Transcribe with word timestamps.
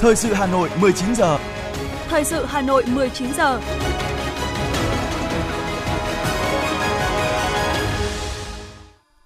Thời 0.00 0.16
sự 0.16 0.32
Hà 0.32 0.46
Nội 0.46 0.70
19 0.80 1.14
giờ. 1.14 1.38
Thời 2.08 2.24
sự 2.24 2.44
Hà 2.44 2.62
Nội 2.62 2.84
19 2.86 3.28
giờ. 3.36 3.60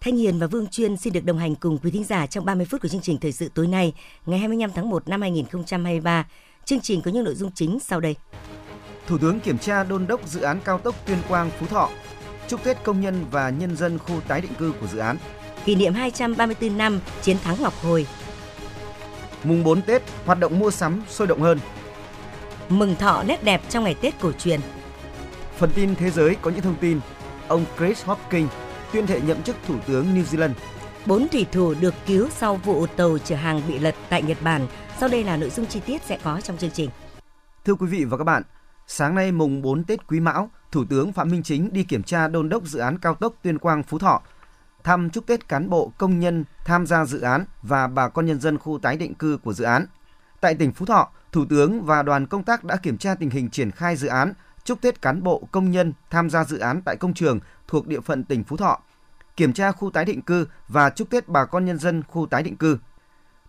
Thanh 0.01 0.17
Hiền 0.17 0.39
và 0.39 0.47
Vương 0.47 0.67
Chuyên 0.67 0.97
xin 0.97 1.13
được 1.13 1.25
đồng 1.25 1.39
hành 1.39 1.55
cùng 1.55 1.79
quý 1.79 1.91
thính 1.91 2.05
giả 2.05 2.27
trong 2.27 2.45
30 2.45 2.67
phút 2.71 2.83
của 2.83 2.89
chương 2.89 3.01
trình 3.01 3.19
thời 3.19 3.33
sự 3.33 3.51
tối 3.55 3.67
nay, 3.67 3.93
ngày 4.27 4.39
25 4.39 4.71
tháng 4.75 4.91
1 4.91 5.09
năm 5.09 5.21
2023. 5.21 6.27
Chương 6.65 6.81
trình 6.81 7.03
có 7.03 7.11
những 7.11 7.25
nội 7.25 7.35
dung 7.35 7.51
chính 7.55 7.79
sau 7.81 8.01
đây. 8.01 8.17
Thủ 9.07 9.19
tướng 9.19 9.41
kiểm 9.41 9.59
tra 9.59 9.85
đôn 9.85 10.07
đốc 10.07 10.29
dự 10.29 10.41
án 10.41 10.61
cao 10.65 10.79
tốc 10.79 10.95
Tuyên 11.07 11.19
Quang 11.29 11.51
Phú 11.59 11.67
Thọ, 11.67 11.91
chúc 12.49 12.65
Tết 12.65 12.85
công 12.85 13.01
nhân 13.01 13.25
và 13.31 13.51
nhân 13.51 13.77
dân 13.77 13.99
khu 13.99 14.21
tái 14.29 14.41
định 14.41 14.55
cư 14.59 14.73
của 14.81 14.87
dự 14.87 14.99
án. 14.99 15.17
Kỷ 15.65 15.75
niệm 15.75 15.95
234 15.95 16.79
năm 16.79 17.01
chiến 17.23 17.37
thắng 17.39 17.63
Ngọc 17.63 17.75
Hồi. 17.83 18.07
Mùng 19.45 19.65
4 19.65 19.83
Tết, 19.83 20.03
hoạt 20.27 20.39
động 20.41 20.59
mua 20.59 20.71
sắm 20.71 21.03
sôi 21.09 21.27
động 21.27 21.41
hơn. 21.41 21.59
Mừng 22.69 22.97
thọ 22.97 23.23
nét 23.23 23.45
đẹp 23.45 23.61
trong 23.69 23.85
ngày 23.85 23.95
Tết 24.01 24.21
cổ 24.21 24.33
truyền. 24.33 24.61
Phần 25.57 25.71
tin 25.75 25.95
thế 25.95 26.11
giới 26.11 26.37
có 26.43 26.51
những 26.51 26.61
thông 26.61 26.77
tin. 26.81 27.01
Ông 27.49 27.65
Chris 27.79 28.05
Hopkins 28.05 28.53
tuyên 28.93 29.07
thệ 29.07 29.21
nhậm 29.21 29.43
chức 29.43 29.57
Thủ 29.67 29.75
tướng 29.87 30.15
New 30.15 30.25
Zealand. 30.25 30.53
Bốn 31.07 31.29
thủy 31.29 31.47
thủ 31.53 31.75
được 31.81 31.95
cứu 32.07 32.29
sau 32.31 32.57
vụ 32.57 32.87
tàu 32.87 33.19
chở 33.19 33.37
hàng 33.37 33.63
bị 33.69 33.79
lật 33.79 33.95
tại 34.09 34.23
Nhật 34.23 34.39
Bản. 34.43 34.67
Sau 34.99 35.09
đây 35.09 35.25
là 35.25 35.37
nội 35.37 35.51
dung 35.51 35.67
chi 35.67 35.81
tiết 35.87 36.03
sẽ 36.03 36.19
có 36.25 36.41
trong 36.41 36.57
chương 36.57 36.71
trình. 36.71 36.91
Thưa 37.65 37.75
quý 37.75 37.87
vị 37.87 38.05
và 38.05 38.17
các 38.17 38.25
bạn, 38.25 38.43
sáng 38.87 39.15
nay 39.15 39.33
mùng 39.33 39.63
4 39.63 39.85
Tết 39.85 40.07
Quý 40.07 40.21
Mão, 40.21 40.51
Thủ 40.73 40.85
tướng 40.91 41.13
Phạm 41.13 41.31
Minh 41.31 41.43
Chính 41.43 41.73
đi 41.73 41.85
kiểm 41.85 42.03
tra 42.03 42.29
đôn 42.29 42.49
đốc 42.49 42.65
dự 42.65 42.79
án 42.79 42.99
cao 42.99 43.15
tốc 43.15 43.35
Tuyên 43.43 43.59
Quang 43.59 43.83
Phú 43.83 43.99
Thọ, 43.99 44.23
thăm 44.85 45.11
chúc 45.11 45.27
Tết 45.27 45.49
cán 45.49 45.71
bộ, 45.71 45.93
công 45.99 46.21
nhân 46.21 46.45
tham 46.65 46.87
gia 46.87 47.05
dự 47.05 47.21
án 47.21 47.45
và 47.63 47.87
bà 47.87 48.09
con 48.09 48.27
nhân 48.27 48.41
dân 48.41 48.59
khu 48.59 48.79
tái 48.79 48.97
định 48.97 49.15
cư 49.15 49.39
của 49.43 49.53
dự 49.53 49.65
án. 49.65 49.87
Tại 50.41 50.55
tỉnh 50.55 50.73
Phú 50.73 50.87
Thọ, 50.87 51.11
Thủ 51.33 51.45
tướng 51.49 51.85
và 51.85 52.03
đoàn 52.03 52.27
công 52.27 52.43
tác 52.43 52.65
đã 52.65 52.77
kiểm 52.77 52.99
tra 52.99 53.15
tình 53.15 53.31
hình 53.31 53.51
triển 53.51 53.71
khai 53.71 53.97
dự 53.97 54.09
án, 54.09 54.33
chúc 54.65 54.81
Tết 54.81 55.03
cán 55.03 55.23
bộ, 55.23 55.49
công 55.53 55.71
nhân 55.71 55.93
tham 56.11 56.31
gia 56.31 56.45
dự 56.45 56.59
án 56.59 56.83
tại 56.83 56.97
công 56.97 57.15
trường 57.15 57.41
thuộc 57.69 57.87
địa 57.87 58.01
phận 58.01 58.25
tỉnh 58.25 58.45
Phú 58.45 58.57
Thọ, 58.57 58.81
kiểm 59.37 59.53
tra 59.53 59.73
khu 59.73 59.91
tái 59.91 60.05
định 60.05 60.23
cư 60.23 60.47
và 60.69 60.91
chúc 60.91 61.11
Tết 61.11 61.29
bà 61.29 61.45
con 61.45 61.65
nhân 61.65 61.79
dân 61.79 62.03
khu 62.03 62.27
tái 62.27 62.43
định 62.43 62.57
cư. 62.57 62.79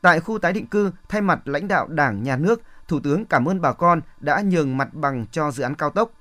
Tại 0.02 0.20
khu 0.20 0.40
tái 0.40 0.54
định 0.54 0.68
cư, 0.68 0.92
thay 1.10 1.22
mặt 1.22 1.40
lãnh 1.46 1.68
đạo 1.68 1.88
Đảng, 1.88 2.24
Nhà 2.24 2.38
nước, 2.38 2.62
Thủ 2.88 3.00
tướng 3.00 3.26
cảm 3.26 3.46
ơn 3.46 3.62
bà 3.62 3.74
con 3.74 4.02
đã 4.20 4.42
nhường 4.42 4.78
mặt 4.78 4.94
bằng 4.94 5.26
cho 5.32 5.52
dự 5.52 5.64
án 5.64 5.76
cao 5.76 5.90
tốc. 5.90 6.12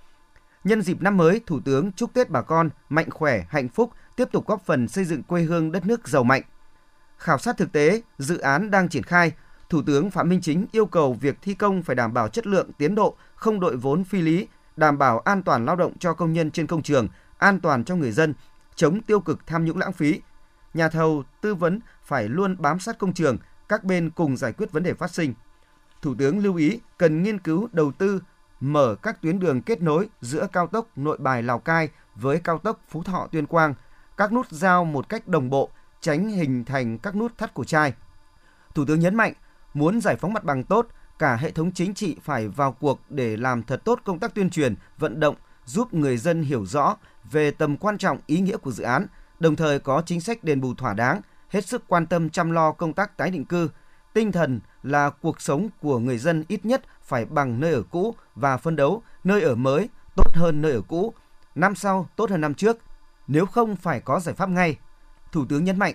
Nhân 0.64 0.82
dịp 0.82 1.02
năm 1.02 1.16
mới, 1.16 1.40
Thủ 1.46 1.60
tướng 1.64 1.92
chúc 1.92 2.14
Tết 2.14 2.30
bà 2.30 2.42
con 2.42 2.70
mạnh 2.88 3.10
khỏe, 3.10 3.44
hạnh 3.48 3.68
phúc, 3.68 3.90
tiếp 4.16 4.28
tục 4.32 4.46
góp 4.46 4.62
phần 4.66 4.88
xây 4.88 5.04
dựng 5.04 5.22
quê 5.22 5.42
hương 5.42 5.72
đất 5.72 5.86
nước 5.86 6.08
giàu 6.08 6.24
mạnh. 6.24 6.42
Khảo 7.18 7.38
sát 7.38 7.56
thực 7.56 7.72
tế, 7.72 8.02
dự 8.18 8.38
án 8.38 8.70
đang 8.70 8.88
triển 8.88 9.02
khai, 9.02 9.32
Thủ 9.68 9.82
tướng 9.86 10.10
Phạm 10.10 10.28
Minh 10.28 10.40
Chính 10.40 10.66
yêu 10.72 10.86
cầu 10.86 11.14
việc 11.14 11.38
thi 11.42 11.54
công 11.54 11.82
phải 11.82 11.96
đảm 11.96 12.14
bảo 12.14 12.28
chất 12.28 12.46
lượng, 12.46 12.70
tiến 12.78 12.94
độ, 12.94 13.16
không 13.34 13.60
đội 13.60 13.76
vốn 13.76 14.04
phi 14.04 14.22
lý, 14.22 14.48
đảm 14.76 14.98
bảo 14.98 15.18
an 15.18 15.42
toàn 15.42 15.64
lao 15.64 15.76
động 15.76 15.98
cho 15.98 16.14
công 16.14 16.32
nhân 16.32 16.50
trên 16.50 16.66
công 16.66 16.82
trường, 16.82 17.08
an 17.38 17.60
toàn 17.60 17.84
cho 17.84 17.96
người 17.96 18.12
dân, 18.12 18.34
chống 18.74 19.00
tiêu 19.02 19.20
cực 19.20 19.46
tham 19.46 19.64
nhũng 19.64 19.78
lãng 19.78 19.92
phí. 19.92 20.20
Nhà 20.74 20.88
thầu 20.88 21.22
tư 21.40 21.54
vấn 21.54 21.80
phải 22.04 22.28
luôn 22.28 22.56
bám 22.58 22.80
sát 22.80 22.98
công 22.98 23.12
trường, 23.12 23.38
các 23.68 23.84
bên 23.84 24.10
cùng 24.10 24.36
giải 24.36 24.52
quyết 24.52 24.72
vấn 24.72 24.82
đề 24.82 24.94
phát 24.94 25.10
sinh. 25.10 25.34
Thủ 26.02 26.14
tướng 26.18 26.38
lưu 26.38 26.56
ý 26.56 26.80
cần 26.98 27.22
nghiên 27.22 27.38
cứu 27.38 27.68
đầu 27.72 27.92
tư 27.92 28.22
mở 28.60 28.94
các 29.02 29.22
tuyến 29.22 29.38
đường 29.38 29.62
kết 29.62 29.82
nối 29.82 30.08
giữa 30.20 30.46
cao 30.52 30.66
tốc 30.66 30.86
Nội 30.96 31.16
Bài 31.20 31.42
Lào 31.42 31.58
Cai 31.58 31.88
với 32.14 32.40
cao 32.44 32.58
tốc 32.58 32.80
Phú 32.88 33.02
Thọ 33.02 33.28
Tuyên 33.32 33.46
Quang, 33.46 33.74
các 34.20 34.32
nút 34.32 34.50
giao 34.50 34.84
một 34.84 35.08
cách 35.08 35.28
đồng 35.28 35.50
bộ, 35.50 35.70
tránh 36.00 36.28
hình 36.28 36.64
thành 36.64 36.98
các 36.98 37.16
nút 37.16 37.38
thắt 37.38 37.54
cổ 37.54 37.64
chai. 37.64 37.92
Thủ 38.74 38.84
tướng 38.84 39.00
nhấn 39.00 39.14
mạnh, 39.14 39.32
muốn 39.74 40.00
giải 40.00 40.16
phóng 40.16 40.32
mặt 40.32 40.44
bằng 40.44 40.64
tốt, 40.64 40.86
cả 41.18 41.36
hệ 41.36 41.50
thống 41.50 41.72
chính 41.72 41.94
trị 41.94 42.16
phải 42.22 42.48
vào 42.48 42.72
cuộc 42.72 43.00
để 43.08 43.36
làm 43.36 43.62
thật 43.62 43.84
tốt 43.84 44.00
công 44.04 44.18
tác 44.18 44.34
tuyên 44.34 44.50
truyền, 44.50 44.74
vận 44.98 45.20
động, 45.20 45.36
giúp 45.64 45.94
người 45.94 46.16
dân 46.16 46.42
hiểu 46.42 46.66
rõ 46.66 46.96
về 47.30 47.50
tầm 47.50 47.76
quan 47.76 47.98
trọng 47.98 48.18
ý 48.26 48.40
nghĩa 48.40 48.56
của 48.56 48.70
dự 48.70 48.84
án, 48.84 49.06
đồng 49.38 49.56
thời 49.56 49.78
có 49.78 50.02
chính 50.06 50.20
sách 50.20 50.44
đền 50.44 50.60
bù 50.60 50.74
thỏa 50.74 50.94
đáng, 50.94 51.20
hết 51.48 51.66
sức 51.66 51.82
quan 51.88 52.06
tâm 52.06 52.30
chăm 52.30 52.50
lo 52.50 52.72
công 52.72 52.92
tác 52.92 53.16
tái 53.16 53.30
định 53.30 53.44
cư. 53.44 53.70
Tinh 54.12 54.32
thần 54.32 54.60
là 54.82 55.10
cuộc 55.10 55.40
sống 55.40 55.68
của 55.80 55.98
người 55.98 56.18
dân 56.18 56.44
ít 56.48 56.64
nhất 56.64 56.82
phải 57.02 57.24
bằng 57.24 57.60
nơi 57.60 57.72
ở 57.72 57.82
cũ 57.90 58.14
và 58.34 58.56
phân 58.56 58.76
đấu 58.76 59.02
nơi 59.24 59.42
ở 59.42 59.54
mới 59.54 59.88
tốt 60.16 60.32
hơn 60.34 60.62
nơi 60.62 60.72
ở 60.72 60.82
cũ, 60.88 61.14
năm 61.54 61.74
sau 61.74 62.08
tốt 62.16 62.30
hơn 62.30 62.40
năm 62.40 62.54
trước, 62.54 62.78
nếu 63.28 63.46
không 63.46 63.76
phải 63.76 64.00
có 64.00 64.20
giải 64.20 64.34
pháp 64.34 64.48
ngay. 64.48 64.76
Thủ 65.32 65.44
tướng 65.48 65.64
nhấn 65.64 65.78
mạnh, 65.78 65.94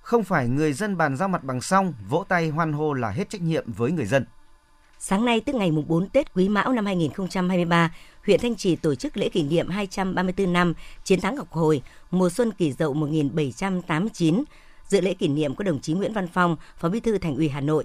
không 0.00 0.24
phải 0.24 0.48
người 0.48 0.72
dân 0.72 0.96
bàn 0.96 1.16
giao 1.16 1.28
mặt 1.28 1.44
bằng 1.44 1.60
xong, 1.60 1.94
vỗ 2.08 2.24
tay 2.28 2.48
hoan 2.48 2.72
hô 2.72 2.92
là 2.92 3.10
hết 3.10 3.30
trách 3.30 3.42
nhiệm 3.42 3.72
với 3.72 3.92
người 3.92 4.06
dân. 4.06 4.24
Sáng 4.98 5.24
nay 5.24 5.40
tức 5.40 5.54
ngày 5.54 5.70
mùng 5.70 5.88
4 5.88 6.08
Tết 6.08 6.34
Quý 6.34 6.48
Mão 6.48 6.72
năm 6.72 6.86
2023, 6.86 7.94
huyện 8.26 8.40
Thanh 8.40 8.56
Trì 8.56 8.76
tổ 8.76 8.94
chức 8.94 9.16
lễ 9.16 9.28
kỷ 9.28 9.42
niệm 9.42 9.68
234 9.68 10.52
năm 10.52 10.74
chiến 11.04 11.20
thắng 11.20 11.36
Ngọc 11.36 11.52
Hồi, 11.52 11.82
mùa 12.10 12.30
xuân 12.30 12.52
kỷ 12.52 12.72
dậu 12.72 12.94
1789. 12.94 14.44
Dự 14.88 15.00
lễ 15.00 15.14
kỷ 15.14 15.28
niệm 15.28 15.54
có 15.54 15.64
đồng 15.64 15.80
chí 15.80 15.92
Nguyễn 15.92 16.12
Văn 16.12 16.28
Phong, 16.28 16.56
Phó 16.78 16.88
Bí 16.88 17.00
thư 17.00 17.18
Thành 17.18 17.36
ủy 17.36 17.48
Hà 17.48 17.60
Nội. 17.60 17.84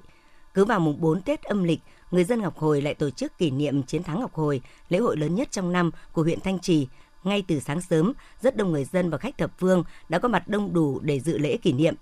Cứ 0.53 0.65
vào 0.65 0.79
mùng 0.79 1.01
4 1.01 1.21
Tết 1.21 1.43
âm 1.43 1.63
lịch, 1.63 1.79
người 2.11 2.23
dân 2.23 2.41
Ngọc 2.41 2.57
Hồi 2.57 2.81
lại 2.81 2.93
tổ 2.93 3.09
chức 3.09 3.37
kỷ 3.37 3.51
niệm 3.51 3.83
chiến 3.83 4.03
thắng 4.03 4.19
Ngọc 4.19 4.33
Hồi, 4.33 4.61
lễ 4.89 4.99
hội 4.99 5.17
lớn 5.17 5.35
nhất 5.35 5.51
trong 5.51 5.71
năm 5.71 5.91
của 6.11 6.23
huyện 6.23 6.39
Thanh 6.39 6.59
Trì. 6.59 6.87
Ngay 7.27 7.43
từ 7.47 7.59
sáng 7.59 7.81
sớm, 7.81 8.13
rất 8.41 8.57
đông 8.57 8.71
người 8.71 8.85
dân 8.85 9.09
và 9.09 9.17
khách 9.17 9.37
thập 9.37 9.51
phương 9.59 9.83
đã 10.09 10.19
có 10.19 10.27
mặt 10.27 10.47
đông 10.47 10.73
đủ 10.73 10.99
để 10.99 11.19
dự 11.19 11.37
lễ 11.37 11.57
kỷ 11.57 11.71
niệm. 11.71 11.95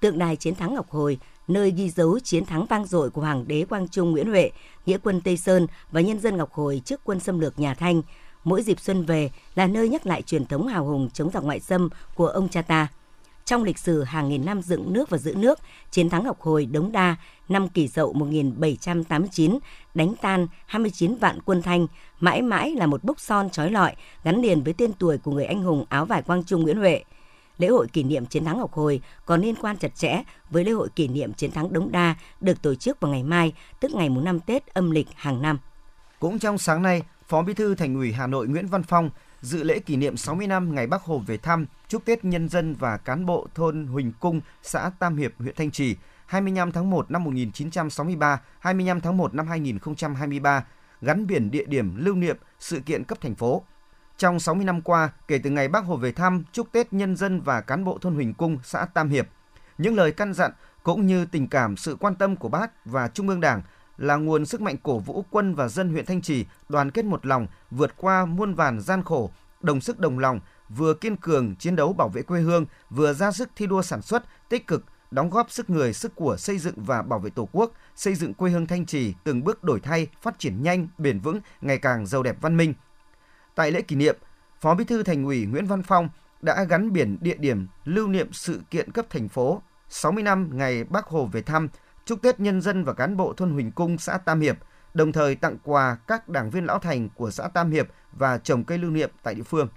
Tượng 0.00 0.18
đài 0.18 0.36
chiến 0.36 0.54
thắng 0.54 0.74
Ngọc 0.74 0.90
Hồi 0.90 1.18
nơi 1.48 1.70
ghi 1.70 1.90
dấu 1.90 2.18
chiến 2.20 2.44
thắng 2.44 2.66
vang 2.66 2.86
dội 2.86 3.10
của 3.10 3.20
Hoàng 3.20 3.44
đế 3.48 3.64
Quang 3.64 3.88
Trung 3.88 4.10
Nguyễn 4.10 4.30
Huệ, 4.30 4.50
nghĩa 4.86 4.98
quân 4.98 5.20
Tây 5.20 5.36
Sơn 5.36 5.66
và 5.90 6.00
nhân 6.00 6.20
dân 6.20 6.36
Ngọc 6.36 6.52
Hồi 6.52 6.82
trước 6.84 7.00
quân 7.04 7.20
xâm 7.20 7.38
lược 7.38 7.58
nhà 7.58 7.74
Thanh. 7.74 8.02
Mỗi 8.44 8.62
dịp 8.62 8.80
xuân 8.80 9.04
về 9.04 9.30
là 9.54 9.66
nơi 9.66 9.88
nhắc 9.88 10.06
lại 10.06 10.22
truyền 10.22 10.46
thống 10.46 10.66
hào 10.66 10.84
hùng 10.84 11.10
chống 11.12 11.30
giặc 11.30 11.44
ngoại 11.44 11.60
xâm 11.60 11.88
của 12.14 12.26
ông 12.26 12.48
cha 12.48 12.62
ta. 12.62 12.88
Trong 13.44 13.64
lịch 13.64 13.78
sử 13.78 14.02
hàng 14.02 14.28
nghìn 14.28 14.44
năm 14.44 14.62
dựng 14.62 14.92
nước 14.92 15.10
và 15.10 15.18
giữ 15.18 15.34
nước, 15.34 15.58
chiến 15.90 16.08
thắng 16.08 16.24
Ngọc 16.24 16.40
Hồi 16.40 16.66
Đống 16.66 16.92
Đa 16.92 17.16
năm 17.48 17.68
kỷ 17.68 17.88
dậu 17.88 18.12
1789 18.12 19.58
đánh 19.94 20.14
tan 20.22 20.46
29 20.66 21.16
vạn 21.16 21.38
quân 21.44 21.62
Thanh, 21.62 21.86
mãi 22.20 22.42
mãi 22.42 22.70
là 22.70 22.86
một 22.86 23.04
bốc 23.04 23.20
son 23.20 23.50
trói 23.50 23.70
lọi 23.70 23.94
gắn 24.24 24.42
liền 24.42 24.62
với 24.62 24.72
tên 24.72 24.92
tuổi 24.92 25.18
của 25.18 25.32
người 25.32 25.44
anh 25.44 25.62
hùng 25.62 25.84
áo 25.88 26.06
vải 26.06 26.22
Quang 26.22 26.44
Trung 26.44 26.62
Nguyễn 26.62 26.76
Huệ 26.76 27.02
lễ 27.58 27.68
hội 27.68 27.86
kỷ 27.92 28.02
niệm 28.02 28.26
chiến 28.26 28.44
thắng 28.44 28.58
Ngọc 28.58 28.72
Hồi 28.72 29.00
còn 29.26 29.40
liên 29.40 29.54
quan 29.54 29.76
chặt 29.76 29.94
chẽ 29.96 30.22
với 30.50 30.64
lễ 30.64 30.72
hội 30.72 30.88
kỷ 30.96 31.08
niệm 31.08 31.32
chiến 31.32 31.50
thắng 31.50 31.72
Đống 31.72 31.92
Đa 31.92 32.14
được 32.40 32.62
tổ 32.62 32.74
chức 32.74 33.00
vào 33.00 33.12
ngày 33.12 33.22
mai, 33.22 33.52
tức 33.80 33.94
ngày 33.94 34.08
mùng 34.08 34.24
5 34.24 34.40
Tết 34.40 34.66
âm 34.74 34.90
lịch 34.90 35.08
hàng 35.14 35.42
năm. 35.42 35.58
Cũng 36.20 36.38
trong 36.38 36.58
sáng 36.58 36.82
nay, 36.82 37.02
Phó 37.28 37.42
Bí 37.42 37.54
thư 37.54 37.74
Thành 37.74 37.94
ủy 37.94 38.12
Hà 38.12 38.26
Nội 38.26 38.48
Nguyễn 38.48 38.66
Văn 38.66 38.82
Phong 38.82 39.10
dự 39.44 39.62
lễ 39.62 39.78
kỷ 39.78 39.96
niệm 39.96 40.16
60 40.16 40.46
năm 40.46 40.74
ngày 40.74 40.86
Bắc 40.86 41.02
Hồ 41.02 41.22
về 41.26 41.36
thăm, 41.36 41.66
chúc 41.88 42.04
Tết 42.04 42.24
nhân 42.24 42.48
dân 42.48 42.74
và 42.74 42.96
cán 42.96 43.26
bộ 43.26 43.46
thôn 43.54 43.86
Huỳnh 43.86 44.12
Cung, 44.20 44.40
xã 44.62 44.90
Tam 44.98 45.16
Hiệp, 45.16 45.32
huyện 45.38 45.54
Thanh 45.54 45.70
Trì 45.70 45.96
25 46.26 46.72
tháng 46.72 46.90
1 46.90 47.10
năm 47.10 47.24
1963, 47.24 48.40
25 48.58 49.00
tháng 49.00 49.16
1 49.16 49.34
năm 49.34 49.46
2023, 49.46 50.64
gắn 51.00 51.26
biển 51.26 51.50
địa 51.50 51.64
điểm 51.64 51.96
lưu 51.96 52.14
niệm 52.14 52.36
sự 52.58 52.80
kiện 52.80 53.04
cấp 53.04 53.18
thành 53.20 53.34
phố. 53.34 53.62
Trong 54.16 54.40
60 54.40 54.64
năm 54.64 54.80
qua, 54.82 55.10
kể 55.28 55.38
từ 55.38 55.50
ngày 55.50 55.68
Bác 55.68 55.84
Hồ 55.84 55.96
về 55.96 56.12
thăm, 56.12 56.44
chúc 56.52 56.72
Tết 56.72 56.92
nhân 56.92 57.16
dân 57.16 57.40
và 57.40 57.60
cán 57.60 57.84
bộ 57.84 57.98
thôn 57.98 58.14
Huỳnh 58.14 58.34
Cung, 58.34 58.58
xã 58.62 58.86
Tam 58.94 59.08
Hiệp, 59.08 59.28
những 59.78 59.94
lời 59.94 60.12
căn 60.12 60.34
dặn 60.34 60.50
cũng 60.82 61.06
như 61.06 61.24
tình 61.24 61.48
cảm 61.48 61.76
sự 61.76 61.96
quan 62.00 62.14
tâm 62.14 62.36
của 62.36 62.48
Bác 62.48 62.84
và 62.84 63.08
Trung 63.08 63.28
ương 63.28 63.40
Đảng 63.40 63.62
là 63.96 64.16
nguồn 64.16 64.46
sức 64.46 64.60
mạnh 64.60 64.76
cổ 64.82 64.98
vũ 64.98 65.24
quân 65.30 65.54
và 65.54 65.68
dân 65.68 65.88
huyện 65.88 66.06
Thanh 66.06 66.22
Trì 66.22 66.44
đoàn 66.68 66.90
kết 66.90 67.04
một 67.04 67.26
lòng, 67.26 67.46
vượt 67.70 67.94
qua 67.96 68.24
muôn 68.24 68.54
vàn 68.54 68.80
gian 68.80 69.02
khổ, 69.02 69.30
đồng 69.60 69.80
sức 69.80 69.98
đồng 69.98 70.18
lòng, 70.18 70.40
vừa 70.68 70.94
kiên 70.94 71.16
cường 71.16 71.56
chiến 71.56 71.76
đấu 71.76 71.92
bảo 71.92 72.08
vệ 72.08 72.22
quê 72.22 72.40
hương, 72.40 72.66
vừa 72.90 73.12
ra 73.12 73.32
sức 73.32 73.48
thi 73.56 73.66
đua 73.66 73.82
sản 73.82 74.02
xuất, 74.02 74.24
tích 74.48 74.66
cực 74.66 74.84
đóng 75.10 75.30
góp 75.30 75.50
sức 75.50 75.70
người, 75.70 75.92
sức 75.92 76.14
của 76.14 76.36
xây 76.36 76.58
dựng 76.58 76.74
và 76.76 77.02
bảo 77.02 77.18
vệ 77.18 77.30
Tổ 77.30 77.48
quốc, 77.52 77.72
xây 77.96 78.14
dựng 78.14 78.34
quê 78.34 78.50
hương 78.50 78.66
Thanh 78.66 78.86
Trì 78.86 79.14
từng 79.24 79.44
bước 79.44 79.64
đổi 79.64 79.80
thay, 79.80 80.06
phát 80.22 80.38
triển 80.38 80.62
nhanh, 80.62 80.88
bền 80.98 81.20
vững, 81.20 81.40
ngày 81.60 81.78
càng 81.78 82.06
giàu 82.06 82.22
đẹp 82.22 82.36
văn 82.40 82.56
minh, 82.56 82.74
Tại 83.54 83.70
lễ 83.70 83.82
kỷ 83.82 83.96
niệm, 83.96 84.16
Phó 84.60 84.74
Bí 84.74 84.84
thư 84.84 85.02
Thành 85.02 85.24
ủy 85.24 85.46
Nguyễn 85.46 85.66
Văn 85.66 85.82
Phong 85.82 86.08
đã 86.42 86.64
gắn 86.64 86.92
biển 86.92 87.18
địa 87.20 87.36
điểm 87.36 87.66
lưu 87.84 88.08
niệm 88.08 88.32
sự 88.32 88.62
kiện 88.70 88.92
cấp 88.92 89.06
thành 89.10 89.28
phố 89.28 89.62
60 89.88 90.22
năm 90.22 90.50
ngày 90.52 90.84
Bác 90.84 91.06
Hồ 91.06 91.26
về 91.32 91.42
thăm, 91.42 91.68
chúc 92.06 92.22
Tết 92.22 92.40
nhân 92.40 92.60
dân 92.60 92.84
và 92.84 92.92
cán 92.92 93.16
bộ 93.16 93.32
thôn 93.32 93.50
Huỳnh 93.50 93.72
Cung, 93.72 93.98
xã 93.98 94.18
Tam 94.18 94.40
Hiệp, 94.40 94.56
đồng 94.94 95.12
thời 95.12 95.34
tặng 95.34 95.56
quà 95.64 95.96
các 96.06 96.28
đảng 96.28 96.50
viên 96.50 96.66
lão 96.66 96.78
thành 96.78 97.08
của 97.14 97.30
xã 97.30 97.48
Tam 97.48 97.70
Hiệp 97.70 97.88
và 98.12 98.38
trồng 98.38 98.64
cây 98.64 98.78
lưu 98.78 98.90
niệm 98.90 99.10
tại 99.22 99.34
địa 99.34 99.42
phương. 99.42 99.68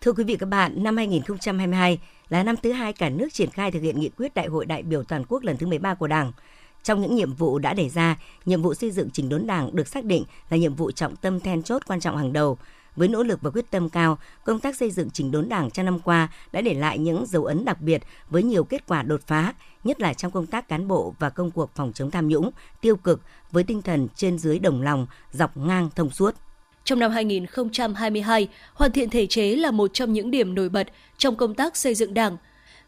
Thưa 0.00 0.12
quý 0.12 0.24
vị 0.24 0.36
các 0.36 0.48
bạn, 0.48 0.82
năm 0.82 0.96
2022 0.96 2.00
là 2.28 2.42
năm 2.42 2.56
thứ 2.62 2.72
hai 2.72 2.92
cả 2.92 3.08
nước 3.08 3.28
triển 3.32 3.50
khai 3.50 3.70
thực 3.70 3.80
hiện 3.80 4.00
nghị 4.00 4.08
quyết 4.08 4.34
Đại 4.34 4.46
hội 4.46 4.66
đại 4.66 4.82
biểu 4.82 5.02
toàn 5.04 5.24
quốc 5.28 5.42
lần 5.42 5.56
thứ 5.56 5.66
13 5.66 5.94
của 5.94 6.06
Đảng. 6.06 6.32
Trong 6.82 7.00
những 7.00 7.14
nhiệm 7.14 7.34
vụ 7.34 7.58
đã 7.58 7.74
đề 7.74 7.88
ra, 7.88 8.16
nhiệm 8.44 8.62
vụ 8.62 8.74
xây 8.74 8.90
dựng 8.90 9.10
chỉnh 9.10 9.28
đốn 9.28 9.46
Đảng 9.46 9.76
được 9.76 9.88
xác 9.88 10.04
định 10.04 10.24
là 10.50 10.56
nhiệm 10.56 10.74
vụ 10.74 10.90
trọng 10.90 11.16
tâm 11.16 11.40
then 11.40 11.62
chốt 11.62 11.82
quan 11.86 12.00
trọng 12.00 12.16
hàng 12.16 12.32
đầu– 12.32 12.58
với 12.98 13.08
nỗ 13.08 13.22
lực 13.22 13.42
và 13.42 13.50
quyết 13.50 13.70
tâm 13.70 13.88
cao, 13.88 14.18
công 14.44 14.60
tác 14.60 14.76
xây 14.76 14.90
dựng 14.90 15.10
chỉnh 15.10 15.30
đốn 15.30 15.48
Đảng 15.48 15.70
trong 15.70 15.86
năm 15.86 16.00
qua 16.00 16.28
đã 16.52 16.60
để 16.60 16.74
lại 16.74 16.98
những 16.98 17.26
dấu 17.26 17.44
ấn 17.44 17.64
đặc 17.64 17.80
biệt 17.80 18.02
với 18.30 18.42
nhiều 18.42 18.64
kết 18.64 18.86
quả 18.86 19.02
đột 19.02 19.20
phá, 19.26 19.54
nhất 19.84 20.00
là 20.00 20.14
trong 20.14 20.30
công 20.30 20.46
tác 20.46 20.68
cán 20.68 20.88
bộ 20.88 21.14
và 21.18 21.30
công 21.30 21.50
cuộc 21.50 21.70
phòng 21.74 21.92
chống 21.94 22.10
tham 22.10 22.28
nhũng, 22.28 22.50
tiêu 22.80 22.96
cực 22.96 23.20
với 23.50 23.64
tinh 23.64 23.82
thần 23.82 24.08
trên 24.16 24.38
dưới 24.38 24.58
đồng 24.58 24.82
lòng, 24.82 25.06
dọc 25.32 25.56
ngang 25.56 25.88
thông 25.96 26.10
suốt. 26.10 26.34
Trong 26.84 26.98
năm 26.98 27.10
2022, 27.10 28.48
hoàn 28.74 28.92
thiện 28.92 29.10
thể 29.10 29.26
chế 29.26 29.56
là 29.56 29.70
một 29.70 29.90
trong 29.94 30.12
những 30.12 30.30
điểm 30.30 30.54
nổi 30.54 30.68
bật 30.68 30.88
trong 31.18 31.36
công 31.36 31.54
tác 31.54 31.76
xây 31.76 31.94
dựng 31.94 32.14
Đảng. 32.14 32.36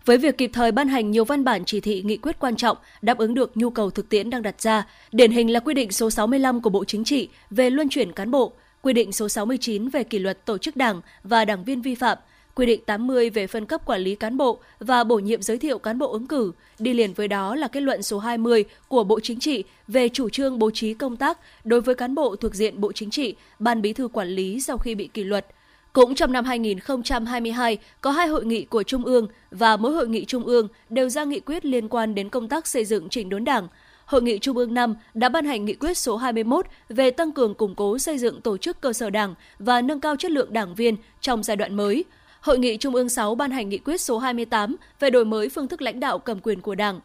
Với 0.05 0.19
việc 0.19 0.39
kịp 0.39 0.51
thời 0.53 0.73
ban 0.73 0.89
hành 0.89 1.11
nhiều 1.11 1.25
văn 1.25 1.45
bản 1.45 1.65
chỉ 1.65 1.81
thị 1.81 2.03
nghị 2.03 2.17
quyết 2.17 2.39
quan 2.39 2.57
trọng 2.57 2.77
đáp 3.03 3.19
ứng 3.19 3.35
được 3.35 3.57
nhu 3.57 3.71
cầu 3.71 3.91
thực 3.91 4.09
tiễn 4.09 4.31
đang 4.31 4.43
đặt 4.43 4.61
ra, 4.61 4.87
điển 5.12 5.31
hình 5.31 5.53
là 5.53 5.61
quy 5.61 5.75
định 5.75 5.93
số 5.93 6.11
65 6.11 6.61
của 6.61 6.71
Bộ 6.71 6.85
Chính 6.85 7.05
trị 7.05 7.29
về 7.51 7.71
luân 7.71 7.89
chuyển 7.89 8.12
cán 8.12 8.31
bộ, 8.31 8.53
quy 8.82 8.93
định 8.93 9.12
số 9.12 9.29
69 9.29 9.88
về 9.88 10.05
kỷ 10.05 10.19
luật 10.19 10.47
tổ 10.47 10.59
chức 10.59 10.77
đảng 10.77 11.00
và 11.25 11.44
đảng 11.44 11.65
viên 11.65 11.82
vi 11.82 11.94
phạm, 11.94 12.19
quy 12.55 12.67
định 12.67 12.81
80 12.87 13.31
về 13.31 13.47
phân 13.47 13.67
cấp 13.67 13.87
quản 13.87 14.00
lý 14.00 14.15
cán 14.15 14.37
bộ 14.37 14.59
và 14.79 15.05
bổ 15.05 15.19
nhiệm 15.19 15.43
giới 15.43 15.59
thiệu 15.59 15.79
cán 15.79 15.99
bộ 15.99 16.12
ứng 16.12 16.27
cử. 16.27 16.53
Đi 16.79 16.94
liền 16.94 17.12
với 17.12 17.29
đó 17.29 17.55
là 17.55 17.69
kết 17.69 17.81
luận 17.81 18.03
số 18.03 18.19
20 18.19 18.65
của 18.88 19.05
Bộ 19.05 19.21
Chính 19.21 19.41
trị 19.41 19.65
về 19.88 20.09
chủ 20.09 20.29
trương 20.29 20.59
bố 20.59 20.71
trí 20.71 20.94
công 20.94 21.17
tác 21.17 21.38
đối 21.65 21.81
với 21.81 21.94
cán 21.94 22.15
bộ 22.15 22.37
thuộc 22.37 22.55
diện 22.55 22.81
Bộ 22.81 22.93
Chính 22.93 23.11
trị, 23.11 23.35
Ban 23.59 23.82
Bí 23.82 23.93
thư 23.93 24.09
quản 24.09 24.29
lý 24.29 24.61
sau 24.61 24.79
khi 24.79 24.94
bị 24.94 25.09
kỷ 25.15 25.25
luật. 25.25 25.47
Cũng 25.93 26.15
trong 26.15 26.33
năm 26.33 26.44
2022, 26.44 27.79
có 28.00 28.11
hai 28.11 28.26
hội 28.26 28.44
nghị 28.44 28.65
của 28.65 28.83
Trung 28.83 29.05
ương 29.05 29.29
và 29.50 29.76
mỗi 29.76 29.93
hội 29.93 30.09
nghị 30.09 30.25
Trung 30.25 30.44
ương 30.44 30.69
đều 30.91 31.09
ra 31.09 31.25
nghị 31.25 31.41
quyết 31.41 31.65
liên 31.65 31.88
quan 31.88 32.15
đến 32.15 32.29
công 32.29 32.49
tác 32.49 32.67
xây 32.67 32.85
dựng 32.85 33.09
chỉnh 33.09 33.29
đốn 33.29 33.44
đảng. 33.44 33.69
Hội 34.11 34.23
nghị 34.23 34.39
Trung 34.39 34.57
ương 34.57 34.75
5 34.75 34.95
đã 35.15 35.29
ban 35.29 35.45
hành 35.45 35.65
nghị 35.65 35.75
quyết 35.75 35.99
số 35.99 36.17
21 36.17 36.67
về 36.89 37.11
tăng 37.11 37.33
cường 37.33 37.55
củng 37.55 37.75
cố 37.75 37.99
xây 37.99 38.19
dựng 38.19 38.41
tổ 38.41 38.57
chức 38.57 38.81
cơ 38.81 38.93
sở 38.93 39.11
đảng 39.11 39.35
và 39.59 39.81
nâng 39.81 40.01
cao 40.01 40.17
chất 40.17 40.31
lượng 40.31 40.53
đảng 40.53 40.75
viên 40.75 40.97
trong 41.21 41.43
giai 41.43 41.57
đoạn 41.57 41.75
mới– 41.75 42.05
Hội 42.41 42.59
nghị 42.59 42.77
Trung 42.77 42.95
ương 42.95 43.09
6 43.09 43.35
ban 43.35 43.51
hành 43.51 43.69
nghị 43.69 43.79
quyết 43.79 44.01
số 44.01 44.19
28 44.19 44.77
về 45.01 45.11
đổi 45.11 45.25
mới 45.25 45.49
phương 45.49 45.69
thức 45.69 45.83
lãnh 45.83 46.01
đạo 46.01 46.19
cầm 46.19 46.41
quyền 46.43 46.61
của 46.61 46.75
Đảng. 46.75 47.01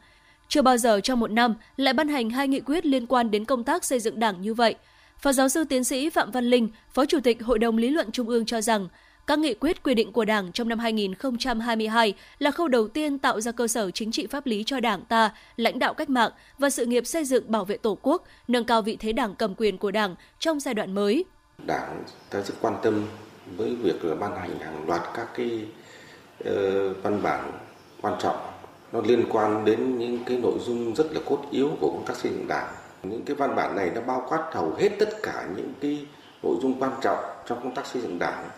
Chưa 0.47 0.61
bao 0.61 0.77
giờ 0.77 0.99
trong 0.99 1.19
một 1.19 1.31
năm 1.31 1.55
lại 1.77 1.93
ban 1.93 2.07
hành 2.07 2.29
hai 2.29 2.47
nghị 2.47 2.59
quyết 2.59 2.85
liên 2.85 3.07
quan 3.07 3.31
đến 3.31 3.45
công 3.45 3.63
tác 3.63 3.85
xây 3.85 3.99
dựng 3.99 4.19
Đảng 4.19 4.41
như 4.41 4.53
vậy. 4.53 4.75
Phó 5.19 5.31
giáo 5.33 5.49
sư 5.49 5.63
tiến 5.63 5.83
sĩ 5.83 6.09
Phạm 6.09 6.31
Văn 6.31 6.45
Linh, 6.45 6.69
Phó 6.93 7.05
Chủ 7.05 7.19
tịch 7.19 7.43
Hội 7.43 7.59
đồng 7.59 7.77
Lý 7.77 7.89
luận 7.89 8.11
Trung 8.11 8.29
ương 8.29 8.45
cho 8.45 8.61
rằng, 8.61 8.87
các 9.27 9.39
nghị 9.39 9.53
quyết 9.53 9.83
quy 9.83 9.93
định 9.93 10.11
của 10.11 10.25
Đảng 10.25 10.51
trong 10.51 10.69
năm 10.69 10.79
2022 10.79 12.13
là 12.39 12.51
khâu 12.51 12.67
đầu 12.67 12.87
tiên 12.87 13.19
tạo 13.19 13.41
ra 13.41 13.51
cơ 13.51 13.67
sở 13.67 13.91
chính 13.91 14.11
trị 14.11 14.27
pháp 14.27 14.45
lý 14.45 14.63
cho 14.63 14.79
Đảng 14.79 15.01
ta, 15.01 15.31
lãnh 15.55 15.79
đạo 15.79 15.93
cách 15.93 16.09
mạng 16.09 16.31
và 16.57 16.69
sự 16.69 16.85
nghiệp 16.85 17.07
xây 17.07 17.25
dựng 17.25 17.51
bảo 17.51 17.65
vệ 17.65 17.77
Tổ 17.77 17.97
quốc, 18.01 18.23
nâng 18.47 18.65
cao 18.65 18.81
vị 18.81 18.97
thế 18.99 19.13
Đảng 19.13 19.35
cầm 19.35 19.55
quyền 19.55 19.77
của 19.77 19.91
Đảng 19.91 20.15
trong 20.39 20.59
giai 20.59 20.73
đoạn 20.73 20.95
mới. 20.95 21.25
Đảng 21.67 22.03
ta 22.29 22.41
rất 22.41 22.53
quan 22.61 22.73
tâm 22.83 23.07
với 23.57 23.75
việc 23.75 24.05
là 24.05 24.15
ban 24.15 24.37
hành 24.37 24.59
hàng 24.59 24.87
loạt 24.87 25.01
các 25.13 25.27
cái 25.35 25.65
uh, 26.49 27.03
văn 27.03 27.23
bản 27.23 27.51
quan 28.01 28.13
trọng. 28.19 28.37
Nó 28.91 29.01
liên 29.01 29.23
quan 29.29 29.65
đến 29.65 29.97
những 29.97 30.23
cái 30.25 30.37
nội 30.37 30.59
dung 30.59 30.95
rất 30.95 31.11
là 31.11 31.19
cốt 31.25 31.45
yếu 31.51 31.69
của 31.79 31.91
công 31.91 32.05
tác 32.05 32.15
xây 32.15 32.31
dựng 32.31 32.47
đảng. 32.47 32.67
Những 33.03 33.25
cái 33.25 33.35
văn 33.35 33.55
bản 33.55 33.75
này 33.75 33.91
nó 33.95 34.01
bao 34.01 34.25
quát 34.29 34.49
hầu 34.53 34.73
hết 34.73 34.89
tất 34.99 35.09
cả 35.23 35.47
những 35.55 35.73
cái 35.81 36.05
nội 36.43 36.55
dung 36.61 36.79
quan 36.79 36.91
trọng 37.01 37.19
trong 37.47 37.63
công 37.63 37.75
tác 37.75 37.85
xây 37.85 38.01
dựng 38.01 38.19
đảng 38.19 38.49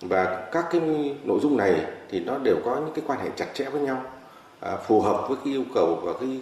và 0.00 0.48
các 0.52 0.64
cái 0.70 0.80
nội 1.24 1.40
dung 1.42 1.56
này 1.56 1.84
thì 2.10 2.20
nó 2.20 2.38
đều 2.38 2.56
có 2.64 2.76
những 2.76 2.94
cái 2.94 3.04
quan 3.06 3.20
hệ 3.20 3.30
chặt 3.36 3.46
chẽ 3.54 3.64
với 3.70 3.82
nhau 3.82 4.04
à, 4.60 4.76
phù 4.76 5.00
hợp 5.00 5.28
với 5.28 5.36
cái 5.44 5.54
yêu 5.54 5.64
cầu 5.74 6.00
và 6.02 6.12
cái 6.20 6.40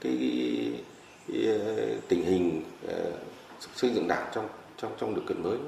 cái, 0.00 0.12
cái, 0.20 0.66
cái 1.28 1.56
tình 2.08 2.24
hình 2.24 2.62
uh, 2.86 2.92
xây 3.74 3.90
dựng 3.90 4.08
đảng 4.08 4.26
trong 4.34 4.48
trong 4.76 4.92
trong 5.00 5.14
điều 5.14 5.24
kiện 5.28 5.42
mới 5.42 5.58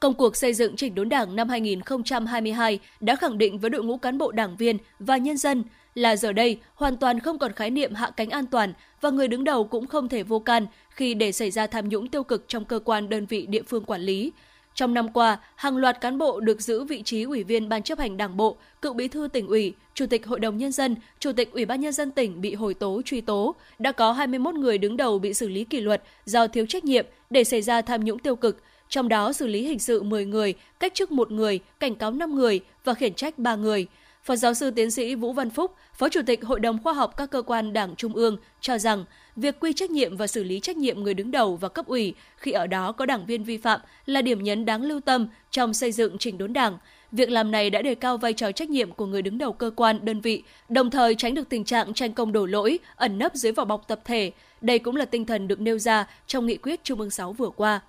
Công 0.00 0.14
cuộc 0.14 0.36
xây 0.36 0.54
dựng 0.54 0.76
chỉnh 0.76 0.94
đốn 0.94 1.08
Đảng 1.08 1.36
năm 1.36 1.48
2022 1.48 2.78
đã 3.00 3.16
khẳng 3.16 3.38
định 3.38 3.58
với 3.58 3.70
đội 3.70 3.84
ngũ 3.84 3.96
cán 3.96 4.18
bộ 4.18 4.32
đảng 4.32 4.56
viên 4.56 4.78
và 4.98 5.16
nhân 5.16 5.36
dân 5.36 5.64
là 5.94 6.16
giờ 6.16 6.32
đây 6.32 6.60
hoàn 6.74 6.96
toàn 6.96 7.20
không 7.20 7.38
còn 7.38 7.52
khái 7.52 7.70
niệm 7.70 7.94
hạ 7.94 8.10
cánh 8.16 8.30
an 8.30 8.46
toàn 8.46 8.72
và 9.00 9.10
người 9.10 9.28
đứng 9.28 9.44
đầu 9.44 9.64
cũng 9.64 9.86
không 9.86 10.08
thể 10.08 10.22
vô 10.22 10.38
can 10.38 10.66
khi 10.90 11.14
để 11.14 11.32
xảy 11.32 11.50
ra 11.50 11.66
tham 11.66 11.88
nhũng 11.88 12.08
tiêu 12.08 12.22
cực 12.22 12.44
trong 12.48 12.64
cơ 12.64 12.78
quan 12.84 13.08
đơn 13.08 13.26
vị 13.26 13.46
địa 13.46 13.62
phương 13.62 13.84
quản 13.84 14.00
lý. 14.00 14.32
Trong 14.80 14.94
năm 14.94 15.08
qua, 15.12 15.38
hàng 15.56 15.76
loạt 15.76 16.00
cán 16.00 16.18
bộ 16.18 16.40
được 16.40 16.60
giữ 16.60 16.84
vị 16.84 17.02
trí 17.02 17.22
ủy 17.22 17.44
viên 17.44 17.68
ban 17.68 17.82
chấp 17.82 17.98
hành 17.98 18.16
đảng 18.16 18.36
bộ, 18.36 18.56
cựu 18.82 18.92
bí 18.92 19.08
thư 19.08 19.28
tỉnh 19.32 19.46
ủy, 19.46 19.74
chủ 19.94 20.06
tịch 20.06 20.26
hội 20.26 20.40
đồng 20.40 20.58
nhân 20.58 20.72
dân, 20.72 20.96
chủ 21.18 21.32
tịch 21.32 21.52
ủy 21.52 21.64
ban 21.64 21.80
nhân 21.80 21.92
dân 21.92 22.10
tỉnh 22.10 22.40
bị 22.40 22.54
hồi 22.54 22.74
tố 22.74 23.02
truy 23.04 23.20
tố. 23.20 23.54
Đã 23.78 23.92
có 23.92 24.12
21 24.12 24.54
người 24.54 24.78
đứng 24.78 24.96
đầu 24.96 25.18
bị 25.18 25.34
xử 25.34 25.48
lý 25.48 25.64
kỷ 25.64 25.80
luật 25.80 26.02
do 26.24 26.46
thiếu 26.46 26.66
trách 26.66 26.84
nhiệm 26.84 27.06
để 27.30 27.44
xảy 27.44 27.62
ra 27.62 27.82
tham 27.82 28.04
nhũng 28.04 28.18
tiêu 28.18 28.36
cực, 28.36 28.62
trong 28.88 29.08
đó 29.08 29.32
xử 29.32 29.46
lý 29.46 29.62
hình 29.62 29.78
sự 29.78 30.02
10 30.02 30.24
người, 30.24 30.54
cách 30.80 30.94
chức 30.94 31.12
một 31.12 31.30
người, 31.30 31.60
cảnh 31.80 31.94
cáo 31.94 32.10
5 32.10 32.34
người 32.34 32.60
và 32.84 32.94
khiển 32.94 33.14
trách 33.14 33.38
3 33.38 33.56
người. 33.56 33.86
Phó 34.24 34.36
giáo 34.36 34.54
sư 34.54 34.70
tiến 34.70 34.90
sĩ 34.90 35.14
Vũ 35.14 35.32
Văn 35.32 35.50
Phúc, 35.50 35.74
Phó 35.94 36.08
Chủ 36.08 36.20
tịch 36.26 36.44
Hội 36.44 36.60
đồng 36.60 36.82
Khoa 36.82 36.92
học 36.92 37.16
các 37.16 37.30
cơ 37.30 37.42
quan 37.42 37.72
Đảng 37.72 37.96
Trung 37.96 38.14
ương 38.14 38.36
cho 38.60 38.78
rằng 38.78 39.04
việc 39.36 39.60
quy 39.60 39.72
trách 39.72 39.90
nhiệm 39.90 40.16
và 40.16 40.26
xử 40.26 40.44
lý 40.44 40.60
trách 40.60 40.76
nhiệm 40.76 41.02
người 41.02 41.14
đứng 41.14 41.30
đầu 41.30 41.56
và 41.56 41.68
cấp 41.68 41.86
ủy 41.86 42.14
khi 42.36 42.52
ở 42.52 42.66
đó 42.66 42.92
có 42.92 43.06
đảng 43.06 43.26
viên 43.26 43.44
vi 43.44 43.56
phạm 43.56 43.80
là 44.06 44.22
điểm 44.22 44.42
nhấn 44.42 44.64
đáng 44.64 44.82
lưu 44.82 45.00
tâm 45.00 45.28
trong 45.50 45.74
xây 45.74 45.92
dựng 45.92 46.18
chỉnh 46.18 46.38
đốn 46.38 46.52
Đảng. 46.52 46.78
Việc 47.12 47.30
làm 47.30 47.50
này 47.50 47.70
đã 47.70 47.82
đề 47.82 47.94
cao 47.94 48.18
vai 48.18 48.32
trò 48.32 48.52
trách 48.52 48.70
nhiệm 48.70 48.92
của 48.92 49.06
người 49.06 49.22
đứng 49.22 49.38
đầu 49.38 49.52
cơ 49.52 49.70
quan, 49.76 49.98
đơn 50.02 50.20
vị, 50.20 50.42
đồng 50.68 50.90
thời 50.90 51.14
tránh 51.14 51.34
được 51.34 51.48
tình 51.48 51.64
trạng 51.64 51.94
tranh 51.94 52.12
công 52.12 52.32
đổ 52.32 52.46
lỗi, 52.46 52.78
ẩn 52.96 53.18
nấp 53.18 53.34
dưới 53.34 53.52
vỏ 53.52 53.64
bọc 53.64 53.88
tập 53.88 54.00
thể. 54.04 54.32
Đây 54.60 54.78
cũng 54.78 54.96
là 54.96 55.04
tinh 55.04 55.24
thần 55.24 55.48
được 55.48 55.60
nêu 55.60 55.78
ra 55.78 56.06
trong 56.26 56.46
nghị 56.46 56.56
quyết 56.56 56.84
Trung 56.84 57.00
ương 57.00 57.10
6 57.10 57.32
vừa 57.32 57.50
qua. 57.50 57.80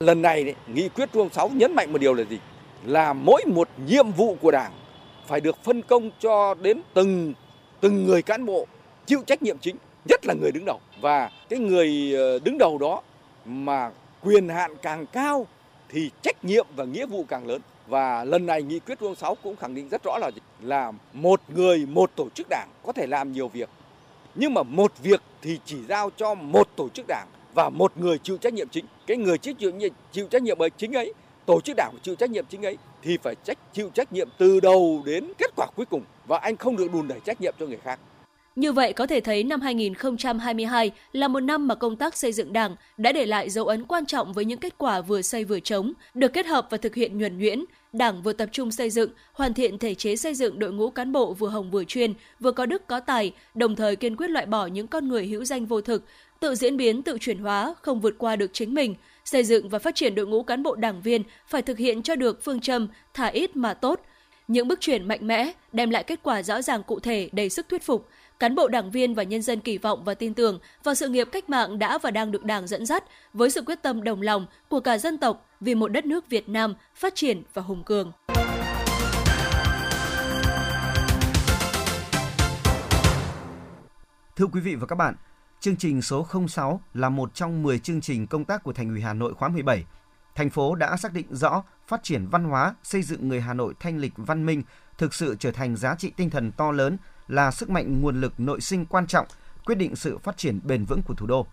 Lần 0.00 0.22
này 0.22 0.54
nghị 0.74 0.88
quyết 0.88 1.12
Trung 1.12 1.22
ương 1.22 1.32
6 1.32 1.48
nhấn 1.48 1.74
mạnh 1.74 1.92
một 1.92 2.00
điều 2.00 2.14
là 2.14 2.24
gì? 2.30 2.38
Là 2.86 3.12
mỗi 3.12 3.42
một 3.46 3.68
nhiệm 3.86 4.10
vụ 4.10 4.36
của 4.40 4.50
Đảng 4.50 4.72
phải 5.26 5.40
được 5.40 5.64
phân 5.64 5.82
công 5.82 6.10
cho 6.20 6.54
đến 6.54 6.80
từng 6.94 7.34
từng 7.80 8.06
người 8.06 8.22
cán 8.22 8.46
bộ 8.46 8.66
chịu 9.06 9.22
trách 9.26 9.42
nhiệm 9.42 9.58
chính, 9.58 9.76
nhất 10.04 10.26
là 10.26 10.34
người 10.40 10.50
đứng 10.52 10.64
đầu. 10.64 10.80
Và 11.00 11.30
cái 11.48 11.58
người 11.58 12.12
ờ, 12.16 12.38
đứng 12.38 12.58
đầu 12.58 12.78
đó 12.78 13.02
mà 13.44 13.90
quyền 14.22 14.48
hạn 14.48 14.76
càng 14.82 15.06
cao 15.06 15.46
thì 15.88 16.10
trách 16.22 16.44
nhiệm 16.44 16.66
và 16.76 16.84
nghĩa 16.84 17.06
vụ 17.06 17.24
càng 17.28 17.46
lớn. 17.46 17.60
Và 17.86 18.24
lần 18.24 18.46
này 18.46 18.62
nghị 18.62 18.78
quyết 18.78 18.98
Trung 19.00 19.14
6 19.14 19.34
cũng 19.34 19.56
khẳng 19.56 19.74
định 19.74 19.88
rất 19.88 20.02
rõ 20.04 20.18
là 20.18 20.30
là 20.60 20.92
một 21.12 21.40
người 21.48 21.86
một 21.86 22.10
tổ 22.16 22.28
chức 22.34 22.46
đảng 22.50 22.68
có 22.82 22.92
thể 22.92 23.06
làm 23.06 23.32
nhiều 23.32 23.48
việc. 23.48 23.68
Nhưng 24.34 24.54
mà 24.54 24.62
một 24.62 24.92
việc 25.02 25.22
thì 25.42 25.58
chỉ 25.64 25.76
giao 25.88 26.10
cho 26.16 26.34
một 26.34 26.68
tổ 26.76 26.88
chức 26.88 27.06
đảng 27.08 27.26
và 27.54 27.68
một 27.68 27.92
người 27.96 28.18
chịu 28.18 28.36
trách 28.36 28.52
nhiệm 28.52 28.68
chính 28.68 28.84
cái 29.06 29.16
người 29.16 29.38
chịu 29.38 29.54
chịu, 29.54 29.72
chịu 30.12 30.26
trách 30.30 30.42
nhiệm 30.42 30.58
chính 30.76 30.92
ấy 30.92 31.14
tổ 31.46 31.60
chức 31.60 31.76
đảng 31.76 31.94
chịu 32.02 32.14
trách 32.14 32.30
nhiệm 32.30 32.44
chính 32.48 32.62
ấy 32.62 32.76
thì 33.02 33.18
phải 33.22 33.34
trách 33.44 33.58
chịu 33.72 33.90
trách 33.94 34.12
nhiệm 34.12 34.28
từ 34.38 34.60
đầu 34.60 35.02
đến 35.06 35.32
kết 35.38 35.50
quả 35.56 35.66
cuối 35.76 35.86
cùng 35.86 36.02
và 36.26 36.38
anh 36.38 36.56
không 36.56 36.76
được 36.76 36.92
đùn 36.92 37.08
đẩy 37.08 37.20
trách 37.24 37.40
nhiệm 37.40 37.54
cho 37.58 37.66
người 37.66 37.78
khác 37.84 37.98
như 38.56 38.72
vậy 38.72 38.92
có 38.92 39.06
thể 39.06 39.20
thấy 39.20 39.44
năm 39.44 39.60
2022 39.60 40.90
là 41.12 41.28
một 41.28 41.40
năm 41.40 41.68
mà 41.68 41.74
công 41.74 41.96
tác 41.96 42.16
xây 42.16 42.32
dựng 42.32 42.52
Đảng 42.52 42.76
đã 42.96 43.12
để 43.12 43.26
lại 43.26 43.50
dấu 43.50 43.66
ấn 43.66 43.84
quan 43.84 44.06
trọng 44.06 44.32
với 44.32 44.44
những 44.44 44.58
kết 44.58 44.74
quả 44.78 45.00
vừa 45.00 45.22
xây 45.22 45.44
vừa 45.44 45.60
chống, 45.60 45.92
được 46.14 46.32
kết 46.32 46.46
hợp 46.46 46.66
và 46.70 46.76
thực 46.76 46.94
hiện 46.94 47.18
nhuần 47.18 47.38
nhuyễn. 47.38 47.64
Đảng 47.92 48.22
vừa 48.22 48.32
tập 48.32 48.48
trung 48.52 48.70
xây 48.70 48.90
dựng, 48.90 49.10
hoàn 49.32 49.54
thiện 49.54 49.78
thể 49.78 49.94
chế 49.94 50.16
xây 50.16 50.34
dựng 50.34 50.58
đội 50.58 50.72
ngũ 50.72 50.90
cán 50.90 51.12
bộ 51.12 51.32
vừa 51.32 51.48
hồng 51.48 51.70
vừa 51.70 51.84
chuyên, 51.84 52.14
vừa 52.40 52.52
có 52.52 52.66
đức 52.66 52.86
có 52.86 53.00
tài, 53.00 53.32
đồng 53.54 53.76
thời 53.76 53.96
kiên 53.96 54.16
quyết 54.16 54.30
loại 54.30 54.46
bỏ 54.46 54.66
những 54.66 54.86
con 54.86 55.08
người 55.08 55.26
hữu 55.26 55.44
danh 55.44 55.66
vô 55.66 55.80
thực, 55.80 56.04
tự 56.40 56.54
diễn 56.54 56.76
biến, 56.76 57.02
tự 57.02 57.18
chuyển 57.20 57.38
hóa, 57.38 57.74
không 57.82 58.00
vượt 58.00 58.14
qua 58.18 58.36
được 58.36 58.50
chính 58.52 58.74
mình. 58.74 58.94
Xây 59.24 59.44
dựng 59.44 59.68
và 59.68 59.78
phát 59.78 59.94
triển 59.94 60.14
đội 60.14 60.26
ngũ 60.26 60.42
cán 60.42 60.62
bộ 60.62 60.74
đảng 60.74 61.02
viên 61.02 61.22
phải 61.46 61.62
thực 61.62 61.78
hiện 61.78 62.02
cho 62.02 62.16
được 62.16 62.44
phương 62.44 62.60
châm 62.60 62.88
thả 63.14 63.26
ít 63.26 63.56
mà 63.56 63.74
tốt. 63.74 64.00
Những 64.48 64.68
bước 64.68 64.80
chuyển 64.80 65.08
mạnh 65.08 65.26
mẽ 65.26 65.52
đem 65.72 65.90
lại 65.90 66.04
kết 66.04 66.20
quả 66.22 66.42
rõ 66.42 66.62
ràng 66.62 66.82
cụ 66.82 67.00
thể 67.00 67.28
đầy 67.32 67.50
sức 67.50 67.68
thuyết 67.68 67.82
phục. 67.82 68.08
Cán 68.38 68.54
bộ 68.54 68.68
đảng 68.68 68.90
viên 68.90 69.14
và 69.14 69.22
nhân 69.22 69.42
dân 69.42 69.60
kỳ 69.60 69.78
vọng 69.78 70.04
và 70.04 70.14
tin 70.14 70.34
tưởng 70.34 70.58
vào 70.82 70.94
sự 70.94 71.08
nghiệp 71.08 71.28
cách 71.32 71.50
mạng 71.50 71.78
đã 71.78 71.98
và 71.98 72.10
đang 72.10 72.32
được 72.32 72.44
Đảng 72.44 72.66
dẫn 72.66 72.86
dắt 72.86 73.04
với 73.32 73.50
sự 73.50 73.62
quyết 73.62 73.82
tâm 73.82 74.04
đồng 74.04 74.22
lòng 74.22 74.46
của 74.68 74.80
cả 74.80 74.98
dân 74.98 75.18
tộc 75.18 75.48
vì 75.60 75.74
một 75.74 75.88
đất 75.88 76.06
nước 76.06 76.28
Việt 76.28 76.48
Nam 76.48 76.74
phát 76.94 77.14
triển 77.14 77.42
và 77.54 77.62
hùng 77.62 77.84
cường. 77.84 78.12
Thưa 84.36 84.46
quý 84.52 84.60
vị 84.60 84.74
và 84.74 84.86
các 84.86 84.96
bạn, 84.96 85.14
Chương 85.64 85.76
trình 85.76 86.02
số 86.02 86.26
06 86.48 86.80
là 86.94 87.08
một 87.08 87.34
trong 87.34 87.62
10 87.62 87.78
chương 87.78 88.00
trình 88.00 88.26
công 88.26 88.44
tác 88.44 88.62
của 88.62 88.72
Thành 88.72 88.88
ủy 88.88 89.00
Hà 89.00 89.14
Nội 89.14 89.34
khóa 89.34 89.48
17. 89.48 89.84
Thành 90.34 90.50
phố 90.50 90.74
đã 90.74 90.96
xác 90.96 91.12
định 91.12 91.26
rõ 91.30 91.64
phát 91.88 92.02
triển 92.02 92.26
văn 92.30 92.44
hóa, 92.44 92.74
xây 92.82 93.02
dựng 93.02 93.28
người 93.28 93.40
Hà 93.40 93.54
Nội 93.54 93.74
thanh 93.80 93.98
lịch 93.98 94.12
văn 94.16 94.46
minh 94.46 94.62
thực 94.98 95.14
sự 95.14 95.36
trở 95.38 95.50
thành 95.50 95.76
giá 95.76 95.94
trị 95.98 96.12
tinh 96.16 96.30
thần 96.30 96.52
to 96.52 96.72
lớn, 96.72 96.96
là 97.28 97.50
sức 97.50 97.70
mạnh 97.70 98.00
nguồn 98.00 98.20
lực 98.20 98.32
nội 98.38 98.60
sinh 98.60 98.86
quan 98.86 99.06
trọng, 99.06 99.26
quyết 99.66 99.74
định 99.74 99.96
sự 99.96 100.18
phát 100.18 100.36
triển 100.36 100.60
bền 100.64 100.84
vững 100.84 101.02
của 101.02 101.14
thủ 101.14 101.26
đô. 101.26 101.46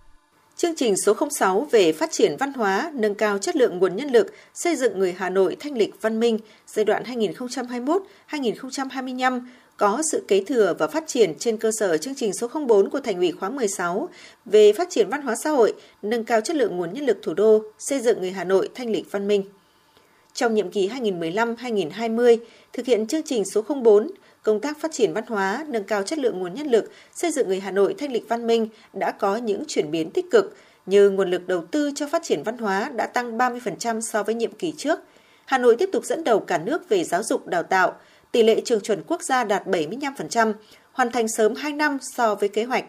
Chương 0.55 0.75
trình 0.77 0.95
số 0.97 1.13
06 1.39 1.67
về 1.71 1.91
phát 1.91 2.09
triển 2.11 2.35
văn 2.39 2.53
hóa, 2.53 2.91
nâng 2.93 3.15
cao 3.15 3.37
chất 3.37 3.55
lượng 3.55 3.77
nguồn 3.77 3.95
nhân 3.95 4.09
lực, 4.09 4.33
xây 4.53 4.75
dựng 4.75 4.99
người 4.99 5.13
Hà 5.17 5.29
Nội 5.29 5.57
thanh 5.59 5.77
lịch 5.77 6.01
văn 6.01 6.19
minh 6.19 6.39
giai 6.67 6.85
đoạn 6.85 7.03
2021-2025 8.29 9.41
có 9.81 10.01
sự 10.11 10.23
kế 10.27 10.43
thừa 10.47 10.75
và 10.79 10.87
phát 10.87 11.03
triển 11.07 11.33
trên 11.39 11.57
cơ 11.57 11.71
sở 11.71 11.97
chương 11.97 12.15
trình 12.15 12.33
số 12.33 12.47
04 12.67 12.89
của 12.89 12.99
Thành 12.99 13.17
ủy 13.17 13.31
khóa 13.31 13.49
16 13.49 14.09
về 14.45 14.73
phát 14.73 14.87
triển 14.89 15.09
văn 15.09 15.21
hóa 15.21 15.35
xã 15.35 15.49
hội, 15.49 15.73
nâng 16.01 16.23
cao 16.23 16.41
chất 16.41 16.55
lượng 16.55 16.77
nguồn 16.77 16.93
nhân 16.93 17.05
lực 17.05 17.17
thủ 17.21 17.33
đô, 17.33 17.63
xây 17.79 17.99
dựng 17.99 18.21
người 18.21 18.31
Hà 18.31 18.43
Nội 18.43 18.69
thanh 18.75 18.91
lịch 18.91 19.11
văn 19.11 19.27
minh. 19.27 19.43
Trong 20.33 20.53
nhiệm 20.53 20.71
kỳ 20.71 20.89
2015-2020, 20.89 22.37
thực 22.73 22.85
hiện 22.85 23.07
chương 23.07 23.21
trình 23.25 23.45
số 23.45 23.61
04, 23.61 24.11
công 24.43 24.59
tác 24.59 24.81
phát 24.81 24.91
triển 24.91 25.13
văn 25.13 25.23
hóa, 25.27 25.65
nâng 25.67 25.83
cao 25.83 26.03
chất 26.03 26.19
lượng 26.19 26.39
nguồn 26.39 26.53
nhân 26.53 26.67
lực, 26.67 26.91
xây 27.13 27.31
dựng 27.31 27.47
người 27.47 27.59
Hà 27.59 27.71
Nội 27.71 27.95
thanh 27.97 28.11
lịch 28.11 28.29
văn 28.29 28.47
minh 28.47 28.67
đã 28.93 29.11
có 29.11 29.37
những 29.37 29.63
chuyển 29.67 29.91
biến 29.91 30.11
tích 30.11 30.31
cực, 30.31 30.55
như 30.85 31.09
nguồn 31.09 31.29
lực 31.29 31.47
đầu 31.47 31.65
tư 31.71 31.91
cho 31.95 32.07
phát 32.07 32.23
triển 32.23 32.43
văn 32.43 32.57
hóa 32.57 32.91
đã 32.95 33.07
tăng 33.07 33.37
30% 33.37 34.01
so 34.01 34.23
với 34.23 34.35
nhiệm 34.35 34.51
kỳ 34.51 34.73
trước. 34.77 34.99
Hà 35.45 35.57
Nội 35.57 35.75
tiếp 35.75 35.89
tục 35.91 36.05
dẫn 36.05 36.23
đầu 36.23 36.39
cả 36.39 36.57
nước 36.57 36.89
về 36.89 37.03
giáo 37.03 37.23
dục 37.23 37.47
đào 37.47 37.63
tạo, 37.63 37.95
tỷ 38.31 38.43
lệ 38.43 38.61
trường 38.65 38.81
chuẩn 38.81 39.03
quốc 39.07 39.21
gia 39.21 39.43
đạt 39.43 39.67
75%, 39.67 40.53
hoàn 40.91 41.11
thành 41.11 41.27
sớm 41.27 41.55
2 41.55 41.73
năm 41.73 41.97
so 42.01 42.35
với 42.35 42.49
kế 42.49 42.63
hoạch. 42.63 42.85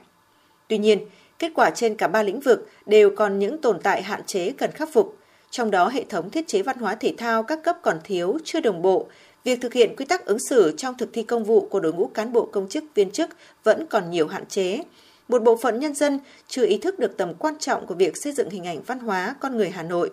Tuy 0.69 0.79
nhiên, 0.79 0.99
kết 1.39 1.53
quả 1.55 1.71
trên 1.71 1.97
cả 1.97 2.09
ba 2.09 2.23
lĩnh 2.23 2.41
vực 2.41 2.69
đều 2.87 3.11
còn 3.17 3.39
những 3.39 3.59
tồn 3.59 3.81
tại 3.83 4.03
hạn 4.03 4.23
chế 4.27 4.51
cần 4.51 4.71
khắc 4.71 4.93
phục. 4.93 5.17
Trong 5.51 5.71
đó, 5.71 5.89
hệ 5.89 6.05
thống 6.09 6.31
thiết 6.31 6.49
chế 6.49 6.63
văn 6.63 6.79
hóa 6.79 6.95
thể 6.95 7.15
thao 7.19 7.43
các 7.43 7.63
cấp 7.63 7.77
còn 7.83 7.99
thiếu, 8.05 8.39
chưa 8.45 8.61
đồng 8.61 8.83
bộ. 8.83 9.07
Việc 9.45 9.61
thực 9.61 9.73
hiện 9.73 9.97
quy 9.97 10.05
tắc 10.05 10.25
ứng 10.25 10.39
xử 10.49 10.75
trong 10.77 10.97
thực 10.97 11.13
thi 11.13 11.23
công 11.23 11.45
vụ 11.45 11.69
của 11.71 11.81
đội 11.81 11.93
ngũ 11.93 12.07
cán 12.07 12.33
bộ 12.33 12.49
công 12.53 12.69
chức 12.69 12.85
viên 12.95 13.11
chức 13.11 13.31
vẫn 13.65 13.87
còn 13.87 14.11
nhiều 14.11 14.29
hạn 14.29 14.47
chế. 14.47 14.83
Một 15.29 15.43
bộ 15.43 15.57
phận 15.57 15.81
nhân 15.81 15.95
dân 15.95 16.19
chưa 16.49 16.67
ý 16.67 16.79
thức 16.79 16.99
được 16.99 17.17
tầm 17.17 17.35
quan 17.35 17.59
trọng 17.59 17.87
của 17.87 17.95
việc 17.95 18.17
xây 18.17 18.33
dựng 18.33 18.51
hình 18.51 18.65
ảnh 18.65 18.83
văn 18.87 18.99
hóa 18.99 19.35
con 19.41 19.57
người 19.57 19.71
Hà 19.71 19.83
Nội. 19.83 20.11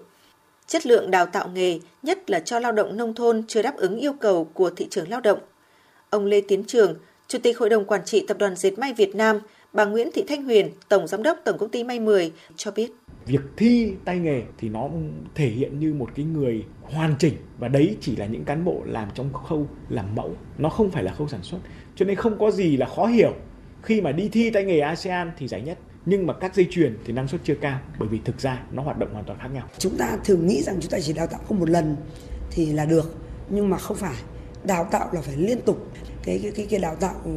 Chất 0.70 0.86
lượng 0.86 1.12
đào 1.12 1.26
tạo 1.26 1.50
nghề, 1.54 1.80
nhất 2.04 2.30
là 2.30 2.40
cho 2.40 2.60
lao 2.60 2.72
động 2.72 2.98
nông 2.98 3.16
thôn 3.16 3.44
chưa 3.48 3.62
đáp 3.62 3.78
ứng 3.78 3.98
yêu 3.98 4.14
cầu 4.14 4.46
của 4.46 4.70
thị 4.70 4.88
trường 4.90 5.10
lao 5.10 5.22
động. 5.22 5.40
Ông 6.10 6.26
Lê 6.26 6.42
Tiến 6.42 6.64
Trường, 6.68 6.96
Chủ 7.28 7.38
tịch 7.44 7.58
Hội 7.58 7.70
đồng 7.70 7.86
Quản 7.86 8.06
trị 8.06 8.26
Tập 8.28 8.38
đoàn 8.38 8.56
Dệt 8.56 8.80
may 8.80 8.94
Việt 8.94 9.16
Nam, 9.16 9.40
bà 9.74 9.86
Nguyễn 9.86 10.10
Thị 10.14 10.24
Thanh 10.28 10.44
Huyền, 10.44 10.70
Tổng 10.90 11.08
Giám 11.08 11.24
đốc 11.24 11.38
Tổng 11.46 11.58
Công 11.58 11.70
ty 11.70 11.84
May 11.84 12.00
10 12.00 12.32
cho 12.56 12.72
biết. 12.72 12.92
Việc 13.26 13.42
thi 13.58 13.94
tay 14.06 14.20
nghề 14.20 14.42
thì 14.58 14.70
nó 14.70 14.90
thể 15.36 15.48
hiện 15.48 15.80
như 15.80 15.94
một 15.94 16.10
cái 16.16 16.26
người 16.26 16.64
hoàn 16.82 17.16
chỉnh 17.20 17.34
và 17.60 17.68
đấy 17.68 17.98
chỉ 18.02 18.16
là 18.16 18.26
những 18.26 18.46
cán 18.46 18.66
bộ 18.66 18.82
làm 18.86 19.08
trong 19.14 19.34
khâu 19.34 19.68
làm 19.90 20.16
mẫu, 20.16 20.36
nó 20.58 20.70
không 20.70 20.92
phải 20.92 21.04
là 21.04 21.14
khâu 21.14 21.28
sản 21.28 21.44
xuất. 21.44 21.60
Cho 21.96 22.06
nên 22.06 22.16
không 22.16 22.40
có 22.40 22.52
gì 22.52 22.78
là 22.78 22.86
khó 22.86 23.06
hiểu 23.06 23.34
khi 23.84 24.02
mà 24.02 24.12
đi 24.12 24.30
thi 24.30 24.50
tay 24.50 24.64
nghề 24.64 24.80
ASEAN 24.80 25.32
thì 25.38 25.48
giải 25.48 25.62
nhất 25.62 25.78
nhưng 26.06 26.27
mà 26.27 26.34
các 26.34 26.56
dây 26.56 26.68
chuyền 26.72 26.98
thì 27.06 27.13
năng 27.13 27.27
suất 27.27 27.41
chưa 27.44 27.56
cao 27.62 27.79
bởi 28.00 28.10
vì 28.10 28.20
thực 28.25 28.39
ra 28.39 28.63
nó 28.72 28.84
hoạt 28.84 28.98
động 28.98 29.13
hoàn 29.13 29.25
toàn 29.25 29.39
khác 29.39 29.50
nhau. 29.53 29.68
Chúng 29.77 29.98
ta 29.98 30.18
thường 30.25 30.48
nghĩ 30.48 30.63
rằng 30.63 30.77
chúng 30.82 30.91
ta 30.91 31.00
chỉ 31.00 31.13
đào 31.13 31.27
tạo 31.27 31.39
không 31.48 31.60
một 31.60 31.70
lần 31.70 31.96
thì 32.51 32.65
là 32.65 32.86
được 32.86 33.15
nhưng 33.50 33.70
mà 33.70 33.77
không 33.77 33.98
phải 33.98 34.15
đào 34.63 34.88
tạo 34.91 35.10
là 35.13 35.22
phải 35.22 35.36
liên 35.38 35.62
tục 35.62 35.91
cái 36.24 36.39
cái 36.44 36.51
cái, 36.51 36.68
cái 36.70 36.79
đào 36.79 36.96
tạo 36.96 37.15
ừ, 37.25 37.32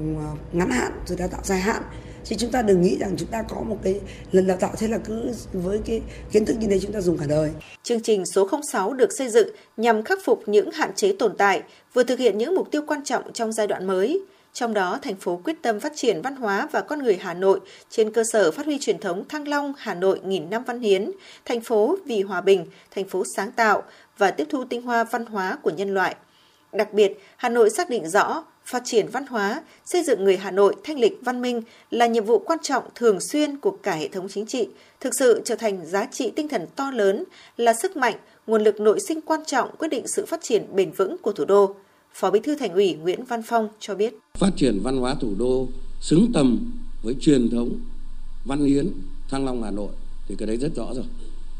ngắn 0.52 0.70
hạn 0.70 0.92
rồi 1.06 1.18
đào 1.18 1.28
tạo 1.28 1.40
dài 1.44 1.60
hạn 1.60 1.82
chứ 2.24 2.36
chúng 2.38 2.50
ta 2.50 2.62
đừng 2.62 2.82
nghĩ 2.82 2.96
rằng 3.00 3.14
chúng 3.16 3.28
ta 3.28 3.42
có 3.42 3.60
một 3.60 3.78
cái 3.82 4.00
lần 4.32 4.46
đào 4.46 4.56
tạo 4.56 4.70
thế 4.78 4.88
là 4.88 4.98
cứ 4.98 5.30
với 5.52 5.80
cái 5.84 6.02
kiến 6.32 6.44
thức 6.44 6.56
như 6.60 6.66
thế 6.66 6.80
chúng 6.80 6.92
ta 6.92 7.00
dùng 7.00 7.18
cả 7.18 7.26
đời. 7.28 7.50
Chương 7.82 8.02
trình 8.02 8.26
số 8.26 8.48
06 8.62 8.92
được 8.92 9.12
xây 9.12 9.28
dựng 9.28 9.48
nhằm 9.76 10.02
khắc 10.02 10.18
phục 10.24 10.42
những 10.46 10.70
hạn 10.70 10.90
chế 10.94 11.12
tồn 11.18 11.36
tại, 11.38 11.62
vừa 11.92 12.04
thực 12.04 12.18
hiện 12.18 12.38
những 12.38 12.54
mục 12.54 12.68
tiêu 12.70 12.82
quan 12.86 13.04
trọng 13.04 13.32
trong 13.32 13.52
giai 13.52 13.66
đoạn 13.66 13.86
mới. 13.86 14.20
Trong 14.54 14.74
đó, 14.74 14.98
thành 15.02 15.16
phố 15.16 15.40
quyết 15.44 15.62
tâm 15.62 15.80
phát 15.80 15.92
triển 15.96 16.22
văn 16.22 16.36
hóa 16.36 16.68
và 16.72 16.80
con 16.80 17.02
người 17.02 17.16
Hà 17.16 17.34
Nội 17.34 17.60
trên 17.90 18.12
cơ 18.12 18.24
sở 18.24 18.50
phát 18.50 18.66
huy 18.66 18.78
truyền 18.78 18.98
thống 18.98 19.24
Thăng 19.28 19.48
Long 19.48 19.72
Hà 19.78 19.94
Nội 19.94 20.20
nghìn 20.24 20.50
năm 20.50 20.64
văn 20.64 20.80
hiến, 20.80 21.10
thành 21.44 21.60
phố 21.60 21.96
vì 22.04 22.22
hòa 22.22 22.40
bình, 22.40 22.66
thành 22.90 23.04
phố 23.04 23.24
sáng 23.36 23.52
tạo 23.52 23.82
và 24.18 24.30
tiếp 24.30 24.46
thu 24.50 24.64
tinh 24.64 24.82
hoa 24.82 25.04
văn 25.04 25.26
hóa 25.26 25.58
của 25.62 25.70
nhân 25.70 25.94
loại. 25.94 26.16
Đặc 26.72 26.92
biệt, 26.92 27.12
Hà 27.36 27.48
Nội 27.48 27.70
xác 27.70 27.90
định 27.90 28.10
rõ 28.10 28.44
phát 28.64 28.82
triển 28.84 29.08
văn 29.08 29.26
hóa, 29.26 29.62
xây 29.84 30.02
dựng 30.02 30.24
người 30.24 30.36
Hà 30.36 30.50
Nội 30.50 30.74
thanh 30.84 30.98
lịch 30.98 31.18
văn 31.22 31.42
minh 31.42 31.62
là 31.90 32.06
nhiệm 32.06 32.24
vụ 32.24 32.38
quan 32.38 32.58
trọng 32.62 32.84
thường 32.94 33.18
xuyên 33.20 33.56
của 33.56 33.76
cả 33.82 33.92
hệ 33.92 34.08
thống 34.08 34.28
chính 34.28 34.46
trị, 34.46 34.68
thực 35.00 35.12
sự 35.18 35.42
trở 35.44 35.56
thành 35.56 35.86
giá 35.86 36.06
trị 36.12 36.32
tinh 36.36 36.48
thần 36.48 36.66
to 36.76 36.90
lớn, 36.90 37.24
là 37.56 37.72
sức 37.72 37.96
mạnh, 37.96 38.14
nguồn 38.46 38.62
lực 38.62 38.80
nội 38.80 38.98
sinh 39.08 39.20
quan 39.20 39.44
trọng 39.44 39.76
quyết 39.76 39.88
định 39.88 40.08
sự 40.08 40.26
phát 40.26 40.42
triển 40.42 40.66
bền 40.72 40.92
vững 40.92 41.18
của 41.18 41.32
thủ 41.32 41.44
đô. 41.44 41.74
Phó 42.14 42.30
Bí 42.30 42.40
thư 42.40 42.56
Thành 42.56 42.72
ủy 42.72 42.94
Nguyễn 42.94 43.24
Văn 43.24 43.42
Phong 43.46 43.68
cho 43.80 43.94
biết. 43.94 44.14
Phát 44.38 44.50
triển 44.56 44.80
văn 44.82 44.96
hóa 44.96 45.14
thủ 45.14 45.34
đô 45.38 45.68
xứng 46.00 46.32
tầm 46.34 46.72
với 47.02 47.14
truyền 47.20 47.50
thống 47.50 47.80
văn 48.44 48.64
hiến 48.64 48.88
Thăng 49.28 49.44
Long 49.44 49.62
Hà 49.62 49.70
Nội 49.70 49.92
thì 50.28 50.34
cái 50.38 50.46
đấy 50.46 50.56
rất 50.56 50.74
rõ 50.74 50.94
rồi. 50.94 51.04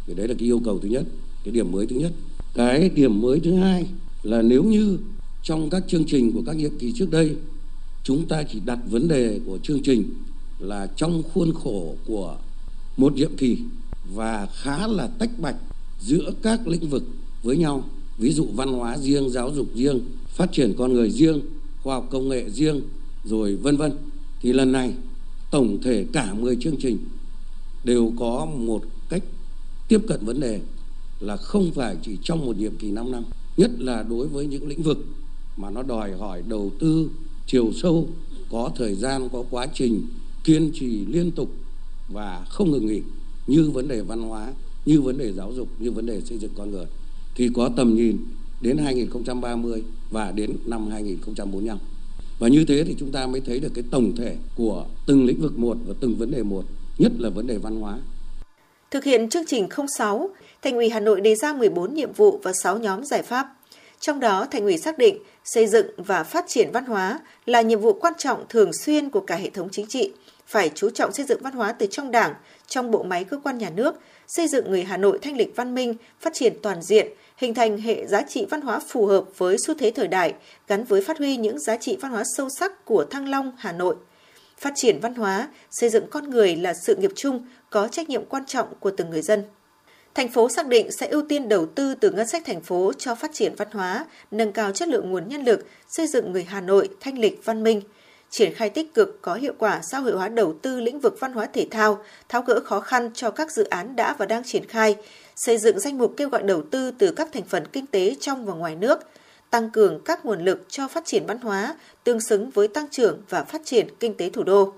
Cái 0.07 0.17
đấy 0.17 0.29
là 0.29 0.35
cái 0.39 0.49
yêu 0.49 0.61
cầu 0.65 0.79
thứ 0.79 0.89
nhất, 0.89 1.05
cái 1.45 1.53
điểm 1.53 1.73
mới 1.73 1.87
thứ 1.87 1.97
nhất. 1.97 2.13
Cái 2.55 2.89
điểm 2.89 3.21
mới 3.21 3.41
thứ 3.41 3.55
hai 3.55 3.87
là 4.23 4.43
nếu 4.43 4.65
như 4.65 4.99
trong 5.43 5.71
các 5.71 5.85
chương 5.89 6.05
trình 6.07 6.33
của 6.33 6.43
các 6.47 6.57
nhiệm 6.57 6.79
kỳ 6.79 6.93
trước 6.93 7.11
đây 7.11 7.37
chúng 8.05 8.29
ta 8.29 8.43
chỉ 8.43 8.61
đặt 8.65 8.79
vấn 8.91 9.09
đề 9.09 9.41
của 9.47 9.59
chương 9.63 9.83
trình 9.83 10.05
là 10.59 10.87
trong 10.97 11.23
khuôn 11.23 11.53
khổ 11.55 11.95
của 12.07 12.37
một 12.97 13.15
nhiệm 13.15 13.37
kỳ 13.37 13.59
và 14.15 14.47
khá 14.47 14.87
là 14.87 15.09
tách 15.19 15.31
bạch 15.39 15.57
giữa 16.01 16.33
các 16.43 16.69
lĩnh 16.69 16.89
vực 16.89 17.03
với 17.43 17.57
nhau 17.57 17.85
ví 18.19 18.33
dụ 18.33 18.47
văn 18.55 18.73
hóa 18.73 18.99
riêng 18.99 19.31
giáo 19.31 19.51
dục 19.55 19.67
riêng 19.75 20.01
phát 20.33 20.53
triển 20.53 20.75
con 20.79 20.93
người 20.93 21.11
riêng, 21.11 21.41
khoa 21.83 21.95
học 21.95 22.09
công 22.11 22.29
nghệ 22.29 22.51
riêng, 22.51 22.81
rồi 23.25 23.57
vân 23.57 23.77
vân. 23.77 23.93
Thì 24.41 24.53
lần 24.53 24.73
này, 24.73 24.95
tổng 25.51 25.79
thể 25.83 26.07
cả 26.13 26.35
10 26.35 26.57
chương 26.57 26.77
trình 26.77 26.99
đều 27.85 28.13
có 28.19 28.47
một 28.47 28.83
cách 29.09 29.23
tiếp 29.89 30.01
cận 30.09 30.25
vấn 30.25 30.41
đề 30.41 30.61
là 31.21 31.37
không 31.37 31.71
phải 31.75 31.97
chỉ 32.03 32.19
trong 32.23 32.47
một 32.47 32.57
nhiệm 32.57 32.77
kỳ 32.77 32.91
5 32.91 33.13
năm, 33.13 33.25
nhất 33.57 33.71
là 33.79 34.03
đối 34.03 34.29
với 34.29 34.47
những 34.47 34.69
lĩnh 34.69 34.83
vực 34.83 35.07
mà 35.57 35.71
nó 35.71 35.83
đòi 35.83 36.13
hỏi 36.13 36.43
đầu 36.49 36.73
tư 36.79 37.11
chiều 37.47 37.73
sâu, 37.73 38.09
có 38.51 38.71
thời 38.77 38.95
gian, 38.95 39.29
có 39.33 39.45
quá 39.51 39.67
trình, 39.75 40.07
kiên 40.45 40.71
trì 40.75 41.07
liên 41.07 41.31
tục 41.31 41.51
và 42.09 42.47
không 42.49 42.71
ngừng 42.71 42.87
nghỉ. 42.87 43.01
Như 43.47 43.71
vấn 43.71 43.89
đề 43.89 44.01
văn 44.01 44.23
hóa, 44.23 44.53
như 44.87 45.01
vấn 45.01 45.19
đề 45.19 45.33
giáo 45.33 45.53
dục, 45.53 45.69
như 45.79 45.91
vấn 45.91 46.07
đề 46.07 46.21
xây 46.21 46.39
dựng 46.39 46.51
con 46.55 46.71
người. 46.71 46.87
Thì 47.35 47.49
có 47.55 47.71
tầm 47.77 47.95
nhìn 47.95 48.19
đến 48.63 48.79
2030 48.79 49.83
và 50.11 50.33
đến 50.35 50.57
năm 50.67 50.91
2045 50.91 51.79
và 52.39 52.49
như 52.49 52.65
thế 52.69 52.85
thì 52.85 52.97
chúng 52.99 53.13
ta 53.13 53.27
mới 53.27 53.41
thấy 53.41 53.61
được 53.61 53.71
cái 53.75 53.85
tổng 53.91 54.13
thể 54.17 54.37
của 54.57 54.87
từng 55.07 55.27
lĩnh 55.27 55.41
vực 55.41 55.59
một 55.59 55.77
và 55.87 55.95
từng 56.01 56.17
vấn 56.19 56.31
đề 56.31 56.43
một 56.43 56.65
nhất 56.99 57.13
là 57.19 57.31
vấn 57.31 57.47
đề 57.47 57.59
văn 57.59 57.81
hóa. 57.81 57.99
Thực 58.91 59.05
hiện 59.05 59.29
chương 59.29 59.47
trình 59.47 59.69
06, 59.99 60.31
Thành 60.63 60.75
ủy 60.75 60.89
Hà 60.89 61.01
Nội 61.01 61.21
đề 61.21 61.35
ra 61.35 61.53
14 61.53 61.95
nhiệm 61.95 62.13
vụ 62.13 62.41
và 62.43 62.53
6 62.53 62.79
nhóm 62.79 63.05
giải 63.05 63.23
pháp. 63.23 63.57
Trong 64.01 64.21
đó, 64.21 64.47
Thành 64.51 64.63
ủy 64.63 64.79
xác 64.79 64.99
định 64.99 65.19
xây 65.45 65.67
dựng 65.67 65.87
và 65.97 66.25
phát 66.25 66.45
triển 66.49 66.71
văn 66.73 66.85
hóa 66.85 67.21
là 67.47 67.61
nhiệm 67.61 67.81
vụ 67.81 67.93
quan 67.93 68.13
trọng 68.19 68.45
thường 68.49 68.71
xuyên 68.73 69.11
của 69.11 69.21
cả 69.21 69.37
hệ 69.37 69.51
thống 69.51 69.69
chính 69.73 69.87
trị, 69.87 70.13
phải 70.47 70.71
chú 70.75 70.91
trọng 70.91 71.13
xây 71.13 71.27
dựng 71.27 71.43
văn 71.43 71.53
hóa 71.53 71.73
từ 71.73 71.87
trong 71.91 72.11
Đảng, 72.11 72.35
trong 72.67 72.91
bộ 72.91 73.03
máy 73.03 73.25
cơ 73.25 73.39
quan 73.45 73.59
nhà 73.59 73.71
nước, 73.71 73.95
xây 74.29 74.49
dựng 74.49 74.71
người 74.71 74.85
Hà 74.85 74.97
Nội 74.97 75.19
thanh 75.23 75.37
lịch 75.37 75.57
văn 75.57 75.75
minh, 75.75 75.95
phát 76.21 76.31
triển 76.35 76.53
toàn 76.63 76.83
diện, 76.83 77.09
hình 77.43 77.55
thành 77.55 77.79
hệ 77.79 78.07
giá 78.07 78.23
trị 78.23 78.47
văn 78.51 78.61
hóa 78.61 78.81
phù 78.89 79.07
hợp 79.07 79.25
với 79.39 79.57
xu 79.67 79.75
thế 79.75 79.91
thời 79.91 80.09
đại, 80.09 80.35
gắn 80.69 80.85
với 80.85 81.03
phát 81.03 81.19
huy 81.19 81.37
những 81.37 81.59
giá 81.59 81.77
trị 81.77 81.97
văn 82.01 82.11
hóa 82.11 82.23
sâu 82.37 82.49
sắc 82.59 82.85
của 82.85 83.05
Thăng 83.05 83.29
Long, 83.29 83.53
Hà 83.59 83.73
Nội. 83.73 83.95
Phát 84.59 84.73
triển 84.77 85.01
văn 85.01 85.15
hóa, 85.15 85.49
xây 85.71 85.91
dựng 85.91 86.07
con 86.11 86.31
người 86.31 86.57
là 86.57 86.75
sự 86.87 86.97
nghiệp 86.97 87.11
chung, 87.15 87.47
có 87.71 87.89
trách 87.89 88.09
nhiệm 88.09 88.25
quan 88.25 88.47
trọng 88.47 88.67
của 88.81 88.91
từng 88.91 89.11
người 89.11 89.23
dân. 89.23 89.43
Thành 90.15 90.29
phố 90.29 90.49
xác 90.49 90.67
định 90.67 90.93
sẽ 90.93 91.07
ưu 91.07 91.23
tiên 91.29 91.49
đầu 91.49 91.67
tư 91.67 91.95
từ 91.95 92.11
ngân 92.11 92.29
sách 92.29 92.43
thành 92.47 92.61
phố 92.61 92.93
cho 92.99 93.15
phát 93.15 93.31
triển 93.35 93.55
văn 93.57 93.69
hóa, 93.73 94.07
nâng 94.31 94.53
cao 94.53 94.73
chất 94.73 94.89
lượng 94.89 95.11
nguồn 95.11 95.29
nhân 95.29 95.45
lực, 95.45 95.67
xây 95.89 96.07
dựng 96.07 96.33
người 96.33 96.45
Hà 96.45 96.61
Nội 96.61 96.89
thanh 97.01 97.19
lịch 97.19 97.45
văn 97.45 97.63
minh, 97.63 97.83
triển 98.31 98.55
khai 98.55 98.71
tích 98.71 98.95
cực 98.95 99.19
có 99.23 99.35
hiệu 99.35 99.53
quả 99.59 99.81
xã 99.91 99.99
hội 99.99 100.13
hóa 100.13 100.29
đầu 100.29 100.55
tư 100.63 100.81
lĩnh 100.81 101.01
vực 101.01 101.17
văn 101.21 101.33
hóa 101.33 101.47
thể 101.47 101.67
thao, 101.71 102.05
tháo 102.29 102.43
gỡ 102.43 102.61
khó 102.65 102.81
khăn 102.81 103.11
cho 103.15 103.31
các 103.31 103.53
dự 103.53 103.65
án 103.65 103.97
đã 103.97 104.15
và 104.19 104.27
đang 104.27 104.45
triển 104.45 104.67
khai, 104.69 104.97
xây 105.47 105.59
dựng 105.59 105.81
danh 105.81 105.99
mục 105.99 106.15
kêu 106.17 106.29
gọi 106.29 106.43
đầu 106.43 106.63
tư 106.71 106.91
từ 106.99 107.13
các 107.13 107.29
thành 107.33 107.45
phần 107.45 107.67
kinh 107.73 107.87
tế 107.87 108.17
trong 108.21 108.47
và 108.47 108.55
ngoài 108.55 108.77
nước, 108.77 108.99
tăng 109.51 109.71
cường 109.71 110.01
các 110.05 110.27
nguồn 110.27 110.45
lực 110.45 110.65
cho 110.69 110.89
phát 110.89 111.05
triển 111.05 111.27
văn 111.27 111.39
hóa 111.39 111.77
tương 112.05 112.21
xứng 112.21 112.51
với 112.51 112.69
tăng 112.69 112.87
trưởng 112.91 113.23
và 113.29 113.45
phát 113.45 113.61
triển 113.65 113.87
kinh 114.01 114.17
tế 114.17 114.31
thủ 114.31 114.43
đô. 114.43 114.73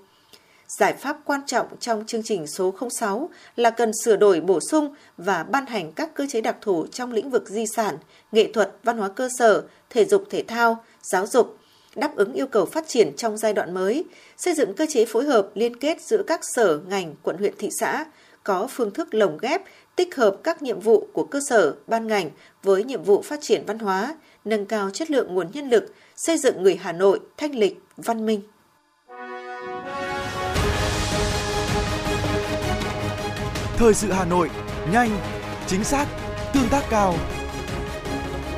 Giải 0.79 0.93
pháp 0.93 1.19
quan 1.25 1.41
trọng 1.47 1.67
trong 1.81 2.07
chương 2.07 2.23
trình 2.23 2.47
số 2.47 2.75
06 2.91 3.31
là 3.57 3.71
cần 3.71 3.91
sửa 4.05 4.17
đổi 4.17 4.41
bổ 4.41 4.59
sung 4.71 4.95
và 5.17 5.43
ban 5.43 5.67
hành 5.67 5.93
các 5.93 6.15
cơ 6.15 6.27
chế 6.31 6.41
đặc 6.41 6.57
thù 6.61 6.87
trong 6.87 7.13
lĩnh 7.13 7.31
vực 7.31 7.49
di 7.49 7.65
sản, 7.67 7.97
nghệ 8.33 8.53
thuật, 8.53 8.73
văn 8.83 8.99
hóa 8.99 9.09
cơ 9.09 9.29
sở, 9.39 9.63
thể 9.91 10.05
dục 10.05 10.25
thể 10.31 10.45
thao, 10.49 10.85
giáo 11.03 11.27
dục, 11.27 11.59
đáp 11.95 12.17
ứng 12.17 12.33
yêu 12.33 12.47
cầu 12.47 12.67
phát 12.67 12.89
triển 12.89 13.17
trong 13.17 13.39
giai 13.39 13.53
đoạn 13.53 13.75
mới, 13.75 14.05
xây 14.37 14.55
dựng 14.55 14.75
cơ 14.75 14.87
chế 14.89 15.05
phối 15.05 15.25
hợp 15.25 15.49
liên 15.55 15.77
kết 15.77 16.03
giữa 16.03 16.23
các 16.27 16.41
sở, 16.43 16.81
ngành, 16.89 17.15
quận 17.23 17.37
huyện 17.39 17.55
thị 17.59 17.69
xã, 17.81 18.05
có 18.45 18.69
phương 18.71 18.91
thức 18.91 19.15
lồng 19.15 19.39
ghép, 19.39 19.63
tích 19.97 20.17
hợp 20.17 20.37
các 20.45 20.63
nhiệm 20.63 20.81
vụ 20.81 21.09
của 21.13 21.25
cơ 21.25 21.41
sở, 21.49 21.75
ban 21.87 22.07
ngành 22.07 22.31
với 22.63 22.85
nhiệm 22.85 23.03
vụ 23.03 23.23
phát 23.23 23.41
triển 23.43 23.63
văn 23.67 23.79
hóa, 23.79 24.15
nâng 24.45 24.67
cao 24.67 24.91
chất 24.91 25.11
lượng 25.11 25.35
nguồn 25.35 25.51
nhân 25.53 25.69
lực, 25.69 25.95
xây 26.17 26.39
dựng 26.39 26.63
người 26.63 26.77
Hà 26.77 26.93
Nội 26.93 27.21
thanh 27.37 27.55
lịch, 27.59 27.83
văn 27.97 28.27
minh. 28.27 28.41
Thời 33.77 33.95
sự 33.95 34.13
Hà 34.13 34.25
Nội, 34.25 34.51
nhanh, 34.93 35.11
chính 35.67 35.85
xác, 35.85 36.07
tương 36.55 36.69
tác 36.71 36.83
cao. 36.91 37.15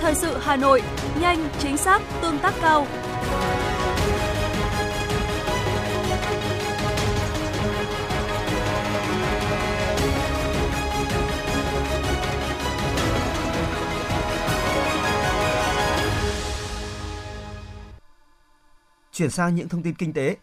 Thời 0.01 0.15
sự 0.15 0.37
Hà 0.41 0.57
Nội, 0.57 0.83
nhanh, 1.21 1.49
chính 1.59 1.77
xác, 1.77 2.03
tương 2.23 2.39
tác 2.39 2.55
cao. 2.63 2.87
Chuyển 19.17 19.31
sang 19.31 19.55
những 19.55 19.69
thông 19.69 19.83
tin 19.83 19.95
kinh 19.95 20.13
tế. 20.13 20.37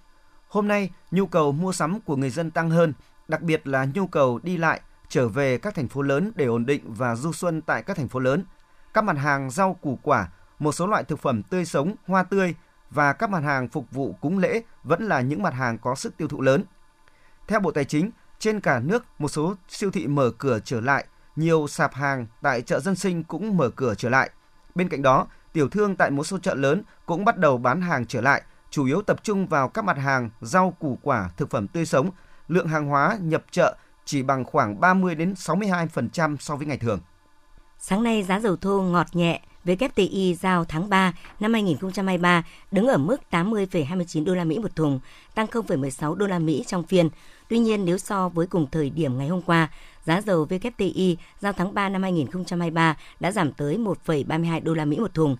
Hôm 0.47 0.67
nay, 0.67 0.89
nhu 1.11 1.25
cầu 1.25 1.51
mua 1.51 1.71
sắm 1.71 1.99
của 2.01 2.15
người 2.15 2.29
dân 2.29 2.51
tăng 2.51 2.69
hơn, 2.69 2.93
đặc 3.27 3.41
biệt 3.41 3.67
là 3.67 3.87
nhu 3.93 4.07
cầu 4.07 4.39
đi 4.43 4.57
lại 4.57 4.81
trở 5.09 5.27
về 5.27 5.57
các 5.57 5.75
thành 5.75 5.87
phố 5.87 6.01
lớn 6.01 6.31
để 6.35 6.45
ổn 6.45 6.65
định 6.65 6.93
và 6.93 7.15
du 7.15 7.33
xuân 7.33 7.61
tại 7.61 7.83
các 7.83 7.97
thành 7.97 8.07
phố 8.07 8.19
lớn. 8.19 8.45
Các 8.93 9.03
mặt 9.03 9.17
hàng 9.17 9.49
rau 9.49 9.73
củ 9.73 9.99
quả, 10.03 10.27
một 10.59 10.71
số 10.71 10.87
loại 10.87 11.03
thực 11.03 11.19
phẩm 11.19 11.43
tươi 11.43 11.65
sống, 11.65 11.95
hoa 12.07 12.23
tươi 12.23 12.55
và 12.89 13.13
các 13.13 13.29
mặt 13.29 13.43
hàng 13.43 13.67
phục 13.67 13.91
vụ 13.91 14.15
cúng 14.21 14.37
lễ 14.37 14.61
vẫn 14.83 15.03
là 15.03 15.21
những 15.21 15.43
mặt 15.43 15.53
hàng 15.53 15.77
có 15.77 15.95
sức 15.95 16.17
tiêu 16.17 16.27
thụ 16.27 16.41
lớn. 16.41 16.63
Theo 17.47 17.59
Bộ 17.59 17.71
Tài 17.71 17.85
chính, 17.85 18.11
trên 18.39 18.59
cả 18.59 18.79
nước 18.79 19.05
một 19.19 19.27
số 19.27 19.55
siêu 19.69 19.91
thị 19.91 20.07
mở 20.07 20.31
cửa 20.37 20.59
trở 20.65 20.81
lại, 20.81 21.05
nhiều 21.35 21.67
sạp 21.67 21.93
hàng 21.93 22.27
tại 22.41 22.61
chợ 22.61 22.79
dân 22.79 22.95
sinh 22.95 23.23
cũng 23.23 23.57
mở 23.57 23.69
cửa 23.69 23.95
trở 23.95 24.09
lại. 24.09 24.29
Bên 24.75 24.89
cạnh 24.89 25.01
đó, 25.01 25.27
tiểu 25.53 25.69
thương 25.69 25.95
tại 25.95 26.11
một 26.11 26.23
số 26.23 26.37
chợ 26.37 26.55
lớn 26.55 26.83
cũng 27.05 27.25
bắt 27.25 27.37
đầu 27.37 27.57
bán 27.57 27.81
hàng 27.81 28.05
trở 28.05 28.21
lại, 28.21 28.43
chủ 28.73 28.85
yếu 28.85 29.01
tập 29.01 29.23
trung 29.23 29.47
vào 29.47 29.69
các 29.69 29.85
mặt 29.85 29.97
hàng 29.97 30.29
rau 30.41 30.71
củ 30.79 30.97
quả, 31.01 31.29
thực 31.37 31.49
phẩm 31.49 31.67
tươi 31.67 31.85
sống. 31.85 32.09
Lượng 32.47 32.67
hàng 32.67 32.87
hóa 32.87 33.17
nhập 33.21 33.43
chợ 33.51 33.75
chỉ 34.05 34.23
bằng 34.23 34.45
khoảng 34.45 34.79
30 34.79 35.15
đến 35.15 35.33
62% 35.33 36.37
so 36.39 36.55
với 36.55 36.67
ngày 36.67 36.77
thường. 36.77 36.99
Sáng 37.79 38.03
nay 38.03 38.23
giá 38.23 38.39
dầu 38.39 38.55
thô 38.55 38.81
ngọt 38.81 39.07
nhẹ 39.13 39.41
WTI 39.65 40.35
giao 40.35 40.65
tháng 40.65 40.89
3 40.89 41.13
năm 41.39 41.53
2023 41.53 42.43
đứng 42.71 42.87
ở 42.87 42.97
mức 42.97 43.17
80,29 43.31 44.25
đô 44.25 44.35
la 44.35 44.43
Mỹ 44.43 44.59
một 44.59 44.75
thùng, 44.75 44.99
tăng 45.35 45.45
0,16 45.45 46.15
đô 46.15 46.27
la 46.27 46.39
Mỹ 46.39 46.63
trong 46.67 46.83
phiên. 46.83 47.09
Tuy 47.49 47.59
nhiên 47.59 47.85
nếu 47.85 47.97
so 47.97 48.29
với 48.29 48.47
cùng 48.47 48.67
thời 48.71 48.89
điểm 48.89 49.17
ngày 49.17 49.27
hôm 49.27 49.41
qua, 49.41 49.69
giá 50.05 50.21
dầu 50.21 50.45
WTI 50.49 51.15
giao 51.39 51.53
tháng 51.53 51.73
3 51.73 51.89
năm 51.89 52.03
2023 52.03 52.97
đã 53.19 53.31
giảm 53.31 53.51
tới 53.51 53.77
1,32 54.05 54.63
đô 54.63 54.73
la 54.73 54.85
Mỹ 54.85 54.99
một 54.99 55.13
thùng. 55.13 55.37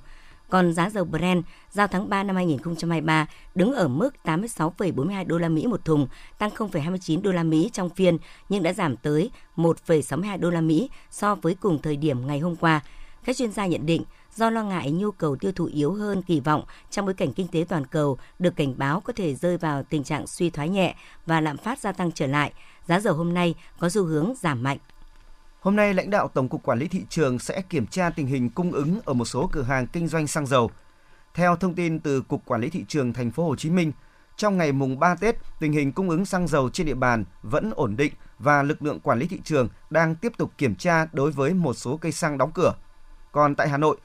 Còn 0.53 0.73
giá 0.73 0.89
dầu 0.89 1.05
Brent 1.05 1.43
giao 1.71 1.87
tháng 1.87 2.09
3 2.09 2.23
năm 2.23 2.35
2023 2.35 3.27
đứng 3.55 3.73
ở 3.73 3.87
mức 3.87 4.09
86,42 4.23 5.27
đô 5.27 5.37
la 5.37 5.49
Mỹ 5.49 5.67
một 5.67 5.85
thùng, 5.85 6.07
tăng 6.37 6.49
0,29 6.49 7.21
đô 7.21 7.31
la 7.31 7.43
Mỹ 7.43 7.69
trong 7.73 7.89
phiên 7.89 8.17
nhưng 8.49 8.63
đã 8.63 8.73
giảm 8.73 8.97
tới 8.97 9.31
1,62 9.57 10.39
đô 10.39 10.49
la 10.49 10.61
Mỹ 10.61 10.89
so 11.11 11.35
với 11.35 11.55
cùng 11.55 11.81
thời 11.81 11.95
điểm 11.95 12.27
ngày 12.27 12.39
hôm 12.39 12.55
qua. 12.55 12.81
Các 13.25 13.37
chuyên 13.37 13.51
gia 13.51 13.65
nhận 13.65 13.85
định 13.85 14.03
do 14.35 14.49
lo 14.49 14.63
ngại 14.63 14.91
nhu 14.91 15.11
cầu 15.11 15.35
tiêu 15.35 15.51
thụ 15.51 15.65
yếu 15.65 15.93
hơn 15.93 16.21
kỳ 16.21 16.39
vọng 16.39 16.63
trong 16.89 17.05
bối 17.05 17.13
cảnh 17.13 17.33
kinh 17.33 17.47
tế 17.47 17.65
toàn 17.69 17.85
cầu 17.85 18.17
được 18.39 18.55
cảnh 18.55 18.73
báo 18.77 18.99
có 18.99 19.13
thể 19.13 19.35
rơi 19.35 19.57
vào 19.57 19.83
tình 19.83 20.03
trạng 20.03 20.27
suy 20.27 20.49
thoái 20.49 20.69
nhẹ 20.69 20.95
và 21.25 21.41
lạm 21.41 21.57
phát 21.57 21.79
gia 21.79 21.91
tăng 21.91 22.11
trở 22.11 22.27
lại, 22.27 22.53
giá 22.87 22.99
dầu 22.99 23.13
hôm 23.13 23.33
nay 23.33 23.55
có 23.79 23.89
xu 23.89 24.03
hướng 24.03 24.33
giảm 24.41 24.63
mạnh. 24.63 24.77
Hôm 25.63 25.75
nay, 25.75 25.93
lãnh 25.93 26.09
đạo 26.09 26.27
Tổng 26.27 26.49
cục 26.49 26.63
Quản 26.63 26.79
lý 26.79 26.87
thị 26.87 27.05
trường 27.09 27.39
sẽ 27.39 27.61
kiểm 27.61 27.87
tra 27.87 28.09
tình 28.09 28.27
hình 28.27 28.49
cung 28.49 28.71
ứng 28.71 28.99
ở 29.05 29.13
một 29.13 29.25
số 29.25 29.49
cửa 29.51 29.61
hàng 29.61 29.87
kinh 29.87 30.07
doanh 30.07 30.27
xăng 30.27 30.45
dầu. 30.45 30.71
Theo 31.33 31.55
thông 31.55 31.75
tin 31.75 31.99
từ 31.99 32.21
Cục 32.21 32.45
Quản 32.45 32.61
lý 32.61 32.69
thị 32.69 32.85
trường 32.87 33.13
thành 33.13 33.31
phố 33.31 33.47
Hồ 33.47 33.55
Chí 33.55 33.69
Minh, 33.69 33.91
trong 34.37 34.57
ngày 34.57 34.71
mùng 34.71 34.99
3 34.99 35.15
Tết, 35.15 35.35
tình 35.59 35.73
hình 35.73 35.91
cung 35.91 36.09
ứng 36.09 36.25
xăng 36.25 36.47
dầu 36.47 36.69
trên 36.69 36.87
địa 36.87 36.93
bàn 36.93 37.23
vẫn 37.43 37.71
ổn 37.75 37.95
định 37.95 38.13
và 38.39 38.63
lực 38.63 38.83
lượng 38.83 38.99
quản 38.99 39.19
lý 39.19 39.27
thị 39.27 39.39
trường 39.43 39.69
đang 39.89 40.15
tiếp 40.15 40.33
tục 40.37 40.51
kiểm 40.57 40.75
tra 40.75 41.07
đối 41.13 41.31
với 41.31 41.53
một 41.53 41.73
số 41.73 41.97
cây 41.97 42.11
xăng 42.11 42.37
đóng 42.37 42.51
cửa. 42.51 42.73
Còn 43.31 43.55
tại 43.55 43.69
Hà 43.69 43.77
Nội, 43.77 43.97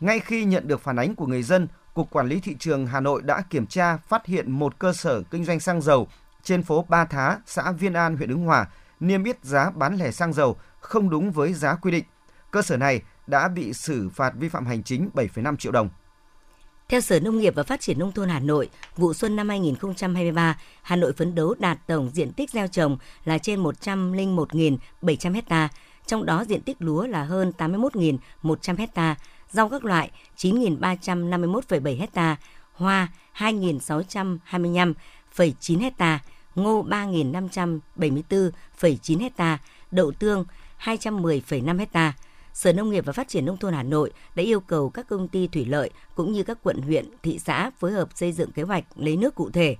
ngay 0.00 0.20
khi 0.20 0.44
nhận 0.44 0.68
được 0.68 0.80
phản 0.80 0.96
ánh 0.96 1.14
của 1.14 1.26
người 1.26 1.42
dân, 1.42 1.68
Cục 1.94 2.10
Quản 2.10 2.28
lý 2.28 2.40
Thị 2.40 2.56
trường 2.58 2.86
Hà 2.86 3.00
Nội 3.00 3.22
đã 3.22 3.42
kiểm 3.50 3.66
tra 3.66 3.96
phát 3.96 4.26
hiện 4.26 4.50
một 4.50 4.78
cơ 4.78 4.92
sở 4.92 5.22
kinh 5.30 5.44
doanh 5.44 5.60
xăng 5.60 5.82
dầu 5.82 6.08
trên 6.42 6.62
phố 6.62 6.84
Ba 6.88 7.04
Thá, 7.04 7.38
xã 7.46 7.72
Viên 7.72 7.94
An, 7.94 8.16
huyện 8.16 8.30
Ứng 8.30 8.44
Hòa, 8.44 8.66
niêm 9.00 9.24
yết 9.24 9.44
giá 9.44 9.70
bán 9.70 9.96
lẻ 9.96 10.10
xăng 10.10 10.32
dầu 10.32 10.56
không 10.80 11.10
đúng 11.10 11.30
với 11.30 11.52
giá 11.52 11.74
quy 11.74 11.90
định. 11.90 12.04
Cơ 12.50 12.62
sở 12.62 12.76
này 12.76 13.02
đã 13.26 13.48
bị 13.48 13.72
xử 13.72 14.08
phạt 14.08 14.32
vi 14.36 14.48
phạm 14.48 14.66
hành 14.66 14.82
chính 14.82 15.10
7,5 15.14 15.56
triệu 15.56 15.72
đồng. 15.72 15.88
Theo 16.88 17.00
Sở 17.00 17.20
Nông 17.20 17.38
nghiệp 17.38 17.54
và 17.56 17.62
Phát 17.62 17.80
triển 17.80 17.98
Nông 17.98 18.12
thôn 18.12 18.28
Hà 18.28 18.40
Nội, 18.40 18.68
vụ 18.96 19.14
xuân 19.14 19.36
năm 19.36 19.48
2023, 19.48 20.58
Hà 20.82 20.96
Nội 20.96 21.12
phấn 21.12 21.34
đấu 21.34 21.54
đạt 21.58 21.78
tổng 21.86 22.10
diện 22.10 22.32
tích 22.32 22.50
gieo 22.50 22.66
trồng 22.66 22.98
là 23.24 23.38
trên 23.38 23.62
101.700 23.62 25.42
ha, 25.48 25.68
trong 26.06 26.26
đó 26.26 26.44
diện 26.48 26.60
tích 26.60 26.76
lúa 26.80 27.06
là 27.06 27.24
hơn 27.24 27.52
81.100 27.58 28.86
ha, 28.94 29.16
rau 29.50 29.68
các 29.68 29.84
loại 29.84 30.10
9.351,7 30.36 32.06
ha, 32.14 32.36
hoa 32.72 33.08
2.625,9 33.36 35.90
ha, 35.98 36.20
ngô 36.54 36.84
3.574,9 36.84 39.28
ha, 39.36 39.58
đậu 39.90 40.12
tương 40.12 40.44
210,5 40.84 41.78
hecta. 41.78 42.12
Sở 42.52 42.72
Nông 42.72 42.90
nghiệp 42.90 43.06
và 43.06 43.12
Phát 43.12 43.28
triển 43.28 43.44
Nông 43.44 43.56
thôn 43.56 43.72
Hà 43.72 43.82
Nội 43.82 44.12
đã 44.34 44.42
yêu 44.42 44.60
cầu 44.60 44.90
các 44.90 45.08
công 45.08 45.28
ty 45.28 45.46
thủy 45.46 45.64
lợi 45.64 45.90
cũng 46.14 46.32
như 46.32 46.42
các 46.42 46.58
quận 46.62 46.78
huyện, 46.78 47.08
thị 47.22 47.38
xã 47.38 47.70
phối 47.78 47.92
hợp 47.92 48.08
xây 48.14 48.32
dựng 48.32 48.52
kế 48.52 48.62
hoạch 48.62 48.84
lấy 48.96 49.16
nước 49.16 49.34
cụ 49.34 49.50
thể, 49.50 49.76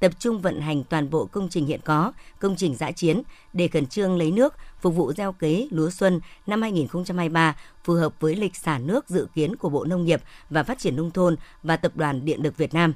tập 0.00 0.12
trung 0.18 0.40
vận 0.40 0.60
hành 0.60 0.84
toàn 0.84 1.10
bộ 1.10 1.26
công 1.26 1.48
trình 1.48 1.66
hiện 1.66 1.80
có, 1.84 2.12
công 2.38 2.56
trình 2.56 2.74
giã 2.74 2.90
chiến 2.90 3.22
để 3.52 3.68
khẩn 3.68 3.86
trương 3.86 4.16
lấy 4.16 4.30
nước 4.30 4.54
phục 4.80 4.94
vụ 4.94 5.12
gieo 5.12 5.32
cấy 5.32 5.68
lúa 5.70 5.90
xuân 5.90 6.20
năm 6.46 6.62
2023 6.62 7.56
phù 7.84 7.94
hợp 7.94 8.20
với 8.20 8.36
lịch 8.36 8.56
xả 8.56 8.78
nước 8.78 9.08
dự 9.08 9.26
kiến 9.34 9.56
của 9.56 9.68
Bộ 9.68 9.84
Nông 9.84 10.04
nghiệp 10.04 10.22
và 10.50 10.62
Phát 10.62 10.78
triển 10.78 10.96
Nông 10.96 11.10
thôn 11.10 11.36
và 11.62 11.76
Tập 11.76 11.92
đoàn 11.96 12.24
Điện 12.24 12.42
lực 12.42 12.56
Việt 12.56 12.74
Nam. 12.74 12.94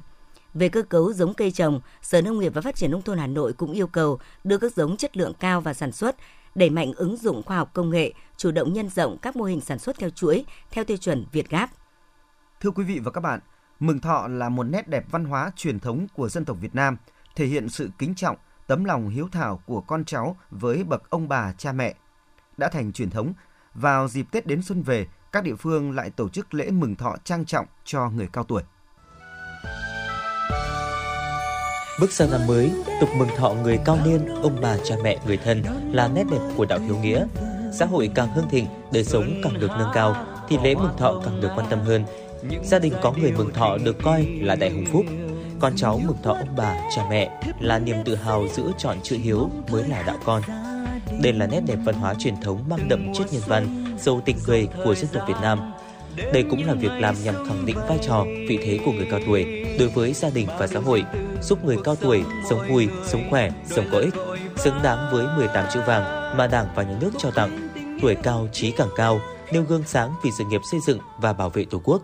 Về 0.53 0.69
cơ 0.69 0.81
cấu 0.81 1.13
giống 1.13 1.33
cây 1.33 1.51
trồng, 1.51 1.81
Sở 2.01 2.21
Nông 2.21 2.39
nghiệp 2.39 2.53
và 2.53 2.61
Phát 2.61 2.75
triển 2.75 2.91
Nông 2.91 3.01
thôn 3.01 3.17
Hà 3.17 3.27
Nội 3.27 3.53
cũng 3.53 3.73
yêu 3.73 3.87
cầu 3.87 4.19
đưa 4.43 4.57
các 4.57 4.75
giống 4.75 4.97
chất 4.97 5.17
lượng 5.17 5.33
cao 5.39 5.61
vào 5.61 5.73
sản 5.73 5.91
xuất, 5.91 6.15
đẩy 6.55 6.69
mạnh 6.69 6.91
ứng 6.95 7.17
dụng 7.17 7.43
khoa 7.43 7.57
học 7.57 7.71
công 7.73 7.89
nghệ, 7.89 8.13
chủ 8.37 8.51
động 8.51 8.73
nhân 8.73 8.89
rộng 8.89 9.17
các 9.17 9.35
mô 9.35 9.43
hình 9.45 9.61
sản 9.61 9.79
xuất 9.79 9.97
theo 9.97 10.09
chuỗi, 10.09 10.45
theo 10.71 10.83
tiêu 10.83 10.97
chuẩn 10.97 11.25
Việt 11.31 11.49
Gáp. 11.49 11.69
Thưa 12.59 12.71
quý 12.71 12.83
vị 12.83 12.99
và 12.99 13.11
các 13.11 13.21
bạn, 13.21 13.39
mừng 13.79 13.99
thọ 13.99 14.27
là 14.27 14.49
một 14.49 14.63
nét 14.63 14.87
đẹp 14.87 15.05
văn 15.11 15.25
hóa 15.25 15.51
truyền 15.55 15.79
thống 15.79 16.07
của 16.15 16.29
dân 16.29 16.45
tộc 16.45 16.57
Việt 16.61 16.75
Nam, 16.75 16.97
thể 17.35 17.45
hiện 17.45 17.69
sự 17.69 17.89
kính 17.97 18.15
trọng, 18.15 18.37
tấm 18.67 18.83
lòng 18.83 19.09
hiếu 19.09 19.27
thảo 19.31 19.61
của 19.65 19.81
con 19.81 20.05
cháu 20.05 20.37
với 20.49 20.83
bậc 20.83 21.09
ông 21.09 21.27
bà 21.27 21.53
cha 21.57 21.71
mẹ. 21.71 21.95
Đã 22.57 22.69
thành 22.69 22.91
truyền 22.93 23.09
thống, 23.09 23.33
vào 23.73 24.07
dịp 24.07 24.25
Tết 24.31 24.47
đến 24.47 24.61
xuân 24.61 24.83
về, 24.83 25.07
các 25.31 25.43
địa 25.43 25.55
phương 25.55 25.91
lại 25.91 26.09
tổ 26.09 26.29
chức 26.29 26.53
lễ 26.53 26.71
mừng 26.71 26.95
thọ 26.95 27.15
trang 27.23 27.45
trọng 27.45 27.65
cho 27.83 28.09
người 28.09 28.29
cao 28.33 28.43
tuổi. 28.43 28.63
Bước 31.99 32.11
sang 32.11 32.31
năm 32.31 32.47
mới, 32.47 32.71
tục 33.01 33.09
mừng 33.17 33.29
thọ 33.37 33.53
người 33.63 33.79
cao 33.85 33.97
niên, 34.05 34.25
ông 34.41 34.57
bà 34.61 34.77
cha 34.83 34.95
mẹ 35.03 35.17
người 35.25 35.37
thân 35.37 35.63
là 35.91 36.07
nét 36.07 36.23
đẹp 36.31 36.37
của 36.55 36.65
đạo 36.65 36.79
hiếu 36.79 36.97
nghĩa. 36.97 37.25
Xã 37.73 37.85
hội 37.85 38.09
càng 38.15 38.31
hưng 38.31 38.49
thịnh, 38.49 38.65
đời 38.91 39.03
sống 39.03 39.41
càng 39.43 39.59
được 39.59 39.71
nâng 39.79 39.91
cao, 39.93 40.15
thì 40.49 40.57
lễ 40.63 40.75
mừng 40.75 40.97
thọ 40.97 41.21
càng 41.25 41.41
được 41.41 41.49
quan 41.55 41.67
tâm 41.69 41.79
hơn. 41.79 42.03
Gia 42.63 42.79
đình 42.79 42.93
có 43.01 43.11
người 43.11 43.31
mừng 43.31 43.53
thọ 43.53 43.77
được 43.77 43.95
coi 44.03 44.25
là 44.41 44.55
đại 44.55 44.69
hồng 44.69 44.85
phúc. 44.91 45.05
Con 45.59 45.73
cháu 45.75 46.01
mừng 46.05 46.17
thọ 46.23 46.33
ông 46.33 46.55
bà, 46.57 46.75
cha 46.95 47.05
mẹ 47.09 47.41
là 47.59 47.79
niềm 47.79 47.97
tự 48.05 48.15
hào 48.15 48.47
giữ 48.47 48.63
chọn 48.77 48.97
chữ 49.03 49.17
hiếu 49.23 49.49
mới 49.71 49.83
là 49.83 50.01
đạo 50.01 50.17
con. 50.25 50.41
Đây 51.21 51.33
là 51.33 51.47
nét 51.47 51.61
đẹp 51.67 51.77
văn 51.85 51.95
hóa 51.95 52.13
truyền 52.13 52.41
thống 52.41 52.63
mang 52.69 52.89
đậm 52.89 53.13
chất 53.13 53.33
nhân 53.33 53.41
văn, 53.47 53.95
sâu 53.99 54.21
tình 54.25 54.37
người 54.47 54.67
của 54.83 54.95
dân 54.95 55.07
tộc 55.13 55.27
Việt 55.27 55.37
Nam. 55.41 55.73
Đây 56.33 56.43
cũng 56.49 56.67
là 56.67 56.73
việc 56.73 56.91
làm 56.99 57.15
nhằm 57.23 57.35
khẳng 57.47 57.65
định 57.65 57.77
vai 57.87 57.97
trò, 58.01 58.25
vị 58.47 58.59
thế 58.63 58.79
của 58.85 58.91
người 58.91 59.07
cao 59.11 59.19
tuổi 59.25 59.65
đối 59.79 59.87
với 59.87 60.13
gia 60.13 60.29
đình 60.29 60.47
và 60.59 60.67
xã 60.67 60.79
hội, 60.79 61.03
giúp 61.41 61.65
người 61.65 61.77
cao 61.83 61.95
tuổi 61.95 62.23
sống 62.49 62.67
vui, 62.69 62.87
sống 63.05 63.27
khỏe, 63.29 63.51
sống 63.65 63.85
có 63.91 63.97
ích, 63.97 64.13
xứng 64.55 64.79
đáng 64.83 65.09
với 65.11 65.25
18 65.37 65.65
chữ 65.73 65.79
vàng 65.87 66.37
mà 66.37 66.47
Đảng 66.47 66.67
và 66.75 66.83
Nhà 66.83 66.97
nước 67.01 67.11
trao 67.17 67.31
tặng. 67.31 67.69
Tuổi 68.01 68.15
cao 68.15 68.47
trí 68.53 68.71
càng 68.71 68.89
cao, 68.95 69.19
nêu 69.51 69.63
gương 69.63 69.83
sáng 69.85 70.13
vì 70.23 70.29
sự 70.37 70.43
nghiệp 70.45 70.61
xây 70.71 70.79
dựng 70.87 70.99
và 71.21 71.33
bảo 71.33 71.49
vệ 71.49 71.65
Tổ 71.69 71.81
quốc. 71.83 72.01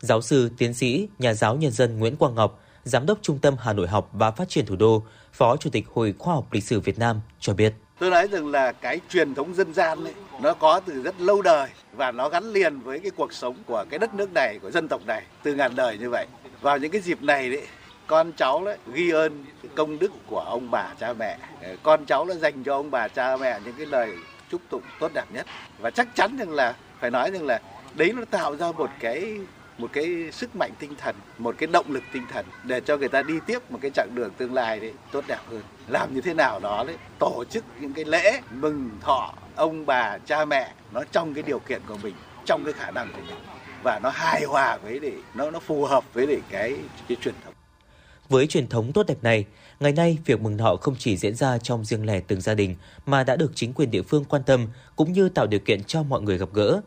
Giáo 0.00 0.22
sư, 0.22 0.50
tiến 0.58 0.74
sĩ, 0.74 1.08
nhà 1.18 1.34
giáo 1.34 1.56
nhân 1.56 1.72
dân 1.72 1.98
Nguyễn 1.98 2.16
Quang 2.16 2.34
Ngọc, 2.34 2.60
Giám 2.84 3.06
đốc 3.06 3.18
Trung 3.22 3.38
tâm 3.38 3.54
Hà 3.58 3.72
Nội 3.72 3.88
học 3.88 4.10
và 4.12 4.30
Phát 4.30 4.48
triển 4.48 4.66
Thủ 4.66 4.76
đô, 4.76 5.02
Phó 5.32 5.56
Chủ 5.56 5.70
tịch 5.70 5.86
Hội 5.94 6.14
Khoa 6.18 6.34
học 6.34 6.52
Lịch 6.52 6.64
sử 6.64 6.80
Việt 6.80 6.98
Nam 6.98 7.20
cho 7.40 7.54
biết. 7.54 7.74
Tôi 8.02 8.10
nói 8.10 8.28
rằng 8.28 8.46
là 8.46 8.72
cái 8.72 9.00
truyền 9.08 9.34
thống 9.34 9.54
dân 9.54 9.74
gian 9.74 10.04
ấy, 10.04 10.14
nó 10.40 10.54
có 10.54 10.80
từ 10.86 11.02
rất 11.02 11.20
lâu 11.20 11.42
đời 11.42 11.68
và 11.92 12.10
nó 12.10 12.28
gắn 12.28 12.52
liền 12.52 12.80
với 12.80 12.98
cái 12.98 13.10
cuộc 13.16 13.32
sống 13.32 13.56
của 13.66 13.84
cái 13.90 13.98
đất 13.98 14.14
nước 14.14 14.32
này, 14.34 14.58
của 14.62 14.70
dân 14.70 14.88
tộc 14.88 15.00
này 15.06 15.22
từ 15.42 15.54
ngàn 15.54 15.76
đời 15.76 15.98
như 15.98 16.10
vậy. 16.10 16.26
Vào 16.60 16.78
những 16.78 16.90
cái 16.90 17.00
dịp 17.00 17.22
này 17.22 17.50
đấy, 17.50 17.66
con 18.06 18.32
cháu 18.32 18.64
đấy 18.64 18.76
ghi 18.92 19.10
ơn 19.10 19.44
công 19.74 19.98
đức 19.98 20.12
của 20.26 20.40
ông 20.40 20.70
bà 20.70 20.94
cha 21.00 21.12
mẹ. 21.12 21.38
Con 21.82 22.04
cháu 22.06 22.26
đã 22.26 22.34
dành 22.34 22.62
cho 22.64 22.74
ông 22.76 22.90
bà 22.90 23.08
cha 23.08 23.36
mẹ 23.36 23.60
những 23.64 23.74
cái 23.78 23.86
lời 23.86 24.10
chúc 24.50 24.60
tụng 24.70 24.82
tốt 25.00 25.10
đẹp 25.14 25.26
nhất. 25.32 25.46
Và 25.78 25.90
chắc 25.90 26.08
chắn 26.14 26.36
rằng 26.36 26.50
là 26.50 26.74
phải 27.00 27.10
nói 27.10 27.30
rằng 27.30 27.46
là 27.46 27.60
đấy 27.94 28.12
nó 28.16 28.24
tạo 28.30 28.56
ra 28.56 28.72
một 28.72 28.90
cái 29.00 29.38
một 29.82 29.88
cái 29.92 30.28
sức 30.32 30.56
mạnh 30.56 30.70
tinh 30.78 30.94
thần, 30.98 31.16
một 31.38 31.54
cái 31.58 31.66
động 31.66 31.86
lực 31.88 32.02
tinh 32.12 32.22
thần 32.32 32.46
để 32.64 32.80
cho 32.80 32.96
người 32.96 33.08
ta 33.08 33.22
đi 33.22 33.34
tiếp 33.46 33.70
một 33.70 33.78
cái 33.82 33.90
chặng 33.94 34.14
đường 34.14 34.30
tương 34.38 34.54
lai 34.54 34.80
đấy 34.80 34.92
tốt 35.12 35.24
đẹp 35.28 35.38
hơn. 35.50 35.62
Làm 35.88 36.14
như 36.14 36.20
thế 36.20 36.34
nào 36.34 36.60
đó 36.60 36.84
đấy, 36.86 36.96
tổ 37.18 37.44
chức 37.50 37.64
những 37.80 37.92
cái 37.92 38.04
lễ 38.04 38.40
mừng 38.50 38.90
thọ 39.00 39.34
ông 39.56 39.86
bà 39.86 40.18
cha 40.18 40.44
mẹ 40.44 40.72
nó 40.92 41.02
trong 41.12 41.34
cái 41.34 41.42
điều 41.42 41.58
kiện 41.58 41.82
của 41.88 41.96
mình, 42.02 42.14
trong 42.46 42.64
cái 42.64 42.72
khả 42.72 42.90
năng 42.90 43.12
của 43.12 43.22
mình 43.26 43.36
và 43.82 44.00
nó 44.02 44.10
hài 44.10 44.44
hòa 44.44 44.78
với 44.82 44.98
để 44.98 45.12
nó 45.34 45.50
nó 45.50 45.58
phù 45.58 45.84
hợp 45.84 46.04
với 46.14 46.26
để 46.26 46.38
cái 46.50 46.76
cái 47.08 47.16
truyền 47.22 47.34
thống. 47.44 47.54
Với 48.28 48.46
truyền 48.46 48.66
thống 48.66 48.92
tốt 48.92 49.06
đẹp 49.06 49.22
này, 49.22 49.44
ngày 49.80 49.92
nay 49.92 50.18
việc 50.24 50.40
mừng 50.40 50.58
thọ 50.58 50.76
không 50.76 50.94
chỉ 50.98 51.16
diễn 51.16 51.34
ra 51.34 51.58
trong 51.58 51.84
riêng 51.84 52.06
lẻ 52.06 52.20
từng 52.20 52.40
gia 52.40 52.54
đình 52.54 52.76
mà 53.06 53.24
đã 53.24 53.36
được 53.36 53.52
chính 53.54 53.72
quyền 53.72 53.90
địa 53.90 54.02
phương 54.02 54.24
quan 54.24 54.42
tâm 54.46 54.66
cũng 54.96 55.12
như 55.12 55.28
tạo 55.28 55.46
điều 55.46 55.60
kiện 55.60 55.84
cho 55.84 56.02
mọi 56.02 56.22
người 56.22 56.38
gặp 56.38 56.48
gỡ. 56.52 56.80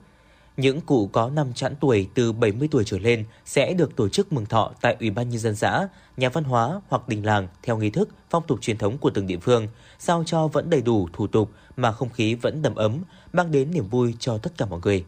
Những 0.58 0.82
cụ 0.82 1.08
có 1.08 1.30
năm 1.30 1.54
chẵn 1.54 1.76
tuổi 1.80 2.10
từ 2.13 2.32
70 2.32 2.68
tuổi 2.72 2.84
trở 2.86 3.00
lên 3.00 3.26
sẽ 3.46 3.74
được 3.74 3.96
tổ 3.96 4.10
chức 4.10 4.34
mừng 4.34 4.46
thọ 4.46 4.72
tại 4.82 4.96
Ủy 5.00 5.10
ban 5.10 5.30
Nhân 5.30 5.39
dân 5.39 5.56
xã, 5.56 5.88
nhà 6.18 6.30
văn 6.30 6.44
hóa 6.44 6.82
hoặc 6.88 7.08
đình 7.08 7.26
làng 7.26 7.48
theo 7.63 7.78
nghi 7.78 7.89
thức, 7.89 8.10
phong 8.30 8.44
tục 8.48 8.62
truyền 8.62 8.78
thống 8.78 8.98
của 8.98 9.10
từng 9.10 9.28
địa 9.28 9.38
phương, 9.41 9.68
sao 10.00 10.24
cho 10.26 10.48
vẫn 10.48 10.70
đầy 10.70 10.82
đủ 10.82 11.08
thủ 11.13 11.28
tục 11.28 11.52
mà 11.78 11.91
không 11.91 12.10
khí 12.10 12.36
vẫn 12.36 12.62
đầm 12.62 12.76
ấm, 12.76 13.04
mang 13.34 13.52
đến 13.52 13.72
niềm 13.72 13.89
vui 13.89 14.15
cho 14.20 14.38
tất 14.38 14.54
cả 14.58 14.65
mọi 14.65 14.80
người. 14.84 15.06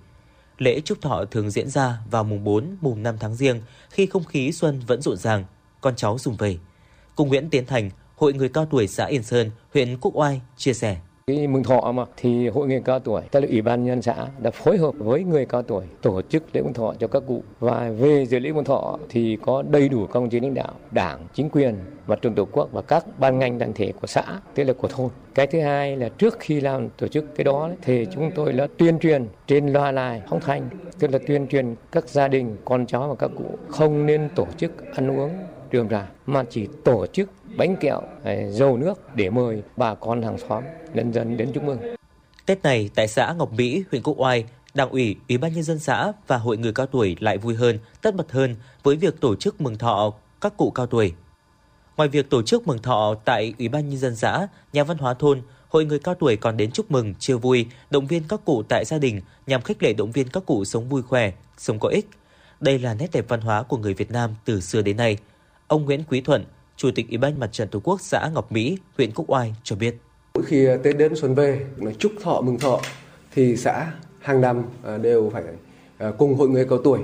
Lễ 0.57 0.81
chúc 0.85 1.01
thọ 1.01 1.25
thường 1.25 1.49
diễn 1.49 1.69
ra 1.69 1.97
vào 2.11 2.23
mùng 2.23 2.43
4, 2.43 2.77
mùng 2.81 3.03
5 3.03 3.15
tháng 3.19 3.35
riêng 3.35 3.61
khi 3.89 4.05
không 4.05 4.23
khí 4.23 4.51
xuân 4.51 4.81
vẫn 4.87 5.01
rộn 5.01 5.17
ràng, 5.17 5.45
con 5.81 5.95
cháu 5.95 6.17
dùng 6.19 6.35
về. 6.35 6.57
Cùng 7.15 7.27
Nguyễn 7.27 7.49
Tiến 7.49 7.65
Thành, 7.65 7.89
Hội 8.15 8.33
người 8.33 8.49
cao 8.49 8.65
tuổi 8.65 8.87
xã 8.87 9.05
Yên 9.05 9.23
Sơn, 9.23 9.51
huyện 9.73 9.97
Quốc 9.97 10.11
Oai 10.15 10.41
chia 10.57 10.73
sẻ. 10.73 10.97
Cái 11.31 11.47
mừng 11.47 11.63
thọ 11.63 11.91
mà 11.91 12.05
thì 12.17 12.47
hội 12.47 12.67
người 12.67 12.81
cao 12.85 12.99
tuổi, 12.99 13.21
tức 13.31 13.39
là 13.39 13.47
ủy 13.49 13.61
ban 13.61 13.83
nhân 13.83 14.01
xã 14.01 14.27
đã 14.39 14.51
phối 14.51 14.77
hợp 14.77 14.91
với 14.97 15.23
người 15.23 15.45
cao 15.45 15.61
tuổi 15.61 15.85
tổ 16.01 16.21
chức 16.21 16.43
lễ 16.53 16.61
mừng 16.61 16.73
thọ 16.73 16.93
cho 16.99 17.07
các 17.07 17.23
cụ 17.27 17.43
và 17.59 17.89
về 17.89 18.25
dự 18.25 18.39
lễ 18.39 18.51
mừng 18.51 18.63
thọ 18.63 18.97
thì 19.09 19.37
có 19.41 19.63
đầy 19.69 19.89
đủ 19.89 20.07
công 20.07 20.29
chí 20.29 20.39
lãnh 20.39 20.53
đạo, 20.53 20.73
đảng, 20.91 21.19
chính 21.33 21.49
quyền, 21.49 21.75
mặt 22.07 22.19
trận 22.21 22.35
tổ 22.35 22.45
quốc 22.51 22.69
và 22.71 22.81
các 22.81 23.05
ban 23.19 23.39
ngành 23.39 23.59
đoàn 23.59 23.73
thể 23.73 23.93
của 24.01 24.07
xã, 24.07 24.23
tức 24.55 24.63
là 24.63 24.73
của 24.73 24.87
thôn. 24.87 25.09
Cái 25.35 25.47
thứ 25.47 25.59
hai 25.59 25.97
là 25.97 26.09
trước 26.09 26.37
khi 26.39 26.61
làm 26.61 26.89
tổ 26.89 27.07
chức 27.07 27.35
cái 27.35 27.43
đó 27.43 27.69
thì 27.81 28.07
chúng 28.11 28.31
tôi 28.35 28.53
đã 28.53 28.67
tuyên 28.77 28.99
truyền 28.99 29.27
trên 29.47 29.67
loa 29.67 29.91
đài 29.91 30.21
phóng 30.29 30.39
thanh, 30.39 30.69
tức 30.99 31.11
là 31.11 31.19
tuyên 31.27 31.47
truyền 31.47 31.75
các 31.91 32.09
gia 32.09 32.27
đình, 32.27 32.57
con 32.65 32.85
cháu 32.85 33.07
và 33.07 33.15
các 33.15 33.31
cụ 33.37 33.57
không 33.69 34.05
nên 34.05 34.29
tổ 34.35 34.47
chức 34.57 34.95
ăn 34.95 35.11
uống 35.11 35.31
rườm 35.71 35.89
rà 35.89 36.07
mà 36.25 36.43
chỉ 36.49 36.67
tổ 36.83 37.07
chức 37.07 37.29
bánh 37.57 37.75
kẹo, 37.79 38.01
dầu 38.51 38.77
nước 38.77 39.15
để 39.15 39.29
mời 39.29 39.63
bà 39.77 39.95
con 39.95 40.21
hàng 40.21 40.37
xóm, 40.49 40.63
nhân 40.93 41.13
dân 41.13 41.37
đến 41.37 41.51
chúc 41.53 41.63
mừng. 41.63 41.79
Tết 42.45 42.63
này 42.63 42.89
tại 42.95 43.07
xã 43.07 43.33
Ngọc 43.37 43.53
Mỹ, 43.53 43.83
huyện 43.91 44.03
Quốc 44.03 44.19
Oai, 44.19 44.45
Đảng 44.73 44.89
ủy, 44.89 45.15
Ủy 45.29 45.37
ban 45.37 45.53
nhân 45.53 45.63
dân 45.63 45.79
xã 45.79 46.11
và 46.27 46.37
hội 46.37 46.57
người 46.57 46.71
cao 46.73 46.85
tuổi 46.85 47.17
lại 47.19 47.37
vui 47.37 47.55
hơn, 47.55 47.79
tất 48.01 48.15
bật 48.15 48.31
hơn 48.31 48.55
với 48.83 48.95
việc 48.95 49.21
tổ 49.21 49.35
chức 49.35 49.61
mừng 49.61 49.77
thọ 49.77 50.13
các 50.41 50.53
cụ 50.57 50.71
cao 50.71 50.85
tuổi. 50.87 51.13
Ngoài 51.97 52.09
việc 52.09 52.29
tổ 52.29 52.41
chức 52.41 52.67
mừng 52.67 52.81
thọ 52.81 53.15
tại 53.25 53.53
Ủy 53.59 53.67
ban 53.67 53.89
nhân 53.89 53.99
dân 53.99 54.15
xã, 54.15 54.47
nhà 54.73 54.83
văn 54.83 54.97
hóa 54.97 55.13
thôn, 55.13 55.41
hội 55.69 55.85
người 55.85 55.99
cao 55.99 56.15
tuổi 56.15 56.35
còn 56.35 56.57
đến 56.57 56.71
chúc 56.71 56.91
mừng, 56.91 57.15
chia 57.15 57.35
vui, 57.35 57.67
động 57.89 58.07
viên 58.07 58.23
các 58.29 58.39
cụ 58.45 58.63
tại 58.69 58.85
gia 58.85 58.97
đình 58.97 59.21
nhằm 59.47 59.61
khích 59.61 59.83
lệ 59.83 59.93
động 59.93 60.11
viên 60.11 60.29
các 60.29 60.45
cụ 60.45 60.65
sống 60.65 60.89
vui 60.89 61.01
khỏe, 61.01 61.31
sống 61.57 61.79
có 61.79 61.89
ích. 61.89 62.09
Đây 62.59 62.79
là 62.79 62.93
nét 62.93 63.07
đẹp 63.11 63.25
văn 63.27 63.41
hóa 63.41 63.63
của 63.63 63.77
người 63.77 63.93
Việt 63.93 64.11
Nam 64.11 64.35
từ 64.45 64.61
xưa 64.61 64.81
đến 64.81 64.97
nay. 64.97 65.17
Ông 65.67 65.85
Nguyễn 65.85 66.03
Quý 66.09 66.21
Thuận, 66.21 66.45
Chủ 66.77 66.91
tịch 66.95 67.09
Ủy 67.09 67.17
ban 67.17 67.39
Mặt 67.39 67.47
trận 67.51 67.67
Tổ 67.67 67.79
quốc 67.83 68.01
xã 68.01 68.29
Ngọc 68.33 68.51
Mỹ, 68.51 68.77
huyện 68.97 69.11
Quốc 69.15 69.25
Oai 69.29 69.55
cho 69.63 69.75
biết. 69.75 69.95
Mỗi 70.35 70.45
khi 70.45 70.65
ờ, 70.65 70.77
Tết 70.77 70.97
đến 70.97 71.15
xuân 71.15 71.35
về, 71.35 71.65
chúc 71.99 72.11
thọ 72.21 72.41
mừng 72.41 72.59
thọ 72.59 72.79
thì 73.33 73.55
xã 73.55 73.91
hàng 74.19 74.41
năm 74.41 74.63
ờ, 74.83 74.97
đều 74.97 75.29
phải 75.33 75.43
ờ, 75.97 76.11
cùng 76.17 76.35
hội 76.35 76.49
người 76.49 76.65
cao 76.65 76.79
tuổi 76.83 76.99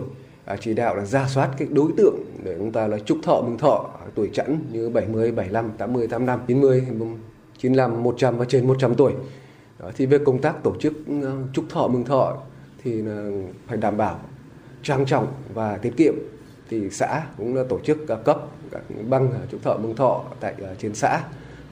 chỉ 0.59 0.73
đạo 0.73 0.95
là 0.95 1.05
ra 1.05 1.27
soát 1.27 1.49
cái 1.57 1.67
đối 1.71 1.91
tượng 1.97 2.15
để 2.43 2.55
chúng 2.57 2.71
ta 2.71 2.87
là 2.87 2.97
chúc 3.05 3.17
thọ 3.23 3.41
mừng 3.41 3.57
thọ 3.57 3.89
tuổi 4.15 4.29
chẵn 4.33 4.59
như 4.71 4.89
70, 4.89 5.31
75, 5.31 5.71
80, 5.77 6.07
85, 6.07 6.39
90, 6.47 6.87
95, 7.57 8.03
100 8.03 8.37
và 8.37 8.45
trên 8.45 8.67
100 8.67 8.95
tuổi. 8.95 9.13
Đó, 9.79 9.91
thì 9.95 10.05
về 10.05 10.17
công 10.25 10.41
tác 10.41 10.63
tổ 10.63 10.75
chức 10.79 10.93
chúc 11.53 11.65
thọ 11.69 11.87
mừng 11.87 12.05
thọ 12.05 12.37
thì 12.83 13.01
phải 13.67 13.77
đảm 13.77 13.97
bảo 13.97 14.19
trang 14.83 15.05
trọng 15.05 15.27
và 15.53 15.77
tiết 15.77 15.93
kiệm 15.97 16.13
thì 16.73 16.89
xã 16.89 17.23
cũng 17.37 17.67
tổ 17.69 17.79
chức 17.79 17.97
cấp, 18.25 18.37
các 18.71 18.81
băng 19.09 19.29
chúc 19.51 19.63
thọ 19.63 19.77
mừng 19.77 19.95
thọ 19.95 20.23
tại 20.39 20.53
ờ, 20.61 20.75
trên 20.79 20.93
xã 20.95 21.23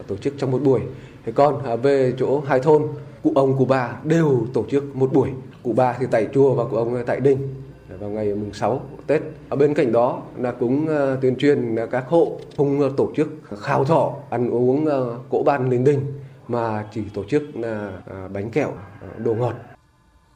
tổ 0.07 0.17
chức 0.17 0.33
trong 0.37 0.51
một 0.51 0.61
buổi. 0.63 0.81
Thế 1.25 1.31
còn 1.31 1.63
à, 1.63 1.75
về 1.75 2.13
chỗ 2.17 2.39
hai 2.39 2.59
thôn, 2.59 2.87
cụ 3.23 3.31
ông, 3.35 3.57
cụ 3.57 3.65
bà 3.65 3.95
đều 4.03 4.47
tổ 4.53 4.65
chức 4.71 4.95
một 4.95 5.13
buổi 5.13 5.29
cụ 5.63 5.73
bà 5.73 5.93
thì 5.99 6.05
tại 6.11 6.27
chùa 6.33 6.53
và 6.53 6.63
cụ 6.65 6.77
ông 6.77 7.03
tại 7.05 7.19
đình 7.19 7.53
à, 7.89 7.95
vào 7.99 8.09
ngày 8.09 8.33
mùng 8.33 8.53
6 8.53 8.81
Tết. 9.07 9.21
Ở 9.49 9.57
bên 9.57 9.73
cạnh 9.73 9.91
đó 9.91 10.21
là 10.37 10.51
cũng 10.51 10.87
ờ, 10.87 11.17
tuyên 11.21 11.35
truyền 11.35 11.75
các 11.91 12.07
hộ 12.07 12.39
không 12.57 12.95
tổ 12.97 13.11
chức 13.15 13.27
khao 13.57 13.83
thọ, 13.85 14.13
ăn 14.29 14.49
uống 14.49 14.85
ờ, 14.85 15.17
cỗ 15.29 15.43
ban 15.43 15.69
linh 15.69 15.83
đình 15.83 15.99
mà 16.47 16.85
chỉ 16.93 17.01
tổ 17.13 17.23
chức 17.23 17.43
là 17.55 17.91
à, 18.05 18.27
bánh 18.33 18.49
kẹo 18.49 18.73
đồ 19.17 19.33
ngọt 19.33 19.53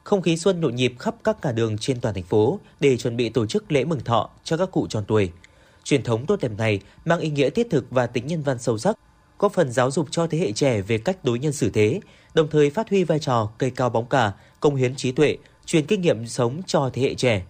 không 0.06 0.22
khí 0.22 0.38
xuân 0.38 0.62
nhộn 0.62 0.76
nhịp 0.76 0.94
khắp 1.00 1.16
các 1.24 1.38
ngã 1.44 1.52
đường 1.52 1.78
trên 1.78 2.02
toàn 2.02 2.16
thành 2.16 2.24
phố 2.24 2.60
để 2.80 2.98
chuẩn 2.98 3.18
bị 3.18 3.30
tổ 3.30 3.46
chức 3.46 3.72
lễ 3.72 3.86
mừng 3.86 4.00
thọ 4.00 4.30
cho 4.44 4.58
các 4.58 4.72
cụ 4.72 4.88
tròn 4.88 5.04
tuổi. 5.08 5.32
Truyền 5.84 6.04
thống 6.04 6.26
tốt 6.26 6.40
đẹp 6.42 6.52
này 6.58 6.80
mang 7.06 7.20
ý 7.20 7.30
nghĩa 7.30 7.50
thiết 7.50 7.68
thực 7.70 7.86
và 7.90 8.08
tính 8.08 8.28
nhân 8.28 8.42
văn 8.42 8.60
sâu 8.60 8.78
sắc, 8.78 8.98
có 9.38 9.50
phần 9.50 9.72
giáo 9.72 9.92
dục 9.92 10.08
cho 10.12 10.28
thế 10.28 10.38
hệ 10.38 10.52
trẻ 10.52 10.82
về 10.82 10.98
cách 10.98 11.18
đối 11.24 11.40
nhân 11.40 11.54
xử 11.54 11.70
thế, 11.70 12.00
đồng 12.34 12.50
thời 12.50 12.70
phát 12.70 12.90
huy 12.90 13.04
vai 13.04 13.20
trò 13.20 13.50
cây 13.58 13.72
cao 13.72 13.90
bóng 13.90 14.06
cả, 14.06 14.34
công 14.60 14.76
hiến 14.76 14.96
trí 14.96 15.12
tuệ, 15.12 15.38
truyền 15.66 15.86
kinh 15.86 16.02
nghiệm 16.02 16.28
sống 16.28 16.62
cho 16.68 16.90
thế 16.94 17.02
hệ 17.02 17.16
trẻ. 17.16 17.46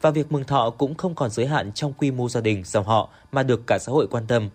Và 0.00 0.10
việc 0.10 0.32
mừng 0.32 0.44
thọ 0.44 0.70
cũng 0.70 0.94
không 0.94 1.14
còn 1.14 1.30
giới 1.30 1.46
hạn 1.46 1.72
trong 1.72 1.92
quy 1.92 2.10
mô 2.10 2.28
gia 2.28 2.40
đình, 2.40 2.62
dòng 2.64 2.84
họ 2.84 3.10
mà 3.32 3.42
được 3.42 3.66
cả 3.66 3.78
xã 3.78 3.92
hội 3.92 4.06
quan 4.06 4.26
tâm. 4.26 4.50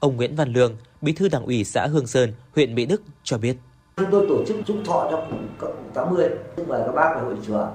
Ông 0.00 0.16
Nguyễn 0.16 0.36
Văn 0.36 0.52
Lương, 0.52 0.76
Bí 1.00 1.12
thư 1.12 1.28
Đảng 1.28 1.44
ủy 1.44 1.64
xã 1.64 1.86
Hương 1.86 2.06
Sơn, 2.06 2.32
huyện 2.54 2.74
Mỹ 2.74 2.86
Đức 2.86 3.02
cho 3.24 3.38
biết. 3.38 3.56
Chúng 3.96 4.10
tôi 4.10 4.26
tổ 4.28 4.44
chức 4.46 4.56
chúc 4.66 4.76
thọ 4.86 5.08
cho 5.10 5.22
cụ 5.60 5.66
80, 5.94 6.28
chúc 6.56 6.68
mời 6.68 6.82
các 6.86 6.92
bác 6.92 7.14
về 7.14 7.20
hội 7.20 7.36
chùa, 7.46 7.66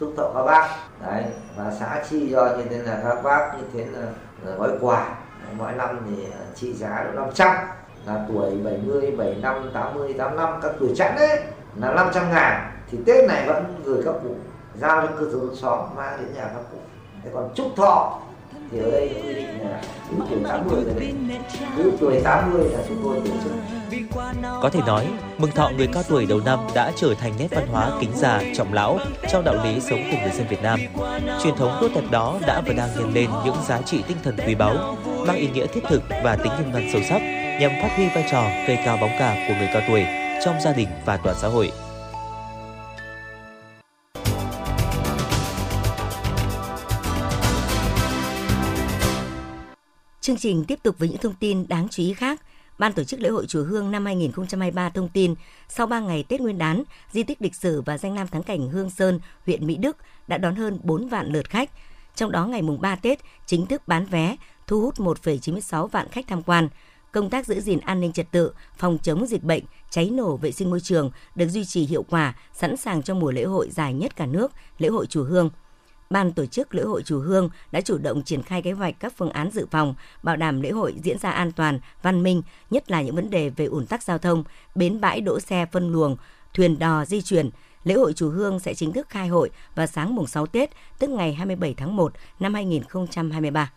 chúc 0.00 0.12
thọ 0.16 0.30
các 0.34 0.42
bác. 0.42 0.68
Đấy, 1.06 1.24
và 1.56 1.72
xã 1.80 2.02
chi 2.10 2.28
cho 2.32 2.56
như 2.58 2.64
thế 2.70 2.78
là 2.78 3.00
các 3.04 3.22
bác 3.22 3.52
như 3.58 3.64
thế 3.74 3.86
là, 3.92 4.06
gói 4.58 4.70
quà. 4.80 5.08
Mỗi 5.58 5.72
năm 5.72 5.98
thì 6.08 6.24
ờ, 6.24 6.38
trị 6.54 6.72
giá 6.72 6.88
là 6.88 7.12
500 7.14 7.56
là 8.06 8.24
tuổi 8.28 8.50
70, 8.64 9.10
75, 9.18 9.70
80, 9.74 10.12
85 10.18 10.60
các 10.62 10.72
tuổi 10.80 10.92
chẵn 10.96 11.16
đấy 11.16 11.40
là 11.76 11.92
500 11.92 12.30
ngàn 12.30 12.70
thì 12.90 12.98
Tết 13.06 13.28
này 13.28 13.46
vẫn 13.46 13.82
gửi 13.84 14.02
các 14.04 14.14
cụ 14.22 14.34
giao 14.74 15.06
cho 15.06 15.12
cơ 15.18 15.26
sở 15.32 15.38
xóm 15.54 15.78
mang 15.96 16.18
đến 16.20 16.34
nhà 16.34 16.44
các 16.44 16.62
cụ 16.72 16.78
thế 17.24 17.30
còn 17.34 17.50
chúc 17.54 17.66
thọ 17.76 18.20
thì 18.72 18.78
ở 18.78 18.90
đây 18.90 19.10
quy 19.26 19.34
định 19.34 19.62
là 19.62 19.82
cứ 20.20 20.26
tuổi 20.30 20.40
80 20.44 20.84
rồi 20.84 21.12
cứ 21.76 21.92
tuổi 22.00 22.20
80 22.24 22.68
là 22.72 22.78
chúng 22.88 23.00
tôi 23.04 23.20
tổ 23.24 23.30
chức 23.44 23.52
có 24.62 24.70
thể 24.72 24.80
nói, 24.86 25.06
mừng 25.38 25.50
thọ 25.50 25.70
người 25.76 25.86
cao 25.92 26.02
tuổi 26.08 26.26
đầu 26.26 26.40
năm 26.44 26.58
đã 26.74 26.92
trở 26.96 27.14
thành 27.14 27.32
nét 27.38 27.48
văn 27.50 27.66
hóa 27.66 27.90
kính 28.00 28.10
già, 28.14 28.42
trọng 28.56 28.72
lão 28.72 28.98
trong 29.28 29.44
đạo 29.44 29.64
lý 29.64 29.80
sống 29.80 30.00
của 30.10 30.16
người 30.22 30.30
dân 30.30 30.46
Việt 30.48 30.62
Nam. 30.62 30.80
Truyền 31.42 31.56
thống 31.56 31.78
tốt 31.80 31.88
đẹp 31.94 32.02
đó 32.10 32.38
đã 32.46 32.62
và 32.66 32.72
đang 32.72 32.88
nhân 32.96 33.12
lên 33.14 33.30
những 33.44 33.54
giá 33.66 33.80
trị 33.82 34.02
tinh 34.08 34.16
thần 34.22 34.36
quý 34.46 34.54
báu, 34.54 34.96
mang 35.26 35.36
ý 35.36 35.48
nghĩa 35.48 35.66
thiết 35.66 35.84
thực 35.88 36.02
và 36.24 36.36
tính 36.36 36.52
nhân 36.58 36.72
văn 36.72 36.88
sâu 36.92 37.02
sắc 37.08 37.22
nhằm 37.60 37.70
phát 37.82 37.88
huy 37.96 38.08
vai 38.14 38.24
trò 38.30 38.44
cây 38.66 38.78
cao 38.84 38.98
bóng 39.00 39.10
cả 39.18 39.46
của 39.48 39.54
người 39.58 39.68
cao 39.72 39.82
tuổi 39.88 40.04
trong 40.44 40.60
gia 40.64 40.72
đình 40.72 40.88
và 41.04 41.16
toàn 41.16 41.36
xã 41.38 41.48
hội. 41.48 41.72
Chương 50.26 50.36
trình 50.36 50.64
tiếp 50.64 50.78
tục 50.82 50.98
với 50.98 51.08
những 51.08 51.18
thông 51.18 51.34
tin 51.34 51.68
đáng 51.68 51.88
chú 51.90 52.02
ý 52.02 52.14
khác. 52.14 52.42
Ban 52.78 52.92
tổ 52.92 53.04
chức 53.04 53.20
lễ 53.20 53.28
hội 53.28 53.46
Chùa 53.46 53.64
Hương 53.64 53.90
năm 53.90 54.04
2023 54.04 54.88
thông 54.88 55.08
tin, 55.08 55.34
sau 55.68 55.86
3 55.86 56.00
ngày 56.00 56.22
Tết 56.22 56.40
Nguyên 56.40 56.58
đán, 56.58 56.82
di 57.12 57.22
tích 57.22 57.42
lịch 57.42 57.54
sử 57.54 57.82
và 57.82 57.98
danh 57.98 58.14
lam 58.14 58.28
thắng 58.28 58.42
cảnh 58.42 58.68
Hương 58.68 58.90
Sơn, 58.90 59.20
huyện 59.46 59.66
Mỹ 59.66 59.76
Đức 59.76 59.96
đã 60.28 60.38
đón 60.38 60.54
hơn 60.54 60.78
4 60.82 61.08
vạn 61.08 61.32
lượt 61.32 61.50
khách. 61.50 61.70
Trong 62.14 62.32
đó 62.32 62.46
ngày 62.46 62.62
mùng 62.62 62.80
3 62.80 62.96
Tết 62.96 63.18
chính 63.46 63.66
thức 63.66 63.82
bán 63.88 64.06
vé, 64.06 64.36
thu 64.66 64.80
hút 64.80 64.94
1,96 64.98 65.86
vạn 65.86 66.08
khách 66.08 66.26
tham 66.26 66.42
quan. 66.42 66.68
Công 67.12 67.30
tác 67.30 67.46
giữ 67.46 67.60
gìn 67.60 67.78
an 67.80 68.00
ninh 68.00 68.12
trật 68.12 68.30
tự, 68.30 68.52
phòng 68.76 68.98
chống 69.02 69.26
dịch 69.26 69.42
bệnh, 69.42 69.64
cháy 69.90 70.10
nổ 70.10 70.36
vệ 70.36 70.52
sinh 70.52 70.70
môi 70.70 70.80
trường 70.80 71.10
được 71.34 71.48
duy 71.48 71.64
trì 71.64 71.86
hiệu 71.86 72.02
quả, 72.02 72.34
sẵn 72.52 72.76
sàng 72.76 73.02
cho 73.02 73.14
mùa 73.14 73.30
lễ 73.30 73.44
hội 73.44 73.70
dài 73.70 73.94
nhất 73.94 74.16
cả 74.16 74.26
nước, 74.26 74.52
lễ 74.78 74.88
hội 74.88 75.06
Chùa 75.06 75.24
Hương– 75.24 75.50
Ban 76.10 76.32
tổ 76.32 76.46
chức 76.46 76.74
lễ 76.74 76.82
hội 76.82 77.02
Chùa 77.02 77.20
Hương 77.20 77.50
đã 77.72 77.80
chủ 77.80 77.98
động 77.98 78.22
triển 78.22 78.42
khai 78.42 78.62
kế 78.62 78.72
hoạch 78.72 79.00
các 79.00 79.12
phương 79.16 79.30
án 79.30 79.50
dự 79.50 79.66
phòng, 79.70 79.94
bảo 80.22 80.36
đảm 80.36 80.60
lễ 80.60 80.70
hội 80.70 80.94
diễn 81.02 81.18
ra 81.18 81.30
an 81.30 81.52
toàn, 81.52 81.80
văn 82.02 82.22
minh, 82.22 82.42
nhất 82.70 82.90
là 82.90 83.02
những 83.02 83.14
vấn 83.14 83.30
đề 83.30 83.50
về 83.50 83.64
ủn 83.64 83.86
tắc 83.86 84.02
giao 84.02 84.18
thông, 84.18 84.44
bến 84.74 85.00
bãi 85.00 85.20
đỗ 85.20 85.40
xe 85.40 85.66
phân 85.72 85.92
luồng, 85.92 86.16
thuyền 86.54 86.78
đò 86.78 87.04
di 87.04 87.22
chuyển. 87.22 87.50
Lễ 87.84 87.94
hội 87.94 88.12
Chùa 88.12 88.30
Hương 88.30 88.60
sẽ 88.60 88.74
chính 88.74 88.92
thức 88.92 89.08
khai 89.08 89.28
hội 89.28 89.50
vào 89.74 89.86
sáng 89.86 90.14
mùng 90.14 90.26
6 90.26 90.46
Tết, 90.46 90.70
tức 90.98 91.10
ngày 91.10 91.34
27 91.34 91.74
tháng 91.76 91.96
1 91.96 92.12
năm 92.40 92.54
2023. 92.54 93.72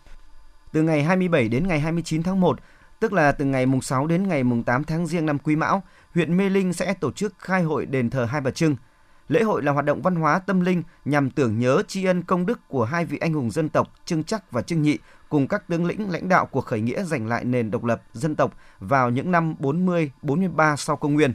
Từ 0.72 0.82
ngày 0.82 1.04
27 1.04 1.50
đến 1.50 1.68
ngày 1.68 1.80
29 1.80 2.24
tháng 2.24 2.40
1, 2.40 2.60
tức 3.00 3.14
là 3.14 3.32
từ 3.32 3.46
ngày 3.46 3.66
mùng 3.66 3.82
6 3.82 4.08
đến 4.08 4.28
ngày 4.28 4.44
mùng 4.44 4.64
8 4.64 4.84
tháng 4.84 5.08
Giêng 5.08 5.26
năm 5.26 5.38
Quý 5.40 5.56
Mão, 5.56 5.84
huyện 6.14 6.38
Mê 6.38 6.50
Linh 6.50 6.74
sẽ 6.74 6.94
tổ 6.94 7.12
chức 7.12 7.34
khai 7.40 7.64
hội 7.64 7.86
đền 7.86 8.10
thờ 8.10 8.26
Hai 8.26 8.42
Bà 8.42 8.52
Trưng– 8.52 8.76
Lễ 9.30 9.44
hội 9.44 9.64
là 9.64 9.72
hoạt 9.72 9.86
động 9.86 10.02
văn 10.02 10.16
hóa 10.16 10.40
tâm 10.40 10.62
linh 10.62 10.84
nhằm 11.06 11.30
tưởng 11.30 11.60
nhớ 11.60 11.84
tri 11.88 12.06
ân 12.06 12.22
công 12.22 12.46
đức 12.46 12.60
của 12.68 12.86
hai 12.86 13.06
vị 13.06 13.18
anh 13.18 13.34
hùng 13.34 13.52
dân 13.52 13.70
tộc 13.70 13.94
Trưng 14.06 14.24
Chắc 14.24 14.52
và 14.52 14.62
Trưng 14.62 14.82
Nhị 14.82 14.98
cùng 15.30 15.48
các 15.48 15.68
tướng 15.68 15.86
lĩnh 15.86 16.12
lãnh 16.12 16.30
đạo 16.30 16.46
cuộc 16.46 16.66
khởi 16.66 16.82
nghĩa 16.82 17.04
giành 17.04 17.28
lại 17.28 17.46
nền 17.46 17.72
độc 17.72 17.84
lập 17.84 18.02
dân 18.14 18.36
tộc 18.36 18.54
vào 18.80 19.10
những 19.10 19.32
năm 19.32 19.56
40-43 19.60 20.76
sau 20.76 20.96
công 20.96 21.14
nguyên. 21.14 21.34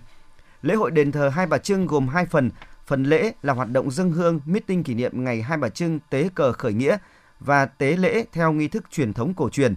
Lễ 0.63 0.75
hội 0.75 0.91
đền 0.91 1.13
thờ 1.13 1.29
Hai 1.29 1.47
Bà 1.47 1.59
Trưng 1.59 1.87
gồm 1.87 2.09
hai 2.09 2.27
phần. 2.27 2.51
Phần 2.87 3.05
lễ 3.05 3.33
là 3.43 3.53
hoạt 3.53 3.71
động 3.71 3.91
dân 3.91 4.13
hương, 4.13 4.41
meeting 4.45 4.83
kỷ 4.83 4.95
niệm 4.95 5.25
ngày 5.25 5.43
Hai 5.43 5.59
Bà 5.59 5.69
Trưng 5.69 6.01
tế 6.11 6.29
cờ 6.35 6.53
khởi 6.53 6.73
nghĩa 6.73 6.97
và 7.41 7.67
tế 7.67 7.97
lễ 7.97 8.25
theo 8.33 8.53
nghi 8.53 8.69
thức 8.69 8.85
truyền 8.91 9.13
thống 9.13 9.35
cổ 9.35 9.49
truyền. 9.49 9.75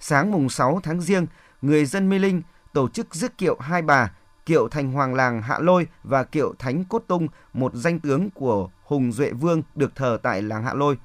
Sáng 0.00 0.30
mùng 0.30 0.48
6 0.48 0.80
tháng 0.82 1.00
Giêng, 1.00 1.26
người 1.62 1.84
dân 1.84 2.08
Mê 2.08 2.18
Linh 2.18 2.42
tổ 2.72 2.88
chức 2.88 3.14
rước 3.14 3.38
kiệu 3.38 3.58
Hai 3.60 3.82
Bà 3.82 4.10
kiệu 4.46 4.68
thành 4.68 4.92
hoàng 4.92 5.14
làng 5.14 5.42
Hạ 5.42 5.58
Lôi 5.58 5.86
và 6.02 6.24
kiệu 6.24 6.54
Thánh 6.58 6.84
Cốt 6.84 7.04
Tung, 7.06 7.28
một 7.52 7.74
danh 7.74 8.00
tướng 8.00 8.30
của 8.30 8.68
Hùng 8.82 9.12
Duệ 9.12 9.30
Vương 9.30 9.62
được 9.74 9.96
thờ 9.96 10.18
tại 10.22 10.42
làng 10.42 10.64
Hạ 10.64 10.74
Lôi. 10.74 10.96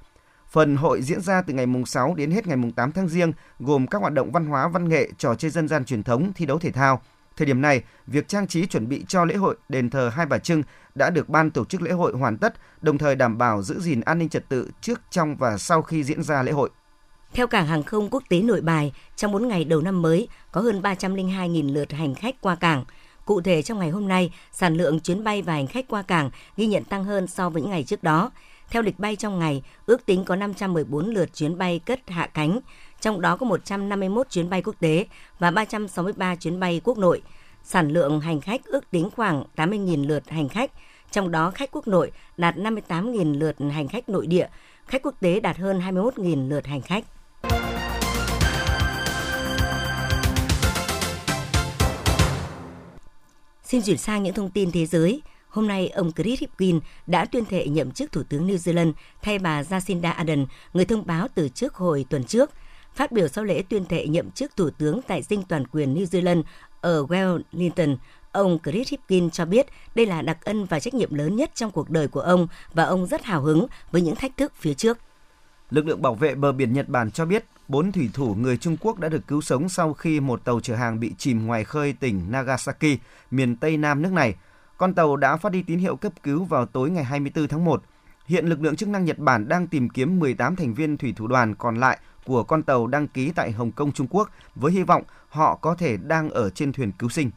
Phần 0.50 0.76
hội 0.76 1.02
diễn 1.02 1.21
ra 1.21 1.41
từ 1.41 1.54
ngày 1.54 1.65
mùng 1.65 1.86
6 1.86 2.15
đến 2.15 2.32
hết 2.32 2.47
ngày 2.47 2.58
mùng 2.58 2.71
8 2.71 2.91
tháng 2.91 3.08
Giêng, 3.08 3.32
gồm 3.60 3.88
các 3.88 4.02
hoạt 4.02 4.13
động 4.13 4.32
văn 4.32 4.45
hóa, 4.45 4.67
văn 4.67 4.89
nghệ, 4.89 5.10
trò 5.17 5.36
chơi 5.36 5.52
dân 5.52 5.67
gian 5.67 5.86
truyền 5.86 6.04
thống, 6.04 6.32
thi 6.36 6.45
đấu 6.45 6.60
thể 6.60 6.71
thao. 6.71 7.02
Thời 7.38 7.45
điểm 7.45 7.62
này, 7.62 7.84
việc 8.08 8.28
trang 8.28 8.47
trí 8.47 8.65
chuẩn 8.65 8.89
bị 8.89 9.06
cho 9.08 9.26
lễ 9.26 9.36
hội 9.36 9.56
đền 9.69 9.89
thờ 9.89 10.12
Hai 10.13 10.26
Bà 10.26 10.38
Trưng 10.38 10.63
đã 10.95 11.10
được 11.10 11.30
ban 11.30 11.52
tổ 11.52 11.65
chức 11.65 11.82
lễ 11.82 11.91
hội 11.91 12.13
hoàn 12.13 12.38
tất, 12.38 12.54
đồng 12.82 12.97
thời 12.97 13.15
đảm 13.15 13.38
bảo 13.38 13.62
giữ 13.62 13.80
gìn 13.80 14.02
an 14.02 14.19
ninh 14.19 14.30
trật 14.30 14.50
tự 14.50 14.71
trước, 14.82 15.02
trong 15.10 15.36
và 15.36 15.58
sau 15.58 15.82
khi 15.82 16.04
diễn 16.04 16.23
ra 16.23 16.43
lễ 16.43 16.52
hội. 16.52 16.69
Theo 17.34 17.47
cảng 17.47 17.67
hàng 17.67 17.84
không 17.84 18.10
quốc 18.10 18.23
tế 18.30 18.41
Nội 18.41 18.62
Bài, 18.62 18.93
trong 19.15 19.32
4 19.32 19.47
ngày 19.47 19.63
đầu 19.63 19.82
năm 19.82 20.02
mới 20.02 20.28
có 20.52 20.62
hơn 20.62 20.82
302.000 20.82 21.73
lượt 21.73 21.91
hành 21.91 22.15
khách 22.15 22.41
qua 22.41 22.56
cảng. 22.56 22.86
Cụ 23.28 23.42
thể 23.42 23.62
trong 23.62 23.80
ngày 23.80 23.90
hôm 23.90 24.08
nay, 24.08 24.32
sản 24.52 24.74
lượng 24.74 25.00
chuyến 25.00 25.24
bay 25.24 25.42
và 25.42 25.54
hành 25.54 25.68
khách 25.68 25.88
qua 25.88 26.02
cảng 26.02 26.30
ghi 26.58 26.68
nhận 26.68 26.84
tăng 26.84 27.04
hơn 27.04 27.28
so 27.28 27.50
với 27.50 27.62
những 27.62 27.72
ngày 27.72 27.84
trước 27.84 28.04
đó. 28.04 28.32
Theo 28.70 28.82
lịch 28.82 29.00
bay 29.00 29.16
trong 29.16 29.40
ngày, 29.40 29.63
ước 29.86 30.06
tính 30.06 30.24
có 30.24 30.36
514 30.36 31.08
lượt 31.08 31.30
chuyến 31.34 31.58
bay 31.58 31.80
cất 31.80 32.10
hạ 32.10 32.28
cánh, 32.34 32.60
trong 33.02 33.22
đó 33.22 33.38
có 33.38 33.46
151 33.46 34.30
chuyến 34.30 34.50
bay 34.50 34.62
quốc 34.62 34.76
tế 34.80 35.06
và 35.40 35.52
363 35.52 36.36
chuyến 36.36 36.60
bay 36.60 36.82
quốc 36.84 36.98
nội. 36.98 37.22
Sản 37.63 37.90
lượng 37.90 38.20
hành 38.20 38.42
khách 38.42 38.66
ước 38.66 38.92
tính 38.92 39.10
khoảng 39.16 39.44
80.000 39.56 40.08
lượt 40.08 40.30
hành 40.30 40.50
khách, 40.50 40.72
trong 41.12 41.32
đó 41.32 41.52
khách 41.52 41.72
quốc 41.72 41.88
nội 41.88 42.12
đạt 42.38 42.56
58.000 42.56 43.40
lượt 43.40 43.56
hành 43.72 43.88
khách 43.88 44.10
nội 44.10 44.28
địa, 44.28 44.48
khách 44.86 45.02
quốc 45.04 45.16
tế 45.20 45.40
đạt 45.40 45.58
hơn 45.58 45.80
21.000 45.80 46.50
lượt 46.50 46.66
hành 46.68 46.82
khách. 46.82 47.04
Xin 53.68 53.82
chuyển 53.82 53.98
sang 53.98 54.24
những 54.24 54.34
thông 54.34 54.50
tin 54.50 54.72
thế 54.72 54.86
giới. 54.86 55.22
Hôm 55.50 55.68
nay, 55.68 55.90
ông 55.90 56.12
Chris 56.12 56.40
Hipkin 56.40 56.80
đã 57.08 57.26
tuyên 57.26 57.46
thệ 57.46 57.68
nhậm 57.68 57.92
chức 57.92 58.12
Thủ 58.12 58.24
tướng 58.30 58.48
New 58.48 58.56
Zealand 58.56 58.92
thay 59.22 59.40
bà 59.40 59.62
Jacinda 59.62 60.14
Ardern, 60.14 60.46
người 60.74 60.86
thông 60.86 61.06
báo 61.06 61.28
từ 61.36 61.50
trước 61.50 61.76
hồi 61.76 62.06
tuần 62.10 62.24
trước. 62.24 62.52
Phát 62.96 63.12
biểu 63.12 63.28
sau 63.28 63.44
lễ 63.44 63.64
tuyên 63.70 63.86
thệ 63.86 64.08
nhậm 64.08 64.32
chức 64.32 64.58
Thủ 64.58 64.70
tướng 64.70 65.02
tại 65.08 65.24
dinh 65.24 65.44
toàn 65.44 65.68
quyền 65.68 65.96
New 65.96 66.06
Zealand 66.06 66.44
ở 66.82 67.06
Wellington, 67.06 67.98
ông 68.32 68.60
Chris 68.64 68.90
Hipkin 68.90 69.30
cho 69.30 69.46
biết 69.46 69.68
đây 69.96 70.06
là 70.06 70.22
đặc 70.22 70.46
ân 70.46 70.66
và 70.66 70.80
trách 70.80 70.94
nhiệm 70.94 71.14
lớn 71.14 71.36
nhất 71.36 71.52
trong 71.56 71.72
cuộc 71.72 71.90
đời 71.90 72.08
của 72.08 72.22
ông 72.22 72.48
và 72.74 72.84
ông 72.84 73.06
rất 73.06 73.24
hào 73.24 73.42
hứng 73.42 73.68
với 73.92 74.02
những 74.02 74.16
thách 74.16 74.38
thức 74.38 74.54
phía 74.56 74.74
trước. 74.74 74.98
Lực 75.70 75.88
lượng 75.88 76.02
bảo 76.02 76.16
vệ 76.16 76.36
bờ 76.36 76.52
biển 76.52 76.74
Nhật 76.74 76.90
Bản 76.90 77.12
cho 77.12 77.26
biết 77.26 77.46
bốn 77.68 77.92
thủy 77.92 78.10
thủ 78.14 78.36
người 78.36 78.58
Trung 78.58 78.78
Quốc 78.82 79.00
đã 79.00 79.10
được 79.10 79.28
cứu 79.28 79.42
sống 79.42 79.70
sau 79.70 79.94
khi 79.94 80.20
một 80.20 80.46
tàu 80.46 80.60
chở 80.60 80.76
hàng 80.76 81.00
bị 81.00 81.14
chìm 81.18 81.46
ngoài 81.46 81.64
khơi 81.64 81.94
tỉnh 81.94 82.32
Nagasaki, 82.32 83.00
miền 83.32 83.56
Tây 83.56 83.78
Nam 83.78 84.02
nước 84.02 84.12
này. 84.12 84.36
Con 84.78 84.94
tàu 84.94 85.16
đã 85.16 85.38
phát 85.38 85.52
đi 85.52 85.64
tín 85.64 85.80
hiệu 85.80 85.96
cấp 85.96 86.14
cứu 86.24 86.44
vào 86.44 86.66
tối 86.66 86.90
ngày 86.90 87.04
24 87.04 87.48
tháng 87.48 87.66
1. 87.66 87.84
Hiện 88.26 88.46
lực 88.46 88.62
lượng 88.62 88.76
chức 88.76 88.90
năng 88.90 89.06
Nhật 89.06 89.20
Bản 89.20 89.48
đang 89.48 89.68
tìm 89.68 89.90
kiếm 89.90 90.20
18 90.20 90.56
thành 90.56 90.74
viên 90.74 90.98
thủy 90.98 91.14
thủ 91.18 91.28
đoàn 91.28 91.56
còn 91.56 91.76
lại 91.76 92.00
của 92.26 92.44
con 92.44 92.64
tàu 92.64 92.88
đăng 92.88 93.08
ký 93.08 93.32
tại 93.36 93.52
Hồng 93.52 93.72
Kông, 93.72 93.92
Trung 93.92 94.08
Quốc 94.10 94.30
với 94.56 94.72
hy 94.72 94.84
vọng 94.84 95.04
họ 95.30 95.56
có 95.56 95.76
thể 95.76 95.98
đang 95.98 96.30
ở 96.30 96.50
trên 96.50 96.74
thuyền 96.74 96.92
cứu 96.92 97.10
sinh. 97.10 97.32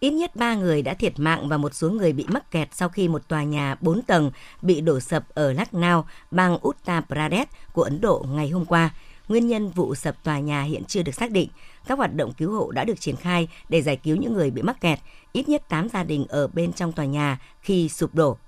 Ít 0.00 0.10
nhất 0.10 0.36
3 0.36 0.54
người 0.54 0.82
đã 0.82 0.94
thiệt 0.94 1.18
mạng 1.18 1.48
và 1.48 1.56
một 1.56 1.74
số 1.74 1.90
người 1.90 2.12
bị 2.12 2.26
mắc 2.28 2.50
kẹt 2.50 2.68
sau 2.72 2.88
khi 2.88 3.08
một 3.08 3.28
tòa 3.28 3.42
nhà 3.42 3.76
4 3.80 4.02
tầng 4.02 4.30
bị 4.62 4.80
đổ 4.80 5.00
sập 5.00 5.28
ở 5.34 5.52
Lucknow, 5.52 6.02
bang 6.30 6.58
Uttar 6.68 7.04
Pradesh 7.04 7.50
của 7.72 7.82
Ấn 7.82 8.00
Độ 8.00 8.26
ngày 8.28 8.48
hôm 8.48 8.64
qua. 8.64 8.90
Nguyên 9.28 9.46
nhân 9.46 9.70
vụ 9.70 9.94
sập 9.94 10.24
tòa 10.24 10.38
nhà 10.38 10.62
hiện 10.62 10.84
chưa 10.84 11.02
được 11.02 11.14
xác 11.14 11.30
định. 11.30 11.48
Các 11.86 11.98
hoạt 11.98 12.14
động 12.14 12.32
cứu 12.32 12.52
hộ 12.52 12.70
đã 12.70 12.84
được 12.84 13.00
triển 13.00 13.16
khai 13.16 13.48
để 13.68 13.82
giải 13.82 13.96
cứu 13.96 14.16
những 14.16 14.32
người 14.32 14.50
bị 14.50 14.62
mắc 14.62 14.80
kẹt. 14.80 14.98
Ít 15.32 15.48
nhất 15.48 15.68
8 15.68 15.88
gia 15.88 16.04
đình 16.04 16.26
ở 16.28 16.46
bên 16.46 16.72
trong 16.72 16.92
tòa 16.92 17.04
nhà 17.04 17.38
khi 17.60 17.88
sụp 17.88 18.14
đổ. 18.14 18.38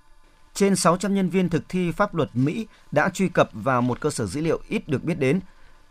Trên 0.55 0.77
600 0.77 1.15
nhân 1.15 1.29
viên 1.29 1.49
thực 1.49 1.69
thi 1.69 1.93
pháp 1.93 2.15
luật 2.15 2.31
Mỹ 2.35 2.67
đã 2.93 3.09
truy 3.09 3.29
cập 3.29 3.51
vào 3.53 3.83
một 3.83 4.01
cơ 4.01 4.11
sở 4.11 4.27
dữ 4.27 4.41
liệu 4.41 4.61
ít 4.69 4.89
được 4.89 5.05
biết 5.05 5.19
đến, 5.19 5.41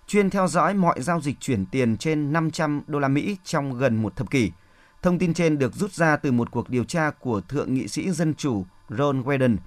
chuyên 0.08 0.30
theo 0.30 0.48
dõi 0.48 0.74
mọi 0.74 1.02
giao 1.02 1.22
dịch 1.22 1.40
chuyển 1.40 1.66
tiền 1.66 1.98
trên 1.98 2.34
500 2.34 2.82
đô 2.88 3.00
la 3.00 3.08
Mỹ 3.08 3.38
trong 3.44 3.78
gần 3.78 4.02
một 4.02 4.16
thập 4.16 4.32
kỷ. 4.32 4.52
Thông 5.02 5.20
tin 5.20 5.34
trên 5.34 5.60
được 5.60 5.74
rút 5.74 5.92
ra 5.92 6.16
từ 6.16 6.32
một 6.32 6.52
cuộc 6.52 6.70
điều 6.70 6.84
tra 6.84 7.12
của 7.20 7.42
Thượng 7.42 7.74
nghị 7.74 7.88
sĩ 7.88 8.12
Dân 8.12 8.36
Chủ 8.36 8.66
Ron 8.90 9.22
Wyden. 9.22 9.58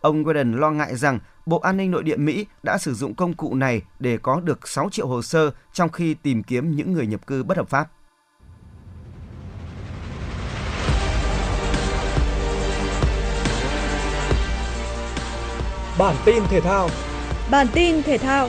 Ông 0.00 0.24
Wyden 0.24 0.56
lo 0.56 0.70
ngại 0.70 0.96
rằng 0.96 1.18
Bộ 1.46 1.58
An 1.58 1.76
ninh 1.76 1.90
Nội 1.90 2.02
địa 2.02 2.16
Mỹ 2.16 2.46
đã 2.62 2.78
sử 2.78 2.94
dụng 2.94 3.14
công 3.14 3.34
cụ 3.34 3.54
này 3.54 3.82
để 3.98 4.18
có 4.18 4.40
được 4.40 4.68
6 4.68 4.90
triệu 4.90 5.06
hồ 5.06 5.22
sơ 5.22 5.50
trong 5.72 5.88
khi 5.88 6.14
tìm 6.14 6.42
kiếm 6.42 6.76
những 6.76 6.92
người 6.92 7.06
nhập 7.06 7.26
cư 7.26 7.42
bất 7.42 7.56
hợp 7.56 7.68
pháp. 7.68 7.90
Bản 15.98 16.16
tin 16.24 16.42
thể 16.48 16.60
thao 16.60 16.88
Bản 17.50 17.66
tin 17.74 18.02
thể 18.02 18.18
thao 18.18 18.48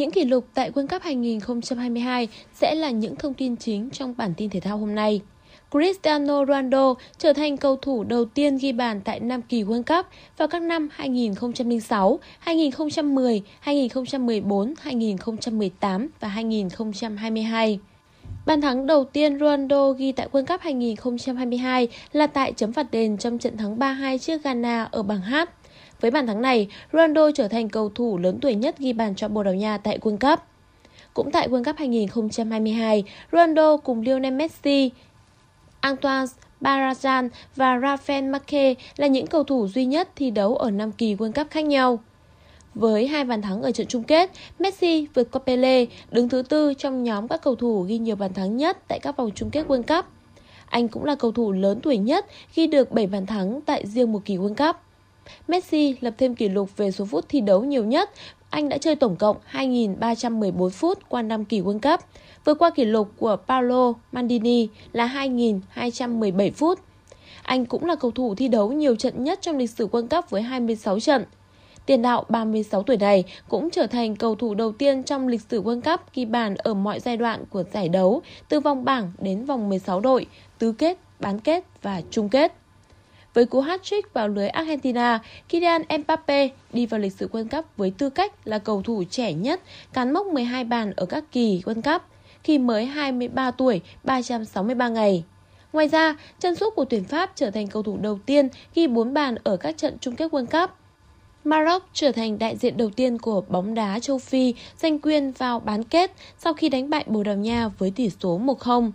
Những 0.00 0.10
kỷ 0.10 0.24
lục 0.24 0.46
tại 0.54 0.70
World 0.70 0.86
Cup 0.86 1.02
2022 1.02 2.28
sẽ 2.54 2.74
là 2.74 2.90
những 2.90 3.16
thông 3.16 3.34
tin 3.34 3.56
chính 3.56 3.90
trong 3.90 4.14
bản 4.16 4.34
tin 4.36 4.50
thể 4.50 4.60
thao 4.60 4.78
hôm 4.78 4.94
nay. 4.94 5.20
Cristiano 5.70 6.44
Ronaldo 6.44 6.94
trở 7.18 7.32
thành 7.32 7.56
cầu 7.56 7.76
thủ 7.76 8.04
đầu 8.04 8.24
tiên 8.24 8.58
ghi 8.60 8.72
bàn 8.72 9.00
tại 9.04 9.20
năm 9.20 9.42
kỳ 9.42 9.62
World 9.62 9.82
Cup 9.82 10.06
vào 10.36 10.48
các 10.48 10.62
năm 10.62 10.88
2006, 10.92 12.18
2010, 12.38 13.42
2014, 13.60 14.74
2018 14.80 16.08
và 16.20 16.28
2022. 16.28 17.78
Bàn 18.46 18.60
thắng 18.60 18.86
đầu 18.86 19.04
tiên 19.04 19.38
Ronaldo 19.38 19.90
ghi 19.92 20.12
tại 20.12 20.28
World 20.32 20.46
Cup 20.46 20.60
2022 20.60 21.88
là 22.12 22.26
tại 22.26 22.52
chấm 22.52 22.72
phạt 22.72 22.90
đền 22.90 23.18
trong 23.18 23.38
trận 23.38 23.56
thắng 23.56 23.78
3-2 23.78 24.18
trước 24.18 24.42
Ghana 24.44 24.88
ở 24.90 25.02
bảng 25.02 25.22
H. 25.22 25.34
Với 26.00 26.10
bàn 26.10 26.26
thắng 26.26 26.42
này, 26.42 26.68
Ronaldo 26.92 27.30
trở 27.34 27.48
thành 27.48 27.68
cầu 27.68 27.88
thủ 27.88 28.18
lớn 28.18 28.38
tuổi 28.42 28.54
nhất 28.54 28.78
ghi 28.78 28.92
bàn 28.92 29.14
cho 29.14 29.28
Bồ 29.28 29.42
Đào 29.42 29.54
Nha 29.54 29.78
tại 29.78 29.98
World 29.98 30.30
Cup. 30.30 30.40
Cũng 31.14 31.30
tại 31.30 31.48
World 31.48 31.64
Cup 31.64 31.76
2022, 31.76 33.04
Ronaldo 33.32 33.76
cùng 33.76 34.00
Lionel 34.00 34.34
Messi, 34.34 34.90
Antoine 35.80 36.26
Barajan 36.60 37.28
và 37.56 37.76
Rafael 37.78 38.30
Marque 38.30 38.74
là 38.96 39.06
những 39.06 39.26
cầu 39.26 39.44
thủ 39.44 39.68
duy 39.68 39.84
nhất 39.84 40.08
thi 40.16 40.30
đấu 40.30 40.56
ở 40.56 40.70
5 40.70 40.92
kỳ 40.92 41.14
World 41.14 41.32
Cup 41.32 41.50
khác 41.50 41.64
nhau. 41.64 41.98
Với 42.74 43.06
hai 43.06 43.24
bàn 43.24 43.42
thắng 43.42 43.62
ở 43.62 43.72
trận 43.72 43.86
chung 43.86 44.02
kết, 44.02 44.30
Messi 44.58 45.06
vượt 45.14 45.28
qua 45.32 45.40
Pele, 45.46 45.84
đứng 46.10 46.28
thứ 46.28 46.42
tư 46.42 46.74
trong 46.74 47.02
nhóm 47.02 47.28
các 47.28 47.42
cầu 47.42 47.54
thủ 47.54 47.82
ghi 47.82 47.98
nhiều 47.98 48.16
bàn 48.16 48.34
thắng 48.34 48.56
nhất 48.56 48.78
tại 48.88 48.98
các 49.02 49.16
vòng 49.16 49.30
chung 49.34 49.50
kết 49.50 49.66
World 49.68 49.82
Cup. 49.96 50.04
Anh 50.66 50.88
cũng 50.88 51.04
là 51.04 51.14
cầu 51.14 51.32
thủ 51.32 51.52
lớn 51.52 51.80
tuổi 51.82 51.96
nhất 51.96 52.26
ghi 52.54 52.66
được 52.66 52.92
7 52.92 53.06
bàn 53.06 53.26
thắng 53.26 53.60
tại 53.66 53.86
riêng 53.86 54.12
một 54.12 54.20
kỳ 54.24 54.36
World 54.36 54.66
Cup. 54.66 54.76
Messi 55.48 55.96
lập 56.00 56.14
thêm 56.18 56.34
kỷ 56.34 56.48
lục 56.48 56.76
về 56.76 56.90
số 56.90 57.04
phút 57.04 57.24
thi 57.28 57.40
đấu 57.40 57.64
nhiều 57.64 57.84
nhất. 57.84 58.10
Anh 58.50 58.68
đã 58.68 58.78
chơi 58.78 58.96
tổng 58.96 59.16
cộng 59.16 59.36
2.314 59.52 60.68
phút 60.68 60.98
qua 61.08 61.22
5 61.22 61.44
kỳ 61.44 61.60
World 61.60 61.78
Cup, 61.78 62.00
vượt 62.44 62.54
qua 62.58 62.70
kỷ 62.70 62.84
lục 62.84 63.08
của 63.18 63.36
Paolo 63.48 63.92
Maldini 64.12 64.68
là 64.92 65.06
2.217 65.06 66.50
phút. 66.50 66.78
Anh 67.42 67.66
cũng 67.66 67.84
là 67.84 67.94
cầu 67.94 68.10
thủ 68.10 68.34
thi 68.34 68.48
đấu 68.48 68.72
nhiều 68.72 68.96
trận 68.96 69.24
nhất 69.24 69.38
trong 69.42 69.56
lịch 69.56 69.70
sử 69.70 69.88
World 69.88 70.08
Cup 70.08 70.30
với 70.30 70.42
26 70.42 71.00
trận. 71.00 71.24
Tiền 71.86 72.02
đạo 72.02 72.24
36 72.28 72.82
tuổi 72.82 72.96
này 72.96 73.24
cũng 73.48 73.70
trở 73.70 73.86
thành 73.86 74.16
cầu 74.16 74.34
thủ 74.34 74.54
đầu 74.54 74.72
tiên 74.72 75.02
trong 75.02 75.28
lịch 75.28 75.40
sử 75.50 75.62
World 75.62 75.80
Cup 75.80 76.00
ghi 76.14 76.24
bàn 76.24 76.54
ở 76.54 76.74
mọi 76.74 77.00
giai 77.00 77.16
đoạn 77.16 77.44
của 77.50 77.64
giải 77.72 77.88
đấu, 77.88 78.22
từ 78.48 78.60
vòng 78.60 78.84
bảng 78.84 79.12
đến 79.18 79.44
vòng 79.44 79.68
16 79.68 80.00
đội, 80.00 80.26
tứ 80.58 80.72
kết, 80.72 80.98
bán 81.20 81.40
kết 81.40 81.64
và 81.82 82.02
chung 82.10 82.28
kết. 82.28 82.59
Với 83.34 83.46
cú 83.46 83.60
hat-trick 83.60 84.02
vào 84.12 84.28
lưới 84.28 84.48
Argentina, 84.48 85.20
Kylian 85.48 85.82
Mbappe 85.98 86.48
đi 86.72 86.86
vào 86.86 87.00
lịch 87.00 87.12
sử 87.12 87.28
World 87.32 87.48
Cup 87.48 87.64
với 87.76 87.92
tư 87.98 88.10
cách 88.10 88.32
là 88.44 88.58
cầu 88.58 88.82
thủ 88.82 89.04
trẻ 89.10 89.32
nhất 89.32 89.60
cán 89.92 90.12
mốc 90.12 90.26
12 90.26 90.64
bàn 90.64 90.92
ở 90.96 91.06
các 91.06 91.24
kỳ 91.32 91.62
World 91.64 91.82
Cup 91.82 92.02
khi 92.44 92.58
mới 92.58 92.86
23 92.86 93.50
tuổi 93.50 93.80
363 94.04 94.88
ngày. 94.88 95.24
Ngoài 95.72 95.88
ra, 95.88 96.16
chân 96.38 96.54
sút 96.54 96.74
của 96.74 96.84
tuyển 96.84 97.04
Pháp 97.04 97.32
trở 97.34 97.50
thành 97.50 97.66
cầu 97.66 97.82
thủ 97.82 97.98
đầu 98.00 98.18
tiên 98.26 98.48
ghi 98.74 98.86
4 98.86 99.14
bàn 99.14 99.34
ở 99.44 99.56
các 99.56 99.76
trận 99.76 99.96
chung 100.00 100.16
kết 100.16 100.32
World 100.32 100.46
Cup. 100.46 100.70
Maroc 101.44 101.82
trở 101.92 102.12
thành 102.12 102.38
đại 102.38 102.56
diện 102.56 102.76
đầu 102.76 102.90
tiên 102.90 103.18
của 103.18 103.40
bóng 103.48 103.74
đá 103.74 103.98
châu 103.98 104.18
Phi 104.18 104.54
giành 104.78 104.98
quyền 104.98 105.32
vào 105.32 105.60
bán 105.60 105.84
kết 105.84 106.12
sau 106.38 106.54
khi 106.54 106.68
đánh 106.68 106.90
bại 106.90 107.04
Bồ 107.06 107.22
Đào 107.22 107.34
Nha 107.34 107.68
với 107.68 107.92
tỷ 107.96 108.10
số 108.20 108.38
1-0. 108.38 108.90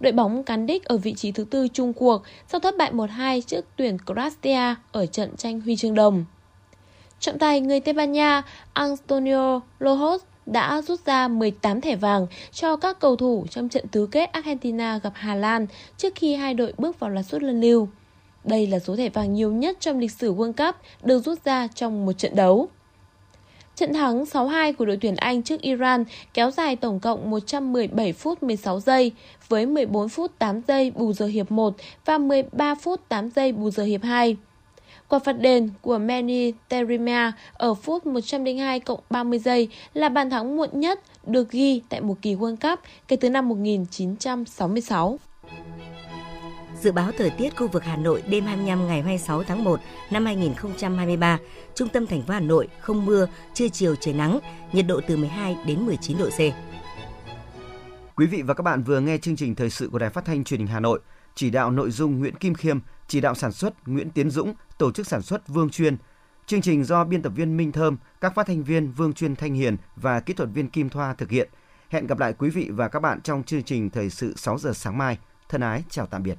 Đội 0.00 0.12
bóng 0.12 0.42
cán 0.42 0.66
đích 0.66 0.84
ở 0.84 0.96
vị 0.96 1.14
trí 1.14 1.32
thứ 1.32 1.44
tư 1.44 1.68
chung 1.68 1.92
cuộc, 1.92 2.22
sau 2.48 2.60
thất 2.60 2.76
bại 2.76 2.92
1-2 2.92 3.40
trước 3.40 3.64
tuyển 3.76 3.96
Croatia 4.06 4.74
ở 4.92 5.06
trận 5.06 5.36
tranh 5.36 5.60
huy 5.60 5.76
chương 5.76 5.94
đồng. 5.94 6.24
Trọng 7.20 7.38
tài 7.38 7.60
người 7.60 7.80
Tây 7.80 7.94
Ban 7.94 8.12
Nha, 8.12 8.42
Antonio 8.72 9.60
Lojos 9.80 10.18
đã 10.46 10.82
rút 10.82 11.00
ra 11.06 11.28
18 11.28 11.80
thẻ 11.80 11.96
vàng 11.96 12.26
cho 12.52 12.76
các 12.76 13.00
cầu 13.00 13.16
thủ 13.16 13.46
trong 13.50 13.68
trận 13.68 13.88
tứ 13.88 14.06
kết 14.06 14.32
Argentina 14.32 14.98
gặp 14.98 15.12
Hà 15.14 15.34
Lan 15.34 15.66
trước 15.96 16.14
khi 16.14 16.34
hai 16.34 16.54
đội 16.54 16.74
bước 16.78 17.00
vào 17.00 17.10
loạt 17.10 17.26
sút 17.26 17.42
luân 17.42 17.60
lưu. 17.60 17.88
Đây 18.44 18.66
là 18.66 18.78
số 18.78 18.96
thẻ 18.96 19.08
vàng 19.08 19.34
nhiều 19.34 19.52
nhất 19.52 19.76
trong 19.80 19.98
lịch 19.98 20.12
sử 20.12 20.34
World 20.34 20.52
Cup 20.52 20.76
được 21.02 21.18
rút 21.18 21.44
ra 21.44 21.68
trong 21.74 22.06
một 22.06 22.12
trận 22.12 22.36
đấu. 22.36 22.68
Trận 23.80 23.92
thắng 23.92 24.24
6-2 24.24 24.72
của 24.72 24.84
đội 24.84 24.98
tuyển 25.00 25.16
Anh 25.16 25.42
trước 25.42 25.60
Iran 25.60 26.04
kéo 26.34 26.50
dài 26.50 26.76
tổng 26.76 27.00
cộng 27.00 27.30
117 27.30 28.12
phút 28.12 28.42
16 28.42 28.80
giây, 28.80 29.12
với 29.48 29.66
14 29.66 30.08
phút 30.08 30.38
8 30.38 30.60
giây 30.68 30.90
bù 30.90 31.12
giờ 31.12 31.26
hiệp 31.26 31.50
1 31.50 31.74
và 32.04 32.18
13 32.18 32.74
phút 32.74 33.00
8 33.08 33.30
giây 33.30 33.52
bù 33.52 33.70
giờ 33.70 33.82
hiệp 33.82 34.02
2. 34.02 34.36
Quả 35.08 35.18
phạt 35.18 35.32
đền 35.32 35.70
của 35.82 35.98
Manny 35.98 36.52
Terimia 36.68 37.32
ở 37.52 37.74
phút 37.74 38.06
102 38.06 38.80
cộng 38.80 39.00
30 39.10 39.38
giây 39.38 39.68
là 39.94 40.08
bàn 40.08 40.30
thắng 40.30 40.56
muộn 40.56 40.68
nhất 40.72 41.00
được 41.26 41.50
ghi 41.50 41.82
tại 41.88 42.00
một 42.00 42.14
kỳ 42.22 42.34
World 42.34 42.56
Cup 42.56 42.80
kể 43.08 43.16
từ 43.16 43.30
năm 43.30 43.48
1966. 43.48 45.18
Dự 46.82 46.92
báo 46.92 47.12
thời 47.18 47.30
tiết 47.30 47.56
khu 47.56 47.68
vực 47.68 47.84
Hà 47.84 47.96
Nội 47.96 48.22
đêm 48.28 48.44
25 48.44 48.86
ngày 48.86 49.02
26 49.02 49.42
tháng 49.42 49.64
1 49.64 49.80
năm 50.10 50.24
2023, 50.24 51.38
trung 51.74 51.88
tâm 51.88 52.06
thành 52.06 52.22
phố 52.22 52.34
Hà 52.34 52.40
Nội 52.40 52.68
không 52.80 53.06
mưa, 53.06 53.26
trưa 53.54 53.68
chiều 53.68 53.94
trời 53.96 54.14
nắng, 54.14 54.38
nhiệt 54.72 54.86
độ 54.86 55.00
từ 55.08 55.16
12 55.16 55.56
đến 55.66 55.86
19 55.86 56.18
độ 56.18 56.28
C. 56.30 56.38
Quý 58.16 58.26
vị 58.26 58.42
và 58.42 58.54
các 58.54 58.62
bạn 58.62 58.82
vừa 58.82 59.00
nghe 59.00 59.18
chương 59.18 59.36
trình 59.36 59.54
thời 59.54 59.70
sự 59.70 59.88
của 59.92 59.98
Đài 59.98 60.10
Phát 60.10 60.24
thanh 60.24 60.44
Truyền 60.44 60.60
hình 60.60 60.66
Hà 60.66 60.80
Nội, 60.80 61.00
chỉ 61.34 61.50
đạo 61.50 61.70
nội 61.70 61.90
dung 61.90 62.18
Nguyễn 62.18 62.34
Kim 62.34 62.54
Khiêm, 62.54 62.78
chỉ 63.08 63.20
đạo 63.20 63.34
sản 63.34 63.52
xuất 63.52 63.88
Nguyễn 63.88 64.10
Tiến 64.10 64.30
Dũng, 64.30 64.54
tổ 64.78 64.92
chức 64.92 65.06
sản 65.06 65.22
xuất 65.22 65.48
Vương 65.48 65.70
Chuyên. 65.70 65.96
Chương 66.46 66.62
trình 66.62 66.84
do 66.84 67.04
biên 67.04 67.22
tập 67.22 67.32
viên 67.36 67.56
Minh 67.56 67.72
Thơm, 67.72 67.96
các 68.20 68.34
phát 68.34 68.46
thanh 68.46 68.64
viên 68.64 68.92
Vương 68.92 69.12
Chuyên 69.12 69.36
Thanh 69.36 69.54
Hiền 69.54 69.76
và 69.96 70.20
kỹ 70.20 70.34
thuật 70.34 70.48
viên 70.54 70.70
Kim 70.70 70.88
Thoa 70.88 71.14
thực 71.14 71.30
hiện. 71.30 71.50
Hẹn 71.88 72.06
gặp 72.06 72.18
lại 72.18 72.32
quý 72.38 72.50
vị 72.50 72.70
và 72.72 72.88
các 72.88 73.00
bạn 73.00 73.20
trong 73.20 73.42
chương 73.42 73.62
trình 73.62 73.90
thời 73.90 74.10
sự 74.10 74.34
6 74.36 74.58
giờ 74.58 74.72
sáng 74.74 74.98
mai. 74.98 75.18
Thân 75.48 75.60
ái 75.60 75.84
chào 75.90 76.06
tạm 76.06 76.22
biệt. 76.22 76.38